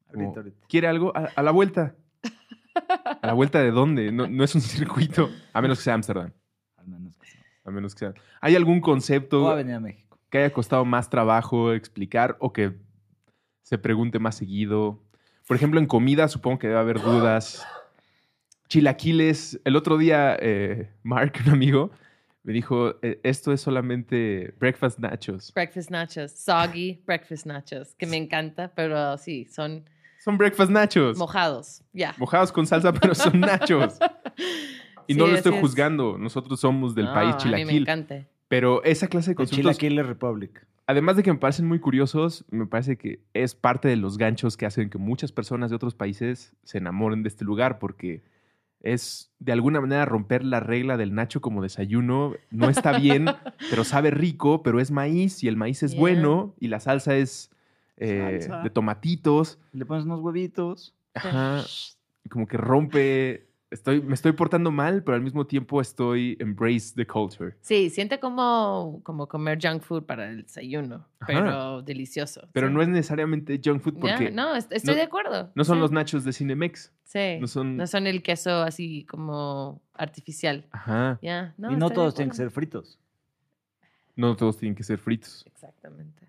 Ahorita, 0.07 0.11
Como, 0.11 0.35
ahorita. 0.37 0.67
¿Quiere 0.67 0.87
algo? 0.87 1.11
A, 1.15 1.29
a 1.35 1.41
la 1.43 1.51
vuelta. 1.51 1.95
¿A 3.21 3.27
la 3.27 3.33
vuelta 3.33 3.59
de 3.61 3.71
dónde? 3.71 4.11
No, 4.11 4.27
no 4.27 4.43
es 4.43 4.53
un 4.55 4.61
circuito. 4.61 5.29
A 5.53 5.61
menos 5.61 5.77
que 5.79 5.83
sea 5.85 5.93
Ámsterdam. 5.93 6.31
Al 6.77 6.87
menos 6.87 7.17
que 7.17 7.27
sea. 7.27 7.41
A 7.65 7.71
menos 7.71 7.95
que 7.95 7.99
sea. 7.99 8.13
¿Hay 8.41 8.55
algún 8.55 8.79
O 8.79 8.81
concepto 8.81 9.55
México. 9.81 10.19
que 10.29 10.37
haya 10.39 10.53
costado 10.53 10.85
más 10.85 11.09
trabajo 11.09 11.73
explicar 11.73 12.37
o 12.39 12.53
que 12.53 12.73
se 13.63 13.77
pregunte 13.77 14.19
más 14.19 14.35
seguido? 14.35 15.01
Por 15.47 15.55
ejemplo, 15.57 15.79
en 15.79 15.85
comida 15.85 16.27
supongo 16.27 16.59
que 16.59 16.67
debe 16.67 16.79
haber 16.79 17.01
dudas. 17.01 17.65
Chilaquiles. 18.67 19.59
El 19.63 19.75
otro 19.75 19.97
día, 19.97 20.35
eh, 20.39 20.89
Mark, 21.03 21.33
un 21.45 21.51
amigo, 21.51 21.91
me 22.45 22.53
dijo, 22.53 22.95
"Eh, 23.01 23.19
esto 23.23 23.51
es 23.51 23.59
solamente 23.59 24.53
breakfast 24.59 24.99
nachos. 24.99 25.51
Breakfast 25.53 25.91
nachos, 25.91 26.31
soggy 26.31 27.01
breakfast 27.05 27.45
nachos, 27.45 27.93
que 27.95 28.05
me 28.05 28.15
encanta, 28.17 28.71
pero 28.73 29.17
sí, 29.17 29.45
son 29.45 29.83
Son 30.23 30.37
breakfast 30.37 30.71
nachos. 30.71 31.17
mojados, 31.17 31.81
ya. 31.91 32.15
Mojados 32.17 32.51
con 32.51 32.65
salsa, 32.65 32.93
pero 32.93 33.13
son 33.13 33.39
nachos. 33.41 33.97
Y 35.07 35.13
Sí, 35.13 35.19
no 35.19 35.27
lo 35.27 35.35
estoy 35.35 35.53
es. 35.53 35.61
juzgando. 35.61 36.17
Nosotros 36.17 36.59
somos 36.59 36.95
del 36.95 37.05
No, 37.05 37.13
país 37.13 37.35
A 37.35 37.37
mí 37.37 37.51
me 37.51 37.57
chilaquil. 37.57 37.81
encanta. 37.83 38.25
Pero 38.47 38.83
esa 38.83 39.07
clase 39.07 39.31
de 39.31 39.35
conceptos, 39.35 39.77
Republic. 40.07 40.65
además 40.87 41.15
de 41.15 41.21
que 41.21 41.31
me 41.31 41.37
parecen 41.37 41.67
muy 41.67 41.79
curiosos, 41.79 42.43
me 42.49 42.65
parece 42.65 42.97
que 42.97 43.19
es 43.35 43.53
parte 43.53 43.87
de 43.87 43.97
los 43.97 44.17
ganchos 44.17 44.57
que 44.57 44.65
hacen 44.65 44.89
que 44.89 44.97
muchas 44.97 45.31
personas 45.31 45.69
de 45.69 45.75
otros 45.75 45.93
países 45.93 46.55
se 46.63 46.79
enamoren 46.79 47.21
de 47.21 47.29
este 47.29 47.45
lugar, 47.45 47.77
porque 47.77 48.23
es 48.85 49.31
de 49.39 49.51
alguna 49.51 49.81
manera 49.81 50.05
romper 50.05 50.45
la 50.45 50.59
regla 50.61 50.95
del 50.95 51.13
nacho 51.13 51.41
como 51.41 51.61
desayuno. 51.61 52.33
No 52.51 52.69
está 52.69 52.97
bien, 52.97 53.25
pero 53.69 53.83
sabe 53.83 54.11
rico, 54.11 54.63
pero 54.63 54.79
es 54.79 54.91
maíz 54.91 55.43
y 55.43 55.47
el 55.47 55.57
maíz 55.57 55.83
es 55.83 55.91
Yeah. 55.91 55.99
bueno 55.99 56.55
y 56.59 56.67
la 56.67 56.79
salsa 56.79 57.15
es 57.15 57.51
eh, 57.97 58.39
Salsa. 58.41 58.61
de 58.63 58.69
tomatitos. 58.69 59.59
Le 59.73 59.85
pones 59.85 60.05
unos 60.05 60.19
huevitos. 60.21 60.93
Ajá. 61.15 61.63
Y 62.23 62.29
como 62.29 62.47
que 62.47 62.57
rompe. 62.57 63.47
Estoy, 63.75 64.01
me 64.01 64.13
estoy 64.13 64.31
portando 64.31 64.71
mal, 64.71 65.03
pero 65.03 65.15
al 65.15 65.21
mismo 65.21 65.45
tiempo 65.45 65.81
estoy 65.81 66.37
embrace 66.39 66.93
the 66.95 67.05
culture. 67.05 67.55
Sí, 67.59 67.89
siente 67.89 68.19
como, 68.21 69.01
como 69.03 69.27
comer 69.27 69.59
junk 69.61 69.81
food 69.83 70.03
para 70.03 70.29
el 70.29 70.43
desayuno, 70.43 71.05
Ajá. 71.19 71.27
pero 71.27 71.81
delicioso. 71.81 72.47
Pero 72.53 72.67
sí. 72.69 72.73
no 72.73 72.81
es 72.81 72.87
necesariamente 72.87 73.59
junk 73.63 73.81
food 73.81 73.99
porque 73.99 74.31
no, 74.31 74.49
no, 74.51 74.55
est- 74.55 74.71
estoy 74.71 74.93
no- 74.93 74.99
de 74.99 75.03
acuerdo. 75.03 75.51
son 75.57 75.75
sí. 75.75 75.81
los 75.81 75.91
nachos 75.91 76.23
de 76.23 76.31
Cinemex. 76.31 76.93
Sí, 77.03 77.37
no 77.41 77.47
son- 77.47 77.75
no 77.75 77.85
son 77.85 78.07
el 78.07 78.23
queso 78.23 78.49
así 78.63 79.03
como 79.09 79.81
artificial. 79.93 80.65
Ajá. 80.71 81.19
No, 81.57 81.71
y 81.71 81.75
no 81.75 81.89
todos 81.89 82.15
tienen 82.15 82.31
que 82.31 82.37
ser 82.37 82.51
fritos. 82.51 82.97
No 84.15 84.35
todos 84.37 84.57
tienen 84.57 84.75
que 84.75 84.83
ser 84.83 84.97
fritos. 84.99 85.43
Exactamente. 85.47 86.23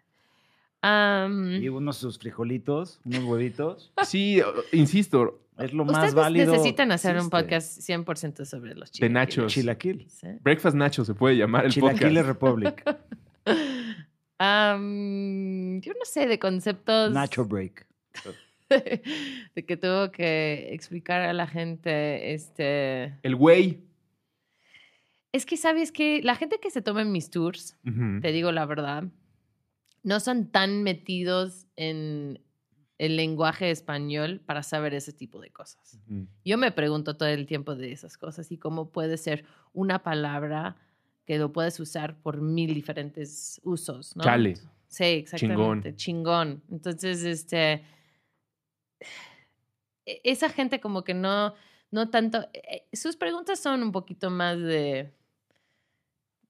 Am, 0.83 1.53
Y 1.63 1.69
unos 1.69 1.97
sus 1.97 2.19
frijolitos, 2.19 3.01
unos 3.05 3.25
huevitos. 3.25 3.93
Sí, 4.05 4.41
insisto, 4.73 5.41
Es 5.59 5.73
lo 5.73 5.85
más 5.85 5.95
Ustedes 5.97 6.15
válido. 6.15 6.53
necesitan 6.53 6.93
hacer 6.93 7.19
un 7.19 7.31
podcast 7.31 7.79
100% 7.81 8.45
sobre 8.45 8.75
los 8.75 8.91
De 8.93 8.99
chilaquiles. 8.99 9.13
nachos. 9.13 9.53
Chilaquil. 9.53 10.07
Sí. 10.11 10.27
Breakfast 10.43 10.77
Nacho 10.77 11.05
se 11.05 11.15
puede 11.15 11.37
llamar 11.37 11.65
el 11.67 11.73
Chilaquiles 11.73 12.25
podcast. 12.25 12.29
Republic. 12.29 12.85
Yo 14.39 15.93
no 15.99 16.05
sé 16.05 16.27
de 16.27 16.39
conceptos 16.39 17.13
Nacho 17.13 17.45
Break. 17.45 17.87
de 18.69 19.65
que 19.67 19.77
tuvo 19.77 20.11
que 20.11 20.69
explicar 20.73 21.23
a 21.23 21.33
la 21.33 21.47
gente 21.47 22.35
este 22.35 23.15
El 23.23 23.37
güey. 23.37 23.81
es 25.33 25.47
que 25.47 25.57
sabes 25.57 25.93
que 25.93 26.21
la 26.23 26.35
gente 26.35 26.59
que 26.61 26.71
se 26.71 26.83
toma 26.83 27.03
en 27.03 27.13
mis 27.13 27.31
tours 27.31 27.77
te 28.23 28.33
digo 28.33 28.51
la 28.53 28.67
verdad 28.67 29.05
no 30.03 30.19
son 30.21 30.51
tan 30.51 30.83
metidos 30.83 31.67
en 31.77 32.41
el 32.99 33.17
lenguaje 33.17 33.71
español 33.71 34.41
para 34.47 34.63
saber 34.63 34.95
ese 34.95 35.13
tipo 35.13 35.41
de 35.41 35.51
cosas 35.51 35.99
yo 36.45 36.57
me 36.57 36.71
pregunto 36.73 37.17
todo 37.17 37.29
el 37.29 37.47
tiempo 37.47 37.75
de 37.77 37.93
esas 37.93 38.17
cosas 38.17 38.51
y 38.53 38.57
cómo 38.59 38.91
puede 38.91 39.17
ser 39.19 39.45
una 39.75 40.03
palabra 40.03 40.77
que 41.27 41.39
lo 41.39 41.53
puedes 41.53 41.79
usar 41.81 42.17
por 42.23 42.41
mil 42.41 42.73
diferentes 42.73 43.61
usos, 43.65 44.15
¿no? 44.17 44.23
Chale. 44.23 44.55
Sí, 44.87 45.05
exactamente. 45.05 45.97
Chingón. 45.97 46.63
Entonces, 46.71 47.25
este. 47.25 47.85
e- 50.07 50.21
Esa 50.25 50.49
gente 50.49 50.81
como 50.81 51.03
que 51.05 51.15
no, 51.15 51.55
no 51.91 52.11
tanto. 52.11 52.49
eh, 52.55 52.87
Sus 52.93 53.17
preguntas 53.17 53.59
son 53.61 53.83
un 53.83 53.93
poquito 53.93 54.31
más 54.31 54.59
de. 54.59 55.13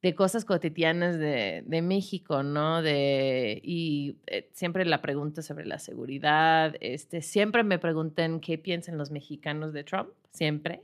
De 0.07 0.15
cosas 0.15 0.45
cotidianas 0.45 1.19
de, 1.19 1.65
de 1.67 1.83
México, 1.83 2.45
¿no? 2.45 2.81
De. 2.81 3.61
Y 3.65 4.19
eh, 4.29 4.49
siempre 4.53 4.85
la 4.85 5.03
pregunta 5.03 5.43
sobre 5.43 5.67
la 5.67 5.81
seguridad. 5.81 6.77
Este, 6.81 7.23
siempre 7.23 7.65
me 7.65 7.81
preguntan 7.81 8.39
qué 8.39 8.57
piensan 8.57 8.99
los 8.99 9.11
mexicanos 9.11 9.73
de 9.73 9.83
Trump. 9.83 10.11
Siempre. 10.31 10.83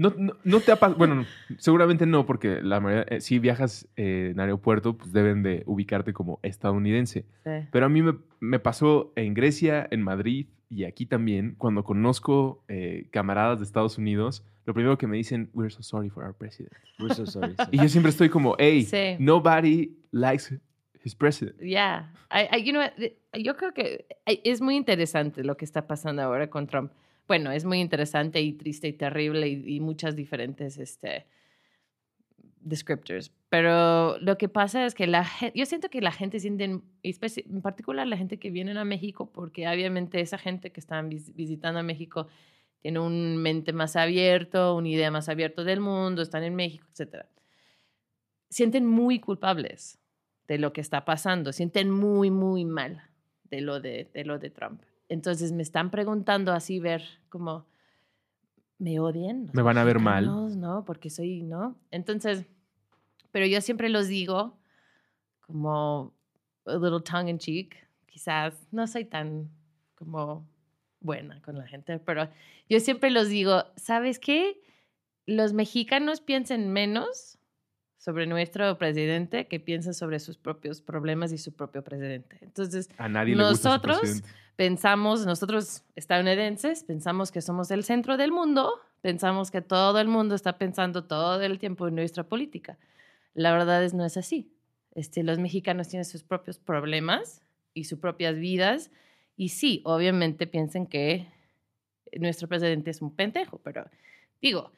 No, 0.00 0.14
no, 0.16 0.32
no 0.44 0.60
te 0.60 0.72
ha 0.72 0.76
pasado, 0.76 0.96
bueno, 0.98 1.26
seguramente 1.58 2.06
no, 2.06 2.24
porque 2.24 2.62
la 2.62 2.80
mayoría, 2.80 3.04
eh, 3.16 3.20
si 3.20 3.38
viajas 3.38 3.86
eh, 3.96 4.30
en 4.32 4.40
aeropuerto, 4.40 4.96
pues 4.96 5.12
deben 5.12 5.42
de 5.42 5.62
ubicarte 5.66 6.12
como 6.12 6.38
estadounidense. 6.42 7.26
Sí. 7.44 7.50
Pero 7.70 7.86
a 7.86 7.88
mí 7.88 8.00
me, 8.02 8.14
me 8.40 8.58
pasó 8.58 9.12
en 9.16 9.34
Grecia, 9.34 9.86
en 9.90 10.02
Madrid 10.02 10.46
y 10.70 10.84
aquí 10.84 11.04
también, 11.04 11.54
cuando 11.58 11.84
conozco 11.84 12.64
eh, 12.68 13.08
camaradas 13.10 13.58
de 13.58 13.64
Estados 13.64 13.98
Unidos, 13.98 14.44
lo 14.66 14.72
primero 14.74 14.96
que 14.96 15.06
me 15.06 15.16
dicen, 15.16 15.50
we're 15.52 15.70
so 15.70 15.82
sorry 15.82 16.08
for 16.08 16.24
our 16.24 16.34
president. 16.34 16.72
We're 16.98 17.14
so 17.14 17.26
sorry. 17.26 17.54
Y 17.72 17.78
yo 17.78 17.88
siempre 17.88 18.10
estoy 18.10 18.28
como, 18.28 18.54
hey, 18.58 18.84
Sí. 18.84 19.16
nobody 19.18 19.96
likes 20.12 20.44
his 21.04 21.14
president. 21.14 21.58
Yeah. 21.60 22.12
I- 22.30 22.48
I- 22.58 22.62
you 22.64 22.72
know, 22.72 22.82
yo 23.34 23.56
creo 23.56 23.74
que 23.74 24.06
es 24.26 24.60
muy 24.60 24.76
interesante 24.76 25.42
lo 25.44 25.56
que 25.56 25.64
está 25.64 25.86
pasando 25.86 26.22
ahora 26.22 26.48
con 26.48 26.66
Trump. 26.66 26.92
Bueno, 27.30 27.52
es 27.52 27.64
muy 27.64 27.78
interesante 27.78 28.40
y 28.40 28.54
triste 28.54 28.88
y 28.88 28.92
terrible 28.92 29.46
y, 29.46 29.78
muchas 29.78 30.16
diferentes 30.16 30.78
este, 30.78 31.28
descriptors. 32.60 33.30
Pero 33.48 34.18
lo 34.18 34.36
que 34.36 34.48
pasa 34.48 34.84
es 34.84 34.96
que 34.96 35.06
la 35.06 35.24
gente, 35.24 35.56
yo 35.56 35.64
siento 35.64 35.90
que 35.90 36.00
la 36.00 36.10
gente 36.10 36.40
siente, 36.40 36.64
en 36.64 37.62
particular 37.62 38.08
la 38.08 38.16
gente 38.16 38.40
que 38.40 38.50
viene 38.50 38.76
a 38.76 38.84
México, 38.84 39.30
porque 39.30 39.68
obviamente 39.68 40.20
esa 40.20 40.38
gente 40.38 40.72
que 40.72 40.80
está 40.80 41.00
vis- 41.02 41.32
visitando 41.36 41.78
a 41.78 41.84
México 41.84 42.26
tiene 42.80 42.98
un 42.98 43.36
mente 43.36 43.72
más 43.72 43.94
abierto, 43.94 44.74
una 44.74 44.88
idea 44.88 45.12
más 45.12 45.28
abierta 45.28 45.62
del 45.62 45.78
mundo, 45.78 46.22
están 46.22 46.42
en 46.42 46.56
México, 46.56 46.88
etc. 46.92 47.26
Sienten 48.48 48.86
muy 48.86 49.20
culpables 49.20 50.00
de 50.48 50.58
lo 50.58 50.72
que 50.72 50.80
está 50.80 51.04
pasando, 51.04 51.52
sienten 51.52 51.92
muy, 51.92 52.32
muy 52.32 52.64
mal 52.64 53.04
de 53.44 53.60
lo 53.60 53.78
de, 53.78 54.10
de, 54.12 54.24
lo 54.24 54.40
de 54.40 54.50
Trump. 54.50 54.82
Entonces 55.10 55.50
me 55.50 55.62
están 55.62 55.90
preguntando 55.90 56.52
así, 56.52 56.78
ver 56.78 57.02
como, 57.28 57.66
¿me 58.78 59.00
odian? 59.00 59.50
Me 59.52 59.60
van 59.60 59.76
a 59.76 59.82
ver 59.82 59.98
mal. 59.98 60.24
No, 60.58 60.84
porque 60.84 61.10
soy, 61.10 61.42
¿no? 61.42 61.76
Entonces, 61.90 62.46
pero 63.32 63.44
yo 63.44 63.60
siempre 63.60 63.88
los 63.88 64.06
digo 64.06 64.56
como 65.40 66.14
a 66.64 66.74
little 66.74 67.00
tongue 67.00 67.28
in 67.28 67.38
cheek, 67.38 67.76
quizás 68.06 68.54
no 68.70 68.86
soy 68.86 69.04
tan 69.04 69.50
como 69.96 70.46
buena 71.00 71.42
con 71.42 71.58
la 71.58 71.66
gente, 71.66 71.98
pero 71.98 72.28
yo 72.68 72.78
siempre 72.78 73.10
los 73.10 73.28
digo, 73.28 73.64
¿sabes 73.74 74.20
qué? 74.20 74.62
Los 75.26 75.52
mexicanos 75.52 76.20
piensen 76.20 76.72
menos 76.72 77.39
sobre 78.00 78.26
nuestro 78.26 78.78
presidente 78.78 79.46
que 79.46 79.60
piensen 79.60 79.92
sobre 79.92 80.20
sus 80.20 80.38
propios 80.38 80.80
problemas 80.80 81.32
y 81.32 81.38
su 81.38 81.52
propio 81.52 81.84
presidente. 81.84 82.38
Entonces, 82.40 82.88
A 82.96 83.10
nadie 83.10 83.36
le 83.36 83.42
gusta 83.42 83.56
su 83.56 83.68
nosotros 83.68 84.22
pensamos, 84.56 85.26
nosotros 85.26 85.84
estadounidenses, 85.96 86.82
pensamos 86.82 87.30
que 87.30 87.42
somos 87.42 87.70
el 87.70 87.84
centro 87.84 88.16
del 88.16 88.32
mundo, 88.32 88.72
pensamos 89.02 89.50
que 89.50 89.60
todo 89.60 90.00
el 90.00 90.08
mundo 90.08 90.34
está 90.34 90.56
pensando 90.56 91.04
todo 91.04 91.42
el 91.42 91.58
tiempo 91.58 91.88
en 91.88 91.96
nuestra 91.96 92.24
política. 92.24 92.78
La 93.34 93.52
verdad 93.52 93.84
es 93.84 93.92
no 93.92 94.06
es 94.06 94.16
así. 94.16 94.50
Este, 94.94 95.22
los 95.22 95.38
mexicanos 95.38 95.88
tienen 95.88 96.06
sus 96.06 96.22
propios 96.22 96.58
problemas 96.58 97.42
y 97.74 97.84
sus 97.84 97.98
propias 97.98 98.36
vidas 98.36 98.90
y 99.36 99.50
sí, 99.50 99.82
obviamente 99.84 100.46
piensan 100.46 100.86
que 100.86 101.28
nuestro 102.18 102.48
presidente 102.48 102.90
es 102.90 103.02
un 103.02 103.14
pendejo, 103.14 103.58
pero 103.62 103.84
digo, 104.40 104.72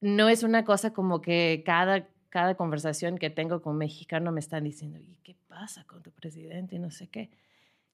no 0.00 0.28
es 0.28 0.44
una 0.44 0.64
cosa 0.64 0.92
como 0.92 1.20
que 1.20 1.62
cada, 1.66 2.08
cada 2.30 2.54
conversación 2.56 3.18
que 3.18 3.30
tengo 3.30 3.62
con 3.62 3.72
un 3.72 3.78
mexicano 3.78 4.32
me 4.32 4.40
están 4.40 4.64
diciendo, 4.64 4.98
¿y 4.98 5.16
qué 5.22 5.36
pasa 5.48 5.84
con 5.84 6.02
tu 6.02 6.10
presidente? 6.12 6.76
Y 6.76 6.78
no 6.78 6.90
sé 6.90 7.08
qué. 7.08 7.30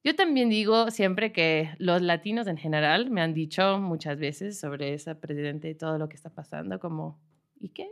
Yo 0.03 0.15
también 0.15 0.51
digo 0.51 0.91
siempre 0.91 1.33
que 1.33 1.71
los 1.79 2.03
latinos 2.03 2.47
en 2.47 2.57
general 2.59 3.11
me 3.11 3.23
han 3.23 3.33
dicho 3.33 3.79
muchas 3.79 4.19
veces 4.19 4.59
sobre 4.61 4.93
ese 4.95 5.15
presidente 5.15 5.71
y 5.71 5.75
todo 5.75 5.97
lo 5.99 6.09
que 6.09 6.17
está 6.17 6.29
pasando, 6.31 6.79
como, 6.79 7.19
¿y 7.59 7.71
qué? 7.71 7.89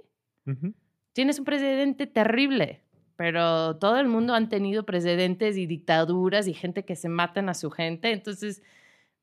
Tienes 1.15 1.39
un 1.39 1.45
presidente 1.45 2.07
terrible, 2.07 2.81
pero 3.17 3.77
todo 3.77 3.99
el 3.99 4.09
mundo 4.09 4.35
han 4.35 4.49
tenido 4.49 4.85
presidentes 4.85 5.57
y 5.57 5.67
dictaduras 5.67 6.49
y 6.49 6.55
gente 6.55 6.85
que 6.85 6.97
se 6.97 7.09
matan 7.09 7.49
a 7.49 7.55
su 7.55 7.71
gente, 7.71 8.11
entonces 8.13 8.63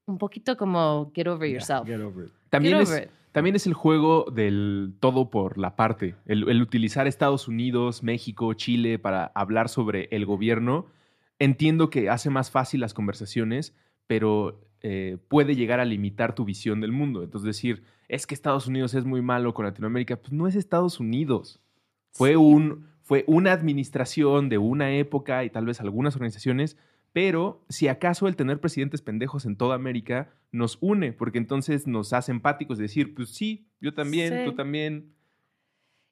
un 0.05 0.17
poquito 0.17 0.57
como 0.57 1.11
get 1.13 1.27
over 1.27 1.47
Yeah, 1.47 1.53
yourself. 1.59 1.85
get 1.87 1.99
over 2.01 2.25
it. 2.27 2.31
También 2.49 2.75
Get 2.77 2.83
es, 2.83 2.89
over 2.89 3.03
it. 3.03 3.09
También 3.31 3.55
es 3.55 3.67
el 3.67 3.73
juego 3.73 4.25
del 4.33 4.93
todo 4.99 5.29
por 5.29 5.57
la 5.57 5.75
parte. 5.75 6.15
El, 6.25 6.49
el 6.49 6.61
utilizar 6.61 7.07
Estados 7.07 7.47
Unidos, 7.47 8.03
México, 8.03 8.53
Chile 8.53 8.99
para 8.99 9.25
hablar 9.35 9.69
sobre 9.69 10.07
el 10.11 10.25
gobierno. 10.25 10.87
Entiendo 11.37 11.89
que 11.89 12.09
hace 12.09 12.29
más 12.29 12.51
fácil 12.51 12.81
las 12.81 12.93
conversaciones, 12.93 13.75
pero 14.07 14.59
eh, 14.81 15.17
puede 15.27 15.55
llegar 15.55 15.79
a 15.79 15.85
limitar 15.85 16.35
tu 16.35 16.45
visión 16.45 16.81
del 16.81 16.91
mundo. 16.91 17.23
Entonces 17.23 17.45
decir, 17.47 17.83
es 18.07 18.25
que 18.25 18.33
Estados 18.33 18.67
Unidos 18.67 18.93
es 18.93 19.05
muy 19.05 19.21
malo 19.21 19.53
con 19.53 19.65
Latinoamérica, 19.65 20.15
pues 20.15 20.33
no 20.33 20.47
es 20.47 20.55
Estados 20.55 20.99
Unidos. 20.99 21.59
Fue, 22.11 22.31
Sí. 22.31 22.35
un, 22.35 22.87
fue 23.03 23.23
una 23.27 23.51
administración 23.51 24.49
de 24.49 24.57
una 24.57 24.91
época 24.91 25.43
y 25.43 25.49
tal 25.49 25.65
vez 25.65 25.79
algunas 25.79 26.15
organizaciones, 26.15 26.77
pero 27.13 27.63
si 27.69 27.87
acaso 27.87 28.27
el 28.27 28.35
tener 28.35 28.59
presidentes 28.59 29.01
pendejos 29.01 29.45
en 29.45 29.55
toda 29.55 29.75
América 29.75 30.31
nos 30.51 30.77
une, 30.81 31.13
porque 31.13 31.37
entonces 31.37 31.87
nos 31.87 32.13
hace 32.13 32.31
empáticos 32.31 32.77
de 32.77 32.83
decir, 32.83 33.13
pues 33.15 33.29
sí, 33.29 33.67
yo 33.81 33.93
también, 33.93 34.33
Sí. 34.33 34.45
tú 34.45 34.55
también. 34.55 35.13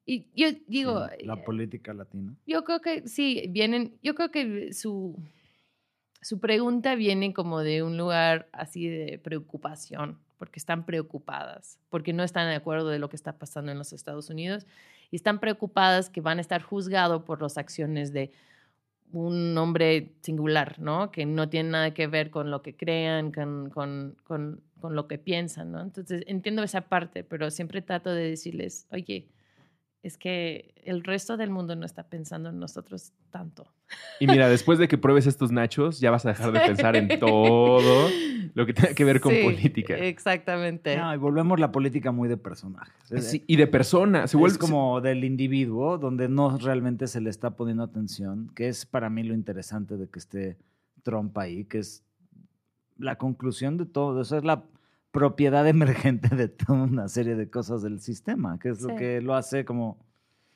Y 0.06 0.28
yo 0.36 0.48
digo, 0.68 1.08
Sí, 1.18 1.26
la 1.26 1.34
eh, 1.36 1.44
política 1.46 1.94
latina. 1.94 2.34
Yo 2.46 2.64
creo 2.64 2.80
que 2.82 3.08
sí, 3.08 3.46
vienen, 3.50 3.98
yo 4.02 4.16
creo 4.16 4.32
que 4.32 4.74
su, 4.74 5.20
su 6.22 6.40
pregunta 6.40 6.96
viene 6.96 7.34
como 7.34 7.60
de 7.60 7.84
un 7.84 7.98
lugar 7.98 8.48
así 8.54 8.88
de 8.88 9.20
preocupación, 9.20 10.18
porque 10.38 10.60
están 10.60 10.86
preocupadas, 10.86 11.80
porque 11.90 12.14
no 12.14 12.24
están 12.24 12.48
de 12.50 12.56
acuerdo 12.56 12.90
de 12.90 13.00
lo 13.00 13.10
que 13.10 13.16
está 13.16 13.38
pasando 13.38 13.72
en 13.72 13.78
los 13.78 13.92
Estados 13.92 14.30
Unidos 14.30 14.66
y 15.12 15.16
están 15.16 15.40
preocupadas 15.40 16.10
que 16.10 16.22
van 16.22 16.38
a 16.38 16.42
estar 16.42 16.62
juzgados 16.62 17.24
por 17.24 17.42
las 17.42 17.58
acciones 17.58 18.14
de 18.14 18.32
un 19.12 19.58
hombre 19.58 20.14
singular, 20.22 20.80
¿no? 20.80 21.12
Que 21.12 21.26
no 21.26 21.50
tiene 21.50 21.70
nada 21.70 21.94
que 21.94 22.08
ver 22.08 22.30
con 22.30 22.52
lo 22.52 22.62
que 22.62 22.76
crean, 22.76 23.32
con, 23.32 23.70
con, 23.70 24.16
con, 24.24 24.62
con 24.80 24.96
lo 24.96 25.08
que 25.08 25.18
piensan, 25.18 25.72
¿no? 25.72 25.82
Entonces 25.82 26.24
entiendo 26.28 26.64
esa 26.64 26.82
parte, 26.82 27.24
pero 27.24 27.50
siempre 27.52 27.82
trato 27.82 28.12
de 28.12 28.30
decirles, 28.30 28.88
oye, 28.92 29.28
es 30.08 30.18
que 30.18 30.74
el 30.84 31.04
resto 31.04 31.38
del 31.38 31.50
mundo 31.50 31.76
no 31.76 31.86
está 31.86 32.04
pensando 32.04 32.50
en 32.50 32.60
nosotros 32.60 33.14
tanto. 33.30 33.72
Y 34.20 34.28
mira, 34.28 34.50
después 34.50 34.80
de 34.80 34.88
que 34.88 34.98
pruebes 34.98 35.28
estos 35.28 35.52
nachos, 35.52 36.00
ya 36.00 36.12
vas 36.12 36.26
a 36.26 36.30
dejar 36.30 36.52
de 36.52 36.60
pensar 36.62 36.96
en 36.96 37.20
todo 37.20 38.10
lo 38.54 38.66
que 38.66 38.74
tenga 38.74 38.94
que 38.94 39.06
ver 39.06 39.22
con 39.22 39.34
Sí, 39.34 39.44
política. 39.44 39.96
Exactamente. 39.96 40.98
No, 40.98 41.14
y 41.14 41.18
volvemos 41.18 41.60
la 41.60 41.72
política 41.72 42.12
muy 42.12 42.30
de 42.30 42.38
personajes. 42.38 42.94
Es, 43.12 43.30
Sí, 43.30 43.44
y 43.48 43.58
de 43.58 43.68
persona. 43.68 44.28
Se 44.28 44.38
vuelve 44.38 44.54
es 44.54 44.58
como 44.58 45.02
del 45.02 45.24
individuo, 45.24 45.98
donde 45.98 46.30
no 46.30 46.58
realmente 46.58 47.08
se 47.08 47.22
le 47.22 47.30
está 47.30 47.52
poniendo 47.52 47.84
atención, 47.84 48.52
que 48.56 48.70
es 48.70 48.86
para 48.86 49.10
mí 49.10 49.24
lo 49.24 49.34
interesante 49.34 49.98
de 49.98 50.08
que 50.10 50.20
esté 50.20 50.58
Trump 51.04 51.38
ahí, 51.38 51.66
que 51.66 51.80
es 51.80 52.04
la 52.98 53.18
conclusión 53.18 53.78
de 53.78 53.86
todo. 53.86 54.22
Eso 54.22 54.38
es 54.38 54.44
la 54.44 54.64
propiedad 55.12 55.68
emergente 55.68 56.36
de 56.36 56.48
toda 56.48 56.84
una 56.84 57.08
serie 57.08 57.36
de 57.36 57.50
cosas 57.50 57.82
del 57.82 58.00
sistema, 58.00 58.60
que 58.60 58.70
es 58.70 58.82
lo 58.82 58.96
que 58.96 59.22
lo 59.22 59.34
hace 59.36 59.66
como 59.66 60.06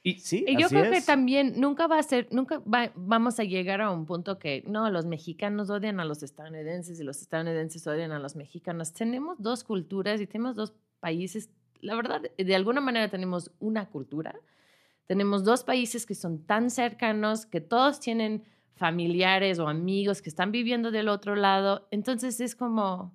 Y 0.04 0.20
Sí, 0.20 0.44
Y 0.48 0.54
yo 0.58 0.66
así 0.66 0.76
creo 0.76 0.92
que 0.92 1.02
también 1.02 1.54
nunca 1.60 1.86
va 1.88 2.00
a 2.00 2.04
ser, 2.04 2.28
nunca 2.32 2.60
va- 2.60 2.92
vamos 2.96 3.40
a 3.40 3.44
llegar 3.44 3.82
a 3.82 3.92
un 3.92 4.06
punto 4.06 4.40
que 4.40 4.64
no, 4.68 4.90
los 4.90 5.06
mexicanos 5.06 5.70
odian 5.70 6.00
a 6.00 6.06
los 6.06 6.24
estadounidenses 6.24 7.00
y 7.00 7.04
los 7.04 7.22
estadounidenses 7.22 7.86
odian 7.86 8.12
a 8.12 8.18
los 8.20 8.36
mexicanos. 8.36 8.94
Tenemos 8.94 9.38
dos 9.40 9.64
culturas 9.64 10.20
y 10.20 10.26
tenemos 10.28 10.56
dos 10.56 10.74
países. 11.00 11.50
La 11.82 11.96
verdad, 11.96 12.22
de 12.38 12.56
alguna 12.56 12.82
manera 12.82 13.10
tenemos 13.10 13.52
una 13.60 13.90
cultura. 13.90 14.36
Tenemos 15.08 15.44
dos 15.44 15.64
países 15.64 16.06
que 16.06 16.16
son 16.16 16.46
tan 16.46 16.70
cercanos 16.72 17.46
que 17.46 17.62
todos 17.62 18.00
tienen 18.00 18.44
familiares 18.76 19.60
o 19.60 19.68
amigos 19.68 20.22
que 20.22 20.30
están 20.30 20.52
viviendo 20.52 20.90
del 20.90 21.10
otro 21.10 21.36
lado. 21.36 21.88
Entonces 21.92 22.40
es 22.40 22.56
como, 22.56 23.14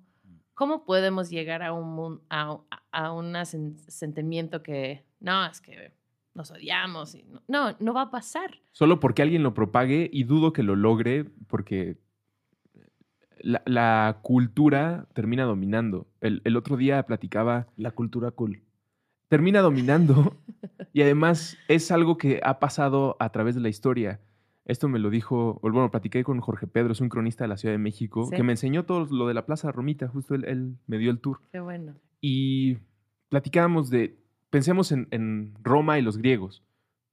¿cómo 0.57 0.83
podemos 0.85 1.29
llegar 1.29 1.61
a 1.61 1.71
un, 1.71 2.19
a, 2.31 2.57
a 2.91 3.11
un 3.13 3.33
sen- 3.35 3.77
sentimiento 3.87 4.63
que, 4.63 5.03
no, 5.19 5.45
es 5.45 5.61
que 5.61 5.91
nos 6.33 6.49
odiamos? 6.51 7.13
Y 7.13 7.23
no, 7.23 7.41
no, 7.47 7.75
no 7.79 7.93
va 7.93 8.01
a 8.01 8.11
pasar. 8.11 8.49
solo 8.71 8.99
porque 8.99 9.21
alguien 9.21 9.43
lo 9.43 9.53
propague 9.53 10.09
y 10.11 10.23
dudo 10.23 10.51
que 10.53 10.63
lo 10.63 10.75
logre 10.75 11.25
porque 11.47 11.97
la, 13.39 13.61
la 13.65 14.17
cultura 14.23 15.07
termina 15.13 15.43
dominando. 15.43 16.07
El, 16.21 16.41
el 16.43 16.57
otro 16.57 16.75
día 16.75 17.03
platicaba, 17.03 17.67
La 17.77 17.91
cultura 17.91 18.31
cool. 18.31 18.63
termina 19.27 19.61
dominando 19.61 20.35
y 20.93 21.03
además 21.03 21.55
es 21.67 21.91
algo 21.91 22.17
que 22.17 22.41
ha 22.43 22.57
pasado 22.59 23.15
a 23.19 23.29
través 23.31 23.53
de 23.55 23.61
la 23.61 23.69
historia. 23.69 24.19
Esto 24.67 24.87
me 24.89 24.99
lo 24.99 25.09
dijo, 25.09 25.59
bueno, 25.63 25.89
platiqué 25.89 26.23
con 26.23 26.39
Jorge 26.41 26.67
Pedro, 26.67 26.91
es 26.91 27.01
un 27.01 27.09
cronista 27.09 27.43
de 27.45 27.47
la 27.47 27.57
Ciudad 27.57 27.73
de 27.73 27.79
México, 27.79 28.25
Sí. 28.29 28.35
que 28.35 28.43
me 28.43 28.51
enseñó 28.53 28.83
todo 28.85 29.05
lo 29.09 29.27
de 29.27 29.33
la 29.33 29.45
Plaza 29.45 29.71
Romita, 29.71 30.07
justo 30.07 30.35
él, 30.35 30.45
él 30.45 30.75
me 30.87 30.97
dio 30.99 31.09
el 31.09 31.19
tour. 31.19 31.39
Qué 31.51 31.59
bueno. 31.59 31.95
y 32.21 32.77
platicábamos 33.29 33.89
de, 33.89 34.17
pensemos 34.49 34.91
en, 34.91 35.07
en 35.11 35.53
Roma 35.63 35.97
y 35.99 36.01
los 36.01 36.17
griegos. 36.17 36.63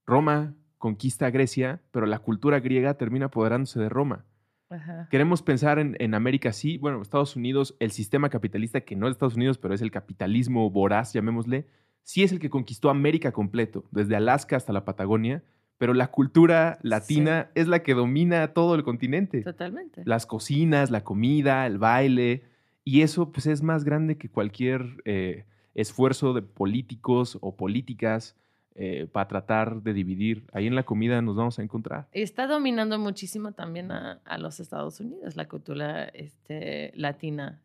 Roma 0.07 0.55
conquista 0.79 1.27
a 1.27 1.31
Grecia, 1.31 1.81
pero 1.91 2.07
la 2.07 2.19
cultura 2.19 2.61
griega 2.61 2.95
termina 2.95 3.27
apoderándose 3.27 3.81
de 3.81 3.89
Roma. 3.89 4.25
Ajá. 4.71 5.09
Queremos 5.11 5.43
pensar 5.43 5.79
en, 5.79 5.97
en 5.99 6.15
América, 6.15 6.53
sí, 6.53 6.79
bueno, 6.79 7.01
Estados 7.01 7.37
Unidos, 7.37 7.77
el 7.81 7.91
sistema 7.91 8.29
capitalista, 8.31 8.81
que 8.83 8.97
no 8.97 9.07
es 9.07 9.13
Estados 9.13 9.37
Unidos, 9.37 9.59
pero 9.59 9.75
es 9.75 9.83
el 9.83 9.91
capitalismo 9.91 10.69
voraz, 10.71 11.13
llamémosle, 11.13 11.67
sí 12.03 12.23
es 12.23 12.33
el 12.33 12.39
que 12.41 12.51
conquistó 12.51 12.91
América 12.91 13.33
completo, 13.33 13.85
desde 13.93 14.17
Alaska 14.17 14.57
hasta 14.57 14.73
la 14.73 14.85
Patagonia, 14.85 15.43
pero 15.79 15.95
la 15.95 16.09
cultura 16.09 16.79
latina 16.83 17.51
es 17.55 17.69
la 17.69 17.83
que 17.83 17.95
domina 17.95 18.49
todo 18.49 18.75
el 18.75 18.85
continente 18.85 19.43
Totalmente. 19.43 20.03
las 20.05 20.27
cocinas, 20.27 20.91
la 20.91 21.03
comida, 21.03 21.67
el 21.67 21.79
baile, 21.79 22.45
y 22.85 23.03
eso 23.03 23.33
pues 23.33 23.47
es 23.47 23.63
más 23.63 23.85
grande 23.85 24.17
que 24.17 24.29
cualquier 24.29 25.03
eh, 25.05 25.45
esfuerzo 25.75 26.35
de 26.35 26.43
políticos 26.43 27.39
o 27.41 27.57
políticas 27.57 28.37
eh, 28.77 29.07
para 29.11 29.29
tratar 29.29 29.83
de 29.83 29.93
dividir. 29.93 30.47
Ahí 30.53 30.67
en 30.67 30.75
la 30.75 30.83
comida 30.83 31.23
nos 31.23 31.37
vamos 31.37 31.59
a 31.59 31.63
encontrar. 31.63 32.09
Está 32.13 32.47
dominando 32.47 32.99
muchísimo 32.99 33.53
también 33.53 33.93
a, 33.93 34.21
a 34.25 34.39
los 34.39 34.61
Estados 34.61 35.01
Unidos 35.01 35.37
la 35.37 35.49
cultura 35.49 36.05
este, 36.07 36.93
latina 36.97 37.61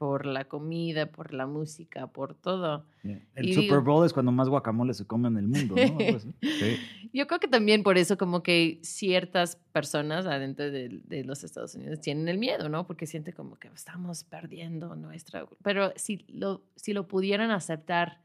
por 0.00 0.24
la 0.24 0.46
comida, 0.46 1.12
por 1.12 1.34
la 1.34 1.46
música, 1.46 2.06
por 2.06 2.32
todo. 2.34 2.86
Yeah. 3.02 3.20
El 3.34 3.50
Y 3.50 3.52
Super 3.52 3.68
digo- 3.68 3.82
Bowl 3.82 4.06
es 4.06 4.14
cuando 4.14 4.32
más 4.32 4.48
guacamole 4.48 4.94
se 4.94 5.06
come 5.06 5.28
en 5.28 5.36
el 5.36 5.46
mundo, 5.46 5.74
¿no? 5.76 6.16
Así. 6.16 6.32
Yo 7.12 7.26
creo 7.26 7.38
que 7.38 7.48
también 7.48 7.82
por 7.82 7.98
eso 7.98 8.16
como 8.16 8.42
que 8.42 8.78
ciertas 8.82 9.56
personas 9.72 10.24
adentro 10.24 10.70
de, 10.70 11.02
de 11.04 11.22
los 11.24 11.44
Estados 11.44 11.74
Unidos 11.74 12.00
tienen 12.00 12.28
el 12.28 12.38
miedo, 12.38 12.70
¿no? 12.70 12.86
Porque 12.86 13.06
sienten 13.06 13.34
como 13.34 13.58
que 13.58 13.68
estamos 13.68 14.24
perdiendo 14.24 14.96
nuestra... 14.96 15.46
Pero 15.62 15.92
si 15.96 16.24
lo, 16.28 16.62
si 16.76 16.94
lo 16.94 17.06
pudieran 17.06 17.50
aceptar 17.50 18.22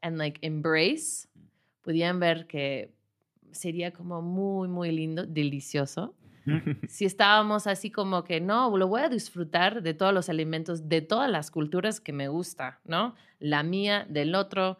and 0.00 0.16
like 0.16 0.38
embrace, 0.40 1.28
pudieran 1.82 2.18
ver 2.18 2.46
que 2.46 2.94
sería 3.52 3.92
como 3.92 4.22
muy, 4.22 4.68
muy 4.68 4.90
lindo, 4.90 5.26
delicioso. 5.26 6.14
Si 6.88 7.04
estábamos 7.04 7.66
así 7.66 7.90
como 7.90 8.24
que, 8.24 8.40
no, 8.40 8.76
lo 8.76 8.88
voy 8.88 9.02
a 9.02 9.08
disfrutar 9.08 9.82
de 9.82 9.94
todos 9.94 10.12
los 10.12 10.28
alimentos, 10.28 10.88
de 10.88 11.00
todas 11.00 11.30
las 11.30 11.50
culturas 11.50 12.00
que 12.00 12.12
me 12.12 12.28
gusta, 12.28 12.80
¿no? 12.84 13.14
La 13.38 13.62
mía, 13.62 14.06
del 14.08 14.34
otro, 14.34 14.78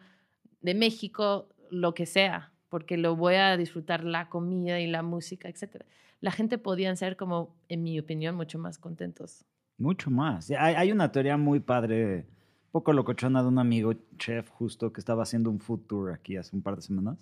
de 0.61 0.73
México, 0.73 1.49
lo 1.69 1.93
que 1.93 2.05
sea, 2.05 2.51
porque 2.69 2.97
lo 2.97 3.15
voy 3.15 3.35
a 3.35 3.57
disfrutar 3.57 4.03
la 4.03 4.29
comida 4.29 4.79
y 4.79 4.87
la 4.87 5.03
música, 5.03 5.49
etc. 5.49 5.83
La 6.19 6.31
gente 6.31 6.57
podían 6.57 6.97
ser 6.97 7.17
como, 7.17 7.55
en 7.69 7.83
mi 7.83 7.99
opinión, 7.99 8.35
mucho 8.35 8.59
más 8.59 8.77
contentos. 8.77 9.45
Mucho 9.77 10.11
más. 10.11 10.51
Hay, 10.51 10.75
hay 10.75 10.91
una 10.91 11.11
teoría 11.11 11.37
muy 11.37 11.59
padre, 11.59 12.27
poco 12.71 12.93
locochona 12.93 13.41
de 13.41 13.47
un 13.47 13.59
amigo 13.59 13.93
chef 14.17 14.49
justo 14.49 14.93
que 14.93 15.01
estaba 15.01 15.23
haciendo 15.23 15.49
un 15.49 15.59
food 15.59 15.81
tour 15.87 16.11
aquí 16.11 16.37
hace 16.37 16.55
un 16.55 16.61
par 16.61 16.75
de 16.75 16.81
semanas. 16.81 17.17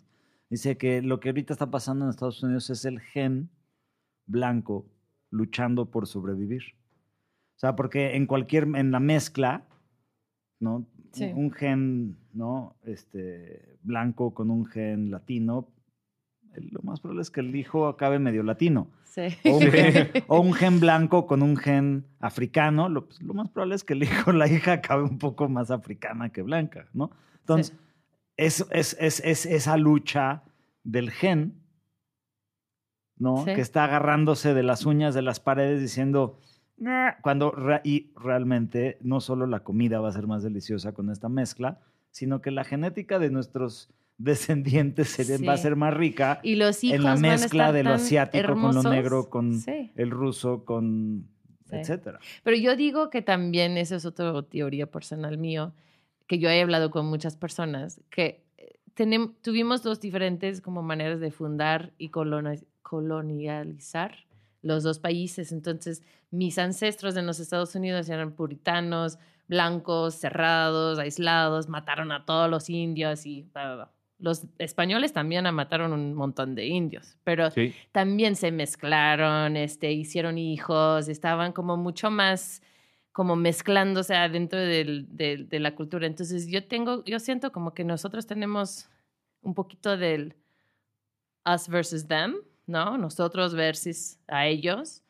Dice 0.50 0.78
que 0.78 1.02
lo 1.02 1.20
que 1.20 1.30
ahorita 1.30 1.54
está 1.54 1.70
pasando 1.70 2.06
en 2.06 2.10
Estados 2.10 2.42
Unidos 2.42 2.70
es 2.70 2.84
el 2.84 3.00
gen 3.00 3.50
blanco 4.30 4.86
luchando 5.32 5.92
por 5.92 6.08
sobrevivir. 6.08 6.64
O 7.56 7.60
sea, 7.60 7.76
porque 7.76 8.16
en 8.16 8.26
cualquier, 8.26 8.64
en 8.76 8.92
la 8.92 9.00
mezcla, 9.02 9.66
¿no? 10.60 10.86
Sí. 11.12 11.32
Un, 11.36 11.52
gen, 11.52 12.18
¿no? 12.34 12.76
Este, 12.84 13.78
blanco 13.84 14.34
con 14.34 14.50
un 14.52 14.66
gen 14.66 15.12
latino, 15.12 15.68
el- 16.54 16.70
lo 16.72 16.82
más 16.84 17.00
probable 17.02 17.22
es 17.24 17.32
que 17.32 17.42
el 17.42 17.56
hijo 17.56 17.88
acabe 17.88 18.20
medio 18.20 18.44
latino. 18.44 18.88
Sí. 19.04 19.24
O 19.46 19.58
un, 19.58 19.72
gen, 19.72 20.10
o 20.28 20.40
un 20.40 20.54
gen 20.54 20.80
blanco 20.80 21.26
con 21.26 21.42
un 21.42 21.58
gen 21.58 22.06
africano, 22.20 22.88
lo, 22.90 23.08
pues, 23.08 23.22
lo 23.22 23.34
más 23.34 23.50
probable 23.50 23.76
es 23.76 23.84
que 23.84 23.94
el 23.94 24.04
hijo 24.04 24.30
o 24.30 24.34
la 24.34 24.48
hija 24.48 24.74
acabe 24.74 25.04
un 25.04 25.18
poco 25.18 25.50
más 25.50 25.72
africana 25.72 26.30
que 26.30 26.44
blanca, 26.44 26.88
¿no? 26.94 27.10
Entonces, 27.40 27.76
Sí. 27.76 27.84
es, 28.38 28.66
es, 28.72 28.96
es, 29.00 29.20
es 29.26 29.46
esa 29.48 29.76
lucha 29.78 30.44
del 30.84 31.10
gen, 31.12 31.59
¿no? 33.20 33.44
Sí. 33.46 33.54
Que 33.54 33.62
está 33.62 33.84
agarrándose 33.84 34.54
de 34.54 34.64
las 34.64 34.86
uñas 34.86 35.14
de 35.14 35.22
las 35.22 35.40
paredes 35.40 35.82
diciendo, 35.82 36.40
cuando 37.22 37.52
re- 37.52 37.82
y 37.84 38.12
realmente 38.16 38.98
no 39.02 39.20
solo 39.20 39.46
la 39.46 39.60
comida 39.64 40.00
va 40.00 40.10
a 40.10 40.14
ser 40.14 40.28
más 40.28 40.44
deliciosa 40.44 40.94
con 40.94 41.10
esta 41.12 41.28
mezcla, 41.30 41.80
sino 42.12 42.42
que 42.42 42.52
la 42.52 42.64
genética 42.64 43.20
de 43.20 43.30
nuestros 43.30 43.90
descendientes 44.18 45.10
se- 45.10 45.46
va 45.46 45.54
a 45.54 45.58
ser 45.58 45.76
más 45.76 45.94
rica 45.94 46.40
Y 46.44 46.56
los 46.56 46.84
hijos 46.84 46.96
en 46.98 47.04
la 47.04 47.16
mezcla 47.18 47.72
de 47.72 47.84
lo 47.84 47.92
asiático 47.94 48.54
con 48.56 48.76
lo 48.76 48.84
negro, 48.84 49.30
con 49.30 49.60
Sí. 49.60 49.92
el 49.96 50.10
ruso, 50.12 50.64
con 50.66 51.28
Sí. 51.70 51.76
etcétera. 51.76 52.20
Pero 52.44 52.58
yo 52.58 52.76
digo 52.76 53.10
que 53.10 53.22
también, 53.22 53.78
esa 53.78 53.96
es 53.98 54.06
otra 54.06 54.42
teoría 54.44 54.88
personal 54.90 55.38
mío, 55.38 55.74
que 56.28 56.40
yo 56.40 56.50
he 56.50 56.62
hablado 56.62 56.90
con 56.92 57.06
muchas 57.06 57.36
personas, 57.36 58.02
que 58.10 58.44
eh, 58.58 58.80
tenem- 58.96 59.34
tuvimos 59.42 59.84
dos 59.84 60.00
diferentes 60.00 60.62
como 60.62 60.82
maneras 60.82 61.20
de 61.20 61.30
fundar 61.32 61.92
y 61.98 62.10
coloni- 62.10 62.64
colonializar 62.82 64.16
los 64.62 64.84
dos 64.84 65.00
países. 65.00 65.52
Entonces, 65.52 66.04
mis 66.32 66.58
ancestros 66.58 67.16
en 67.18 67.26
los 67.26 67.40
Estados 67.40 67.76
Unidos 67.76 68.10
eran 68.10 68.34
puritanos, 68.34 69.18
blancos, 69.48 70.16
cerrados, 70.16 71.00
aislados, 71.00 71.68
mataron 71.70 72.12
a 72.12 72.26
todos 72.26 72.50
los 72.50 72.70
indios 72.70 73.26
y 73.26 73.44
bla, 73.54 73.66
bla, 73.66 73.76
bla. 73.76 73.92
Los 74.20 74.46
españoles 74.58 75.14
también 75.14 75.46
mataron 75.56 75.94
un 75.94 76.14
montón 76.14 76.54
de 76.54 76.66
indios, 76.68 77.18
pero 77.24 77.50
Sí. 77.52 77.74
también 77.94 78.36
se 78.36 78.52
mezclaron, 78.52 79.56
este, 79.56 79.94
hicieron 79.94 80.38
hijos, 80.38 81.08
estaban 81.08 81.54
como 81.54 81.78
mucho 81.78 82.12
más 82.12 82.62
como 83.12 83.36
mezclándose 83.36 84.16
adentro 84.16 84.60
del- 84.60 85.08
del- 85.10 85.50
de 85.50 85.60
la 85.60 85.74
cultura. 85.76 86.06
Entonces 86.06 86.48
yo 86.48 86.66
tengo, 86.68 87.04
yo 87.06 87.20
siento 87.20 87.52
como 87.52 87.74
que 87.74 87.84
nosotros 87.84 88.28
tenemos 88.28 88.88
un 89.42 89.54
poquito 89.56 89.98
del 89.98 90.36
us 91.46 91.68
versus 91.68 92.08
them, 92.08 92.36
¿no? 92.70 92.98
Nosotros 92.98 93.54
versus 93.56 94.18
a 94.28 94.48
ellos. 94.48 95.04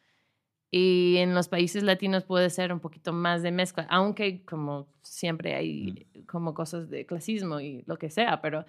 Y 0.72 1.18
en 1.18 1.34
los 1.34 1.48
países 1.50 1.82
latinos 1.84 2.24
puede 2.24 2.50
ser 2.52 2.72
un 2.72 2.80
poquito 2.80 3.12
más 3.12 3.42
de 3.42 3.52
mezcla, 3.52 3.88
aunque 3.90 4.44
como 4.46 4.88
siempre 5.02 5.56
hay 5.56 6.06
como 6.28 6.54
cosas 6.54 6.90
de 6.90 7.06
clasismo 7.06 7.60
y 7.60 7.84
lo 7.88 7.98
que 7.98 8.10
sea, 8.12 8.40
pero 8.42 8.66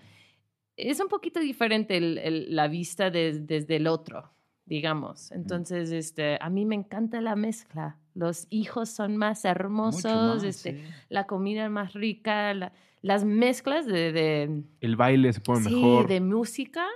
es 0.77 0.99
un 0.99 1.09
poquito 1.09 1.41
diferente 1.41 1.97
el- 1.99 2.17
el- 2.19 2.57
la 2.57 2.69
vista 2.69 3.11
des- 3.11 3.47
desde 3.47 3.77
el 3.77 3.87
otro, 3.87 4.31
digamos. 4.65 5.31
Entonces, 5.31 5.91
este, 5.91 6.39
a 6.41 6.49
mí 6.49 6.65
me 6.65 6.75
encanta 6.75 7.21
la 7.21 7.37
mezcla. 7.37 7.99
Los 8.15 8.47
hijos 8.49 8.89
son 8.89 9.19
más 9.19 9.45
hermosos, 9.45 10.05
más, 10.37 10.43
este, 10.43 10.79
sí. 10.79 10.85
la 11.11 11.27
comida 11.27 11.69
más 11.69 11.93
rica, 11.93 12.55
la- 12.55 12.73
las 13.03 13.25
mezclas 13.25 13.85
de, 13.85 14.13
de, 14.13 14.63
El 14.81 14.97
baile 14.97 15.33
se 15.35 15.41
pone 15.43 15.69
sí, 15.69 15.75
mejor. 15.75 16.09
de 16.09 16.21
música 16.23 16.87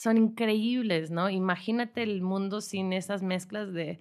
son 0.00 0.16
increíbles, 0.16 1.10
¿no? 1.10 1.28
Imagínate 1.28 2.02
el 2.02 2.22
mundo 2.22 2.62
sin 2.62 2.94
esas 2.94 3.22
mezclas 3.22 3.70
de, 3.74 4.00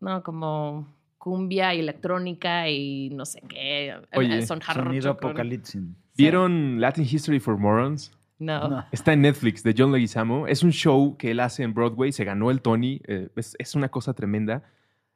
no, 0.00 0.24
como 0.24 0.92
cumbia, 1.16 1.72
electrónica 1.72 2.68
y 2.68 3.08
no 3.10 3.24
sé 3.24 3.40
qué. 3.48 3.94
Oye, 4.16 4.44
son 4.44 4.60
Sonido 4.60 5.10
apocalipsis. 5.10 5.80
¿Vieron 6.16 6.80
Latin 6.80 7.04
History 7.04 7.38
for 7.38 7.56
Morons? 7.56 8.10
No. 8.40 8.68
No. 8.68 8.84
Está 8.90 9.12
en 9.12 9.20
Netflix, 9.20 9.62
de 9.62 9.72
John 9.78 9.92
Leguizamo. 9.92 10.48
Es 10.48 10.64
un 10.64 10.72
show 10.72 11.16
que 11.16 11.30
él 11.30 11.38
hace 11.38 11.62
en 11.62 11.72
Broadway. 11.72 12.10
Se 12.10 12.24
ganó 12.24 12.50
el 12.50 12.60
Tony. 12.60 13.00
eh, 13.06 13.28
es, 13.36 13.54
es 13.60 13.76
una 13.76 13.90
cosa 13.90 14.14
tremenda. 14.14 14.64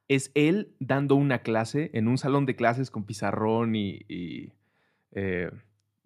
Es 0.07 0.31
él 0.35 0.69
dando 0.79 1.17
una 1.17 1.41
clase 1.41 1.91
en 1.95 2.07
un 2.07 2.17
salón 2.17 2.47
de 2.47 2.55
clases 2.55 2.93
con 2.93 3.03
pizarrón 3.03 3.75
y, 3.75 4.03
y, 4.09 4.53
eh, 5.11 5.51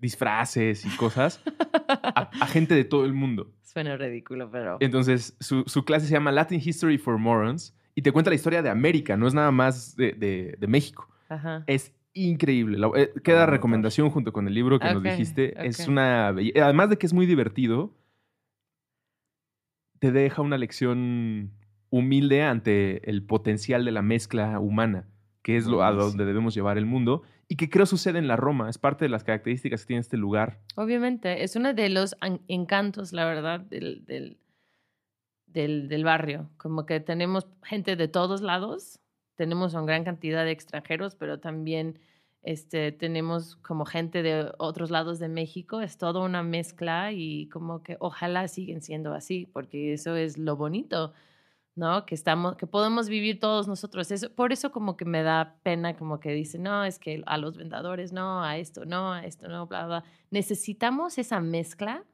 disfraces 0.01 0.85
y 0.87 0.89
cosas 0.97 1.43
a, 1.89 2.31
a 2.41 2.47
gente 2.47 2.75
de 2.75 2.85
todo 2.85 3.05
el 3.05 3.13
mundo. 3.13 3.53
Suena 3.63 3.97
ridículo, 3.97 4.51
pero... 4.51 4.79
Entonces, 4.81 5.37
su, 5.41 5.63
su 5.67 5.85
clase 5.85 6.07
se 6.07 6.13
llama 6.13 6.33
Latin 6.33 6.61
History 6.65 6.99
for 6.99 7.19
Morons 7.19 7.77
y 7.95 8.03
te 8.03 8.11
cuenta 8.13 8.31
la 8.31 8.35
historia 8.37 8.63
de 8.63 8.71
América, 8.71 9.17
no 9.17 9.27
es 9.29 9.35
nada 9.35 9.51
más 9.53 9.95
de, 9.97 10.13
de- 10.13 10.57
de 10.59 10.67
México. 10.67 11.09
Ajá. 11.29 11.63
Es 11.67 11.95
increíble. 12.13 12.79
La- 12.79 12.91
eh, 12.97 13.13
queda 13.23 13.45
Ah, 13.45 13.47
recomendación 13.47 14.11
junto 14.11 14.33
con 14.33 14.49
el 14.49 14.55
libro 14.55 14.79
que 14.81 14.87
nos 14.95 15.03
dijiste. 15.03 15.55
Es 15.67 15.87
una... 15.87 16.33
belle- 16.33 16.61
Además 16.61 16.91
de 16.91 16.99
que 16.99 17.07
es 17.07 17.13
muy 17.13 17.27
divertido, 17.27 17.95
te 19.99 20.13
deja 20.13 20.43
una 20.43 20.59
lección 20.59 21.53
humilde 21.91 22.43
ante 22.43 23.09
el 23.11 23.23
potencial 23.25 23.85
de 23.85 23.93
la 23.93 24.03
mezcla 24.03 24.59
humana, 24.59 25.09
que 25.43 25.57
es 25.57 25.67
lo, 25.67 25.83
a 25.83 25.91
donde 25.93 26.25
debemos 26.25 26.55
llevar 26.55 26.79
el 26.79 26.87
mundo 26.87 27.23
y 27.53 27.57
que 27.57 27.69
creo 27.69 27.85
sucede 27.85 28.21
en 28.21 28.29
la 28.29 28.37
Roma. 28.37 28.71
Es 28.71 28.79
parte 28.79 29.05
de 29.05 29.09
las 29.09 29.25
características 29.25 29.81
que 29.83 29.89
tiene 29.89 30.01
este 30.01 30.17
lugar. 30.17 30.61
Obviamente, 30.77 31.43
es 31.43 31.57
uno 31.57 31.75
de 31.75 31.89
los 31.89 32.15
an- 32.21 32.41
encantos, 32.47 33.13
la 33.13 33.25
verdad, 33.25 33.59
del, 33.59 34.05
del, 34.07 34.39
del, 35.47 35.89
del 35.89 36.05
barrio. 36.05 36.49
Como 36.57 36.87
que 36.87 37.01
tenemos 37.01 37.49
gente 37.65 37.97
de 37.97 38.07
todos 38.07 38.41
lados, 38.41 39.01
tenemos 39.35 39.75
una 39.75 39.85
gran 39.85 40.05
cantidad 40.05 40.45
de 40.45 40.53
extranjeros, 40.53 41.17
pero 41.17 41.41
también 41.41 41.99
este, 42.43 42.93
tenemos 42.93 43.57
como 43.57 43.85
gente 43.85 44.23
de 44.23 44.53
otros 44.59 44.91
lados 44.91 45.19
de 45.19 45.29
México. 45.29 45.81
Es 45.81 45.99
toda 45.99 46.21
una 46.25 46.45
mezcla 46.45 47.11
y 47.13 47.49
como 47.49 47.83
que 47.83 47.97
ojalá 47.99 48.47
siguen 48.47 48.81
siendo 48.81 49.13
así, 49.13 49.49
porque 49.53 49.93
eso 49.95 50.15
es 50.15 50.39
lo 50.39 50.55
bonito. 50.57 51.13
¿No? 51.75 52.05
Que 52.07 52.15
estamos, 52.15 52.57
que 52.57 52.67
podemos 52.67 53.09
vivir 53.09 53.41
todos 53.41 53.69
nosotros. 53.69 54.11
Eso, 54.11 54.31
por 54.31 54.53
eso 54.53 54.73
como 54.73 54.97
que 54.97 55.05
me 55.05 55.23
da 55.23 55.57
pena 55.63 55.97
como 55.97 56.21
que 56.21 56.33
dicen, 56.33 56.63
no, 56.63 56.85
es 56.85 56.99
que 56.99 57.23
a 57.27 57.39
los 57.39 57.57
vendedores 57.57 58.13
no, 58.13 58.43
a 58.43 58.57
esto 58.59 58.85
no, 58.85 59.13
a 59.13 59.25
esto 59.25 59.49
no, 59.49 59.67
bla, 59.67 59.87
bla. 59.87 60.05
Necesitamos 60.31 61.19
esa 61.19 61.41
mezcla 61.41 62.05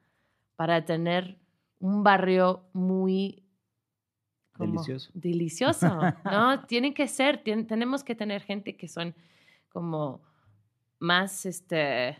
para 0.57 0.84
tener 0.84 1.38
un 1.80 2.02
barrio 2.02 2.64
muy 2.72 3.42
como 4.52 4.72
Delicioso. 4.72 5.11
Delicioso, 5.14 5.86
¿no? 6.24 6.64
Tienen 6.66 6.94
que 6.94 7.09
ser, 7.09 7.42
tenemos 7.42 8.02
que 8.02 8.14
tener 8.14 8.42
gente 8.42 8.76
que 8.76 8.88
son 8.88 9.14
como 9.68 10.22
más 10.98 11.44
este, 11.44 12.18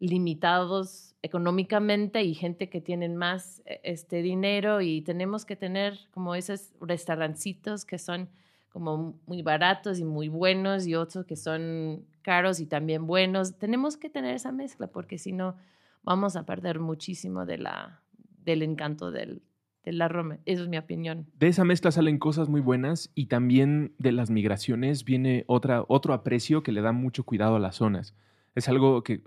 limitados 0.00 1.16
económicamente 1.22 2.22
y 2.22 2.34
gente 2.34 2.68
que 2.68 2.80
tienen 2.80 3.16
más 3.16 3.62
eh, 3.66 3.80
este 3.82 4.22
dinero 4.22 4.80
y 4.80 5.02
tenemos 5.02 5.44
que 5.44 5.56
tener 5.56 5.98
como 6.10 6.34
esos 6.34 6.72
restaurancitos 6.80 7.84
que 7.84 7.98
son 7.98 8.28
como 8.70 9.18
muy 9.26 9.42
baratos 9.42 9.98
y 9.98 10.04
muy 10.04 10.28
buenos 10.28 10.86
y 10.86 10.94
otros 10.94 11.24
que 11.24 11.36
son 11.36 12.04
caros 12.22 12.60
y 12.60 12.66
también 12.66 13.06
buenos. 13.06 13.58
Tenemos 13.58 13.96
que 13.96 14.10
tener 14.10 14.34
esa 14.34 14.52
mezcla 14.52 14.86
porque 14.86 15.18
si 15.18 15.32
no 15.32 15.56
vamos 16.02 16.36
a 16.36 16.46
perder 16.46 16.78
muchísimo 16.78 17.44
de 17.44 17.58
la, 17.58 18.02
del 18.44 18.62
encanto 18.62 19.10
del, 19.10 19.42
de 19.84 19.92
la 19.92 20.08
Roma. 20.08 20.38
Eso 20.44 20.62
es 20.62 20.68
mi 20.68 20.78
opinión. 20.78 21.26
De 21.38 21.48
esa 21.48 21.64
mezcla 21.64 21.90
salen 21.90 22.18
cosas 22.18 22.48
muy 22.48 22.60
buenas 22.60 23.10
y 23.14 23.26
también 23.26 23.94
de 23.98 24.12
las 24.12 24.30
migraciones 24.30 25.04
viene 25.04 25.44
otra, 25.48 25.84
otro 25.88 26.14
aprecio 26.14 26.62
que 26.62 26.72
le 26.72 26.82
da 26.82 26.92
mucho 26.92 27.24
cuidado 27.24 27.56
a 27.56 27.60
las 27.60 27.76
zonas. 27.76 28.14
Es 28.54 28.68
algo 28.68 29.02
que 29.02 29.14
eh, 29.14 29.22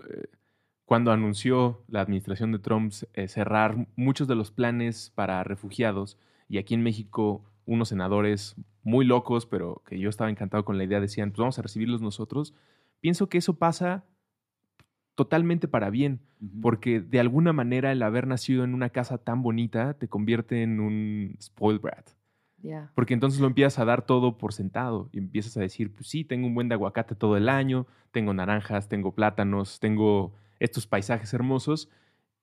cuando 0.84 1.12
anunció 1.12 1.82
la 1.88 2.00
administración 2.00 2.52
de 2.52 2.58
Trump 2.58 2.92
eh, 3.14 3.28
cerrar 3.28 3.86
muchos 3.96 4.28
de 4.28 4.34
los 4.34 4.50
planes 4.50 5.12
para 5.14 5.42
refugiados 5.44 6.18
y 6.48 6.58
aquí 6.58 6.74
en 6.74 6.82
México 6.82 7.44
unos 7.64 7.88
senadores 7.88 8.56
muy 8.82 9.04
locos, 9.04 9.46
pero 9.46 9.82
que 9.86 9.98
yo 9.98 10.08
estaba 10.08 10.30
encantado 10.30 10.64
con 10.64 10.76
la 10.76 10.84
idea, 10.84 11.00
decían, 11.00 11.30
pues 11.30 11.38
vamos 11.38 11.58
a 11.58 11.62
recibirlos 11.62 12.02
nosotros, 12.02 12.54
pienso 13.00 13.28
que 13.28 13.38
eso 13.38 13.54
pasa 13.54 14.04
totalmente 15.14 15.68
para 15.68 15.90
bien 15.90 16.20
porque 16.60 17.00
de 17.00 17.20
alguna 17.20 17.52
manera 17.52 17.92
el 17.92 18.02
haber 18.02 18.26
nacido 18.26 18.64
en 18.64 18.74
una 18.74 18.90
casa 18.90 19.18
tan 19.18 19.42
bonita 19.42 19.94
te 19.94 20.08
convierte 20.08 20.62
en 20.62 20.80
un 20.80 21.36
spoiled 21.40 21.80
brat. 21.80 22.10
Porque 22.94 23.14
entonces 23.14 23.40
lo 23.40 23.48
empiezas 23.48 23.80
a 23.80 23.84
dar 23.84 24.06
todo 24.06 24.38
por 24.38 24.52
sentado 24.52 25.08
y 25.12 25.18
empiezas 25.18 25.56
a 25.56 25.60
decir, 25.60 25.92
pues 25.92 26.06
sí, 26.06 26.24
tengo 26.24 26.46
un 26.46 26.54
buen 26.54 26.68
de 26.68 26.74
aguacate 26.74 27.16
todo 27.16 27.36
el 27.36 27.48
año, 27.48 27.86
tengo 28.12 28.32
naranjas, 28.34 28.88
tengo 28.88 29.14
plátanos, 29.14 29.80
tengo 29.80 30.32
estos 30.62 30.86
paisajes 30.86 31.32
hermosos 31.34 31.88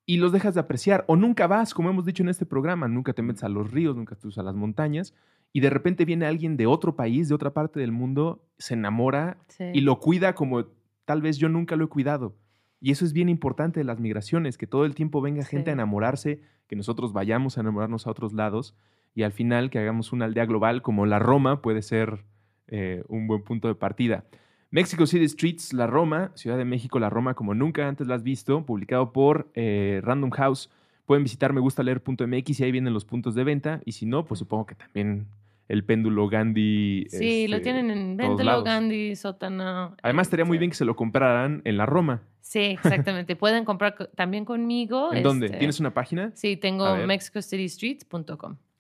y 0.06 0.18
los 0.18 0.32
dejas 0.32 0.56
de 0.56 0.60
apreciar. 0.62 1.06
O 1.08 1.16
nunca 1.16 1.48
vas, 1.48 1.74
como 1.74 1.90
hemos 1.90 2.06
dicho 2.06 2.24
en 2.24 2.30
este 2.30 2.46
programa, 2.46 2.88
nunca 2.88 3.14
te 3.14 3.22
metes 3.22 3.44
a 3.44 3.50
los 3.50 3.72
ríos, 3.72 3.96
nunca 3.96 4.16
te 4.16 4.28
a 4.40 4.44
las 4.44 4.56
montañas 4.56 5.14
y 5.54 5.62
de 5.62 5.70
repente 5.70 6.06
viene 6.06 6.26
alguien 6.26 6.58
de 6.58 6.68
otro 6.68 6.96
país, 6.96 7.30
de 7.30 7.36
otra 7.36 7.54
parte 7.54 7.80
del 7.80 7.92
mundo, 7.92 8.44
se 8.58 8.74
enamora 8.74 9.38
Sí. 9.48 9.66
y 9.74 9.82
lo 9.82 10.00
cuida 10.00 10.36
como 10.36 10.66
tal 11.06 11.22
vez 11.22 11.38
yo 11.38 11.50
nunca 11.50 11.76
lo 11.76 11.86
he 11.86 11.90
cuidado. 11.90 12.36
Y 12.82 12.92
eso 12.92 13.04
es 13.04 13.14
bien 13.14 13.30
importante 13.30 13.80
de 13.80 13.84
las 13.84 14.00
migraciones, 14.00 14.58
que 14.58 14.68
todo 14.68 14.86
el 14.86 14.96
tiempo 14.96 15.22
venga 15.22 15.44
gente 15.44 15.70
a 15.70 15.74
enamorarse, 15.74 16.42
que 16.68 16.76
nosotros 16.76 17.14
vayamos 17.14 17.58
a 17.58 17.62
enamorarnos 17.62 18.06
a 18.08 18.12
otros 18.12 18.34
lados 18.34 18.76
y 19.16 19.24
al 19.24 19.32
final 19.32 19.70
que 19.70 19.80
hagamos 19.80 20.14
una 20.14 20.26
aldea 20.26 20.46
global 20.46 20.82
como 20.82 21.06
la 21.06 21.20
Roma 21.20 21.62
puede 21.62 21.82
ser 21.82 22.26
eh, 22.68 23.04
un 23.08 23.28
buen 23.28 23.44
punto 23.44 23.68
de 23.68 23.76
partida. 23.76 24.26
Mexico 24.72 25.06
City 25.08 25.28
Streets, 25.28 25.74
La 25.74 25.88
Roma, 25.88 26.32
Ciudad 26.36 26.58
de 26.58 26.66
México, 26.66 27.00
La 27.00 27.10
Roma, 27.10 27.34
como 27.34 27.54
nunca 27.56 27.88
antes 27.88 28.08
la 28.08 28.16
has 28.16 28.24
visto, 28.24 28.66
publicado 28.66 29.12
por 29.12 29.50
eh, 29.56 30.00
Random 30.04 30.30
House. 30.32 30.70
Pueden 31.06 31.24
visitar 31.24 31.54
megustaleer.mx 31.54 32.60
y 32.60 32.64
ahí 32.64 32.72
vienen 32.72 32.94
los 32.94 33.04
puntos 33.04 33.34
de 33.34 33.44
venta. 33.44 33.82
Y 33.86 33.94
si 33.94 34.06
no, 34.06 34.26
pues 34.26 34.38
supongo 34.40 34.68
que 34.68 34.76
también 34.76 35.26
el 35.68 35.84
péndulo 35.84 36.28
Gandhi. 36.28 37.08
Sí, 37.10 37.48
lo 37.48 37.58
este, 37.58 37.72
tienen 37.72 37.90
en 37.90 38.18
lados. 38.46 38.64
Gandhi, 38.64 39.16
sótano. 39.16 39.96
Además, 40.04 40.28
estaría 40.28 40.46
muy 40.46 40.58
bien 40.60 40.70
que 40.70 40.78
se 40.78 40.86
lo 40.86 40.96
compraran 40.96 41.62
en 41.66 41.78
la 41.78 41.88
Roma. 41.88 42.22
Sí, 42.42 42.60
exactamente. 42.60 43.36
Pueden 43.36 43.66
comprar 43.66 43.96
co- 43.96 44.08
también 44.10 44.46
conmigo. 44.46 45.12
¿En 45.14 45.24
dónde? 45.24 45.48
este, 45.48 45.58
¿Tienes 45.58 45.80
una 45.80 45.94
página? 45.94 46.32
Sí, 46.36 46.58
tengo 46.58 46.86
ver. 46.94 47.08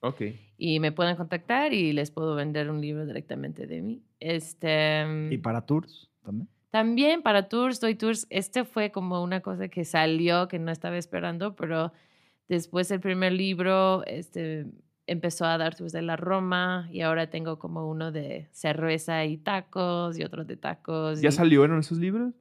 Ok. 0.01 0.21
y 0.57 0.79
me 0.79 0.91
pueden 0.91 1.15
contactar 1.17 1.73
y 1.73 1.91
les 1.93 2.11
puedo 2.11 2.35
vender 2.35 2.69
un 2.69 2.79
libro 2.81 3.05
directamente 3.05 3.67
de 3.67 3.81
mí. 3.81 4.03
Este, 4.19 5.05
¿Y 5.31 5.37
para 5.39 5.61
tours 5.65 6.09
también? 6.23 6.47
También 6.71 7.21
para 7.23 7.49
tours, 7.49 7.79
doy 7.79 7.95
tours. 7.95 8.27
Este 8.29 8.63
fue 8.63 8.91
como 8.91 9.23
una 9.23 9.41
cosa 9.41 9.67
que 9.69 9.83
salió 9.85 10.47
que 10.47 10.59
no 10.59 10.71
estaba 10.71 10.97
esperando, 10.97 11.55
pero 11.55 11.91
después 12.47 12.87
del 12.89 12.99
primer 12.99 13.33
libro 13.33 14.03
este, 14.05 14.67
empezó 15.07 15.45
a 15.45 15.57
dar 15.57 15.75
tours 15.75 15.91
de 15.93 16.01
la 16.03 16.15
Roma 16.15 16.87
y 16.91 17.01
ahora 17.01 17.29
tengo 17.29 17.57
como 17.57 17.89
uno 17.89 18.11
de 18.11 18.47
cerveza 18.51 19.25
y 19.25 19.37
tacos 19.37 20.17
y 20.19 20.23
otro 20.23 20.45
de 20.45 20.57
tacos. 20.57 21.21
¿Ya 21.21 21.29
y- 21.29 21.31
salieron 21.31 21.79
esos 21.79 21.97
libros? 21.97 22.33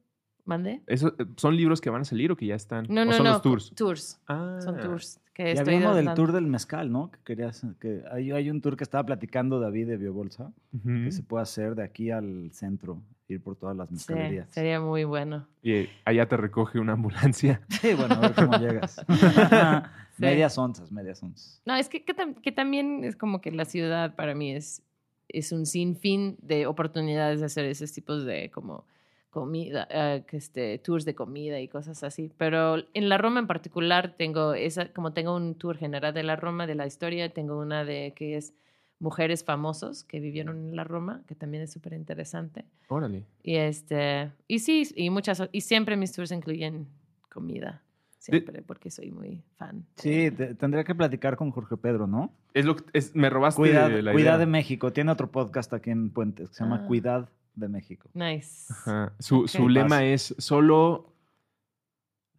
¿Mande? 0.45 0.81
¿Eso, 0.87 1.09
eh, 1.19 1.25
¿Son 1.37 1.55
libros 1.55 1.79
que 1.81 1.89
van 1.89 2.01
a 2.01 2.05
salir 2.05 2.31
o 2.31 2.35
que 2.35 2.45
ya 2.47 2.55
están? 2.55 2.85
No, 2.89 3.01
¿O 3.01 3.05
no, 3.05 3.13
son 3.13 3.23
no. 3.25 3.33
los 3.33 3.41
tours? 3.41 3.73
Tours. 3.75 4.19
Ah. 4.27 4.57
Son 4.61 4.77
tours. 4.79 5.19
Que 5.39 5.51
Y 5.51 5.51
estoy 5.53 5.75
había 5.75 5.87
uno 5.87 5.95
del 5.95 6.13
tour 6.15 6.33
del 6.33 6.47
mezcal, 6.47 6.91
¿no? 6.91 7.11
Que 7.11 7.19
querías, 7.23 7.65
que 7.79 8.03
hay, 8.11 8.29
hay 8.31 8.49
un 8.49 8.59
tour 8.59 8.75
que 8.75 8.83
estaba 8.83 9.05
platicando 9.05 9.61
David 9.61 9.87
de 9.87 9.95
Biobolsa, 9.95 10.51
que 10.83 11.13
se 11.13 11.23
puede 11.23 11.43
hacer 11.43 11.75
de 11.75 11.83
aquí 11.83 12.11
al 12.11 12.49
centro, 12.51 13.01
ir 13.29 13.41
por 13.41 13.55
todas 13.55 13.77
las 13.77 13.87
Sí, 13.87 13.93
mezcalerías. 13.93 14.49
sería 14.49 14.81
muy 14.81 15.05
bueno. 15.05 15.47
Y 15.63 15.87
allá 16.03 16.27
te 16.27 16.35
recoge 16.35 16.77
una 16.77 16.91
ambulancia. 16.91 17.61
Sí, 17.69 17.93
bueno, 17.93 18.15
a 18.15 18.19
ver 18.19 18.33
cómo 18.35 18.57
llegas. 18.57 19.01
Medias 20.17 20.57
onzas, 20.57 20.91
medias 20.91 21.23
onzas. 21.23 21.61
No, 21.65 21.73
es 21.75 21.87
que, 21.87 22.03
que 22.03 22.51
también 22.51 23.05
es 23.05 23.15
como 23.15 23.39
que 23.39 23.51
la 23.51 23.63
ciudad 23.63 24.15
para 24.15 24.35
mí 24.35 24.51
es, 24.53 24.83
es 25.29 25.53
un 25.53 25.65
sinfín 25.65 26.35
de 26.41 26.67
oportunidades 26.67 27.39
de 27.39 27.45
hacer 27.45 27.63
esos 27.63 27.93
tipos 27.93 28.25
de 28.25 28.51
como 28.51 28.85
comida, 29.29 29.87
que 30.25 30.37
este, 30.37 30.77
tours 30.79 31.05
de 31.05 31.15
comida 31.15 31.59
y 31.59 31.67
cosas 31.67 32.03
así. 32.03 32.31
Pero 32.37 32.77
en 32.93 33.09
la 33.09 33.17
Roma 33.17 33.39
en 33.39 33.47
particular 33.47 34.15
tengo 34.17 34.53
esa, 34.53 34.91
como 34.91 35.13
tengo 35.13 35.35
un 35.35 35.55
tour 35.55 35.77
general 35.77 36.13
de 36.13 36.23
la 36.23 36.35
Roma, 36.35 36.65
de 36.67 36.75
la 36.75 36.85
historia, 36.87 37.29
tengo 37.33 37.59
una 37.59 37.85
de 37.85 38.13
que 38.15 38.37
es 38.37 38.53
mujeres 38.99 39.43
famosos 39.45 40.03
que 40.03 40.19
vivieron 40.19 40.57
en 40.69 40.75
la 40.75 40.83
Roma, 40.83 41.21
que 41.27 41.35
también 41.35 41.63
es 41.63 41.71
súper 41.71 41.93
interesante. 41.93 42.65
Órale. 42.89 43.23
Y 43.43 43.55
este, 43.55 44.31
y 44.47 44.59
sí, 44.59 44.83
y 44.95 45.09
muchas, 45.09 45.41
y 45.51 45.61
siempre 45.61 45.95
mis 45.95 46.11
tours 46.11 46.31
incluyen 46.31 46.87
comida. 47.31 47.81
Siempre, 48.17 48.61
porque 48.61 48.91
soy 48.91 49.11
muy 49.11 49.41
fan. 49.55 49.85
Sí, 49.95 50.29
te- 50.31 50.53
tendría 50.53 50.83
que 50.83 50.93
platicar 50.93 51.37
con 51.37 51.51
Jorge 51.51 51.77
Pedro, 51.77 52.05
¿no? 52.05 52.33
Es 52.53 52.65
lo 52.65 52.75
que- 52.75 52.83
es- 52.91 53.15
me 53.15 53.29
robaste 53.29 53.61
Cuidad, 53.61 53.89
la 53.89 54.11
Cuidad 54.11 54.31
idea. 54.33 54.37
de 54.39 54.45
México. 54.45 54.91
Tiene 54.91 55.09
otro 55.13 55.31
podcast 55.31 55.73
aquí 55.73 55.89
en 55.91 56.09
Puentes 56.09 56.49
que 56.49 56.55
se 56.55 56.63
llama 56.65 56.81
Ah. 56.83 56.87
Cuidad 56.87 57.29
de 57.59 57.67
México. 57.69 58.09
Nice. 58.13 58.71
Ajá. 58.73 59.13
Su, 59.19 59.47
su 59.47 59.69
lema 59.69 60.03
es 60.05 60.33
solo, 60.37 61.13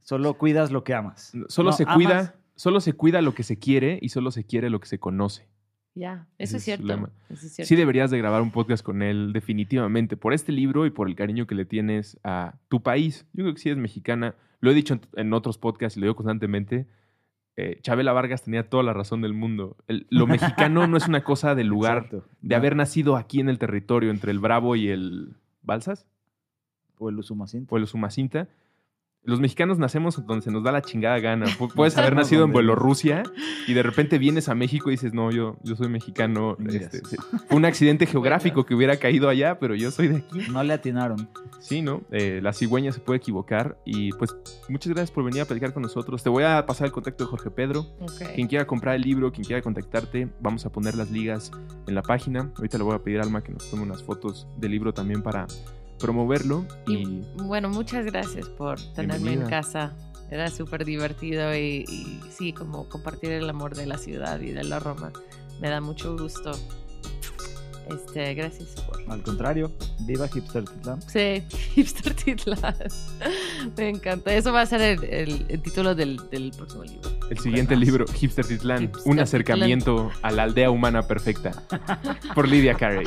Solo 0.02 0.34
cuidas 0.34 0.70
lo 0.72 0.82
que 0.82 0.94
amas. 0.94 1.32
solo 1.48 1.70
No, 1.70 1.76
se 1.76 1.84
amas- 1.84 1.94
cuida, 1.94 2.34
solo 2.56 2.80
se 2.80 2.92
cuida 2.94 3.22
lo 3.22 3.34
que 3.34 3.42
se 3.42 3.58
quiere 3.58 3.98
y 4.02 4.08
solo 4.08 4.30
se 4.30 4.44
quiere 4.44 4.70
lo 4.70 4.80
que 4.80 4.88
se 4.88 4.98
conoce. 4.98 5.48
Ya, 5.94 6.26
eso 6.38 6.56
es 6.56 6.62
cierto. 6.64 6.86
eso 7.28 7.46
es 7.46 7.52
cierto. 7.52 7.68
Sí 7.68 7.76
deberías 7.76 8.10
de 8.10 8.18
grabar 8.18 8.42
un 8.42 8.50
podcast 8.52 8.82
con 8.84 9.02
él 9.02 9.32
definitivamente 9.32 10.16
por 10.16 10.32
este 10.32 10.52
libro 10.52 10.86
y 10.86 10.90
por 10.90 11.08
el 11.08 11.16
cariño 11.16 11.46
que 11.46 11.54
le 11.54 11.64
tienes 11.64 12.18
a 12.24 12.54
tu 12.68 12.82
país. 12.82 13.26
Yo 13.32 13.44
creo 13.44 13.54
que 13.54 13.60
si 13.60 13.70
es 13.70 13.76
mexicana. 13.76 14.34
Lo 14.60 14.70
he 14.70 14.74
dicho 14.74 14.94
en, 14.94 15.00
en 15.16 15.32
otros 15.32 15.58
podcasts 15.58 15.96
y 15.96 16.00
lo 16.00 16.04
digo 16.06 16.16
constantemente. 16.16 16.86
Eh, 17.56 17.78
Chabela 17.82 18.12
Vargas 18.12 18.42
tenía 18.42 18.68
toda 18.68 18.82
la 18.82 18.92
razón 18.92 19.20
del 19.22 19.34
mundo. 19.34 19.76
El- 19.88 20.06
lo 20.10 20.26
mexicano 20.26 20.86
no 20.86 20.96
es 20.96 21.08
una 21.08 21.22
cosa 21.24 21.54
del 21.54 21.66
lugar, 21.68 22.04
Exacto. 22.04 22.24
de 22.40 22.54
haber 22.54 22.76
nacido 22.76 23.16
aquí 23.16 23.40
en 23.40 23.48
el 23.48 23.58
territorio 23.58 24.10
entre 24.10 24.30
el 24.30 24.38
Bravo 24.38 24.76
y 24.76 24.88
el 24.88 25.34
Balsas 25.62 26.06
O 26.98 27.08
el 27.10 27.18
Usumacinta. 27.18 27.74
o 27.74 27.78
el 27.78 27.86
Sumacinta. 27.86 28.48
Los 29.22 29.38
mexicanos 29.38 29.78
nacemos 29.78 30.24
donde 30.26 30.42
se 30.42 30.50
nos 30.50 30.62
da 30.64 30.72
la 30.72 30.80
chingada 30.80 31.18
gana. 31.20 31.44
Pu- 31.46 31.70
Puedes 31.76 31.96
haber 31.98 32.14
nacido 32.16 32.44
en 32.44 32.52
Bielorrusia 32.52 33.22
y 33.66 33.74
de 33.74 33.82
repente 33.82 34.18
vienes 34.18 34.48
a 34.48 34.54
México 34.54 34.88
y 34.88 34.92
dices, 34.92 35.12
no, 35.12 35.30
yo, 35.30 35.56
yo 35.62 35.76
soy 35.76 35.88
mexicano. 35.88 36.56
Este. 36.66 37.02
Fue 37.48 37.56
un 37.58 37.66
accidente 37.66 38.06
geográfico 38.06 38.64
que 38.64 38.74
hubiera 38.74 38.96
caído 38.96 39.28
allá, 39.28 39.58
pero 39.58 39.74
yo 39.74 39.90
soy 39.90 40.08
de 40.08 40.16
aquí. 40.18 40.40
No 40.50 40.62
le 40.64 40.72
atinaron. 40.72 41.28
Sí, 41.60 41.82
¿no? 41.82 42.00
Eh, 42.10 42.40
la 42.42 42.54
cigüeña 42.54 42.92
se 42.92 43.00
puede 43.00 43.18
equivocar. 43.18 43.76
Y 43.84 44.12
pues 44.12 44.34
muchas 44.70 44.88
gracias 44.94 45.10
por 45.10 45.22
venir 45.24 45.42
a 45.42 45.44
platicar 45.44 45.74
con 45.74 45.82
nosotros. 45.82 46.22
Te 46.22 46.30
voy 46.30 46.44
a 46.44 46.64
pasar 46.64 46.86
el 46.86 46.92
contacto 46.92 47.24
de 47.24 47.30
Jorge 47.30 47.50
Pedro. 47.50 47.86
Quien 48.34 48.48
quiera 48.48 48.66
comprar 48.66 48.94
el 48.94 49.02
libro, 49.02 49.30
quien 49.32 49.44
quiera 49.44 49.60
contactarte, 49.60 50.28
vamos 50.40 50.64
a 50.64 50.72
poner 50.72 50.94
las 50.94 51.10
ligas 51.10 51.50
en 51.86 51.94
la 51.94 52.00
página. 52.02 52.50
Ahorita 52.56 52.78
le 52.78 52.84
voy 52.84 52.94
a 52.94 52.98
pedir 53.00 53.20
a 53.20 53.24
Alma 53.24 53.42
que 53.42 53.52
nos 53.52 53.70
tome 53.70 53.82
unas 53.82 54.02
fotos 54.02 54.48
del 54.56 54.70
libro 54.70 54.94
también 54.94 55.22
para 55.22 55.46
promoverlo. 56.00 56.66
Y 56.86 56.94
Y 56.96 57.24
bueno, 57.36 57.68
muchas 57.68 58.04
gracias 58.06 58.48
por 58.48 58.80
tenerme 58.94 59.16
en 59.16 59.22
Bienvenida. 59.22 59.50
casa. 59.50 59.92
Era 60.30 60.48
súper 60.48 60.84
divertido 60.84 61.54
y, 61.56 61.84
y 61.88 62.20
sí, 62.30 62.52
como 62.52 62.88
compartir 62.88 63.32
el 63.32 63.50
amor 63.50 63.74
de 63.76 63.86
la 63.86 63.98
ciudad 63.98 64.40
y 64.40 64.50
de 64.52 64.62
la 64.64 64.78
Roma. 64.78 65.12
Me 65.60 65.68
da 65.68 65.80
mucho 65.80 66.16
gusto. 66.16 66.52
Este, 67.90 68.34
gracias 68.34 68.68
por. 68.82 69.00
Al 69.10 69.20
contrario, 69.24 69.72
viva 70.06 70.28
Hipster 70.28 70.64
Titlán. 70.64 71.02
Sí, 71.02 71.42
Hipster 71.74 72.14
Titlán. 72.14 72.76
Me 73.76 73.88
encanta. 73.88 74.32
Eso 74.32 74.52
va 74.52 74.60
a 74.62 74.66
ser 74.66 74.80
el, 74.80 75.02
el- 75.04 75.46
el 75.48 75.60
título 75.62 75.96
del, 75.96 76.20
del 76.30 76.52
próximo 76.56 76.84
libro. 76.84 77.10
el 77.28 77.38
siguiente 77.40 77.74
libro, 77.74 78.06
Hipster 78.06 78.46
Titlán, 78.46 78.82
Hipster 78.82 79.02
un 79.12 79.18
acercamiento 79.18 80.12
a 80.22 80.30
la 80.30 80.44
aldea 80.44 80.70
humana 80.70 81.02
perfecta, 81.02 81.50
por 82.36 82.46
Lidia 82.48 82.74
Carey. 82.74 83.06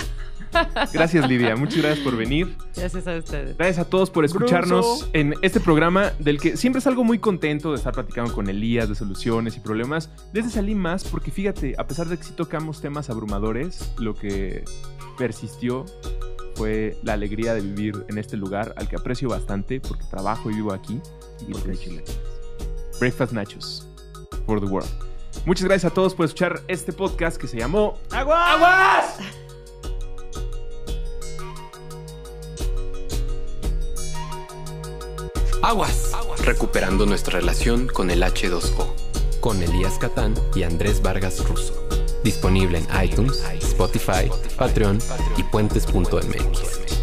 Gracias 0.94 1.28
Lidia, 1.28 1.56
muchas 1.56 1.78
gracias 1.78 2.04
por 2.04 2.16
venir. 2.16 2.56
Gracias 2.76 3.08
a 3.08 3.18
ustedes. 3.18 3.58
Gracias 3.58 3.80
a 3.86 3.90
todos 3.90 4.10
por 4.10 4.26
escucharnos 4.26 4.86
Bruso. 4.86 5.10
en 5.14 5.36
este 5.42 5.60
programa 5.60 6.12
del 6.20 6.40
que 6.40 6.58
siempre 6.58 6.82
salgo 6.82 7.04
muy 7.04 7.20
contento 7.20 7.72
de 7.72 7.78
estar 7.78 7.94
platicando 7.94 8.34
con 8.34 8.50
Elías 8.50 8.90
de 8.90 8.96
soluciones 8.96 9.58
y 9.58 9.60
problemas. 9.60 10.10
Desde 10.32 10.50
salí 10.50 10.76
más 10.76 11.04
porque 11.04 11.32
fíjate, 11.32 11.76
a 11.78 11.88
pesar 11.88 12.08
de 12.08 12.18
que 12.18 12.24
sí 12.24 12.34
tocamos 12.36 12.82
temas 12.82 13.10
abrumadores, 13.10 13.94
lo 13.98 14.14
que 14.16 14.64
persistió 15.18 15.86
fue 16.56 16.98
la 17.04 17.14
alegría 17.14 17.54
de 17.54 17.62
vivir 17.62 18.06
en 18.10 18.18
este 18.18 18.38
lugar 18.38 18.74
al 18.78 18.88
que 18.88 18.96
aprecio 18.96 19.30
bastante 19.30 19.80
porque 19.80 20.04
trabajo 20.10 20.52
y 20.52 20.56
vivo 20.56 20.74
aquí. 20.74 21.02
Y 21.42 21.52
Porque 21.52 21.70
pues, 21.70 21.80
chile. 21.82 22.04
Breakfast 23.00 23.34
Nachos 23.34 23.88
for 24.46 24.60
the 24.60 24.68
World. 24.68 24.90
Muchas 25.46 25.66
gracias 25.66 25.92
a 25.92 25.94
todos 25.94 26.14
por 26.14 26.26
escuchar 26.26 26.62
este 26.68 26.94
podcast 26.94 27.38
que 27.38 27.48
se 27.48 27.58
llamó 27.58 27.98
¡Aguas! 28.12 29.18
Aguas. 35.64 36.12
Recuperando 36.44 37.06
nuestra 37.06 37.40
relación 37.40 37.88
con 37.88 38.12
el 38.12 38.22
H2O. 38.22 38.86
Con 39.40 39.64
Elías 39.64 39.98
Catán 39.98 40.34
y 40.54 40.64
Andrés 40.64 41.02
Vargas 41.02 41.48
Russo. 41.48 41.88
Disponible 42.22 42.80
en 42.80 43.06
iTunes, 43.06 43.42
Spotify, 43.62 44.30
Patreon 44.58 45.00
y 45.38 45.44
puentes.mx. 45.44 47.03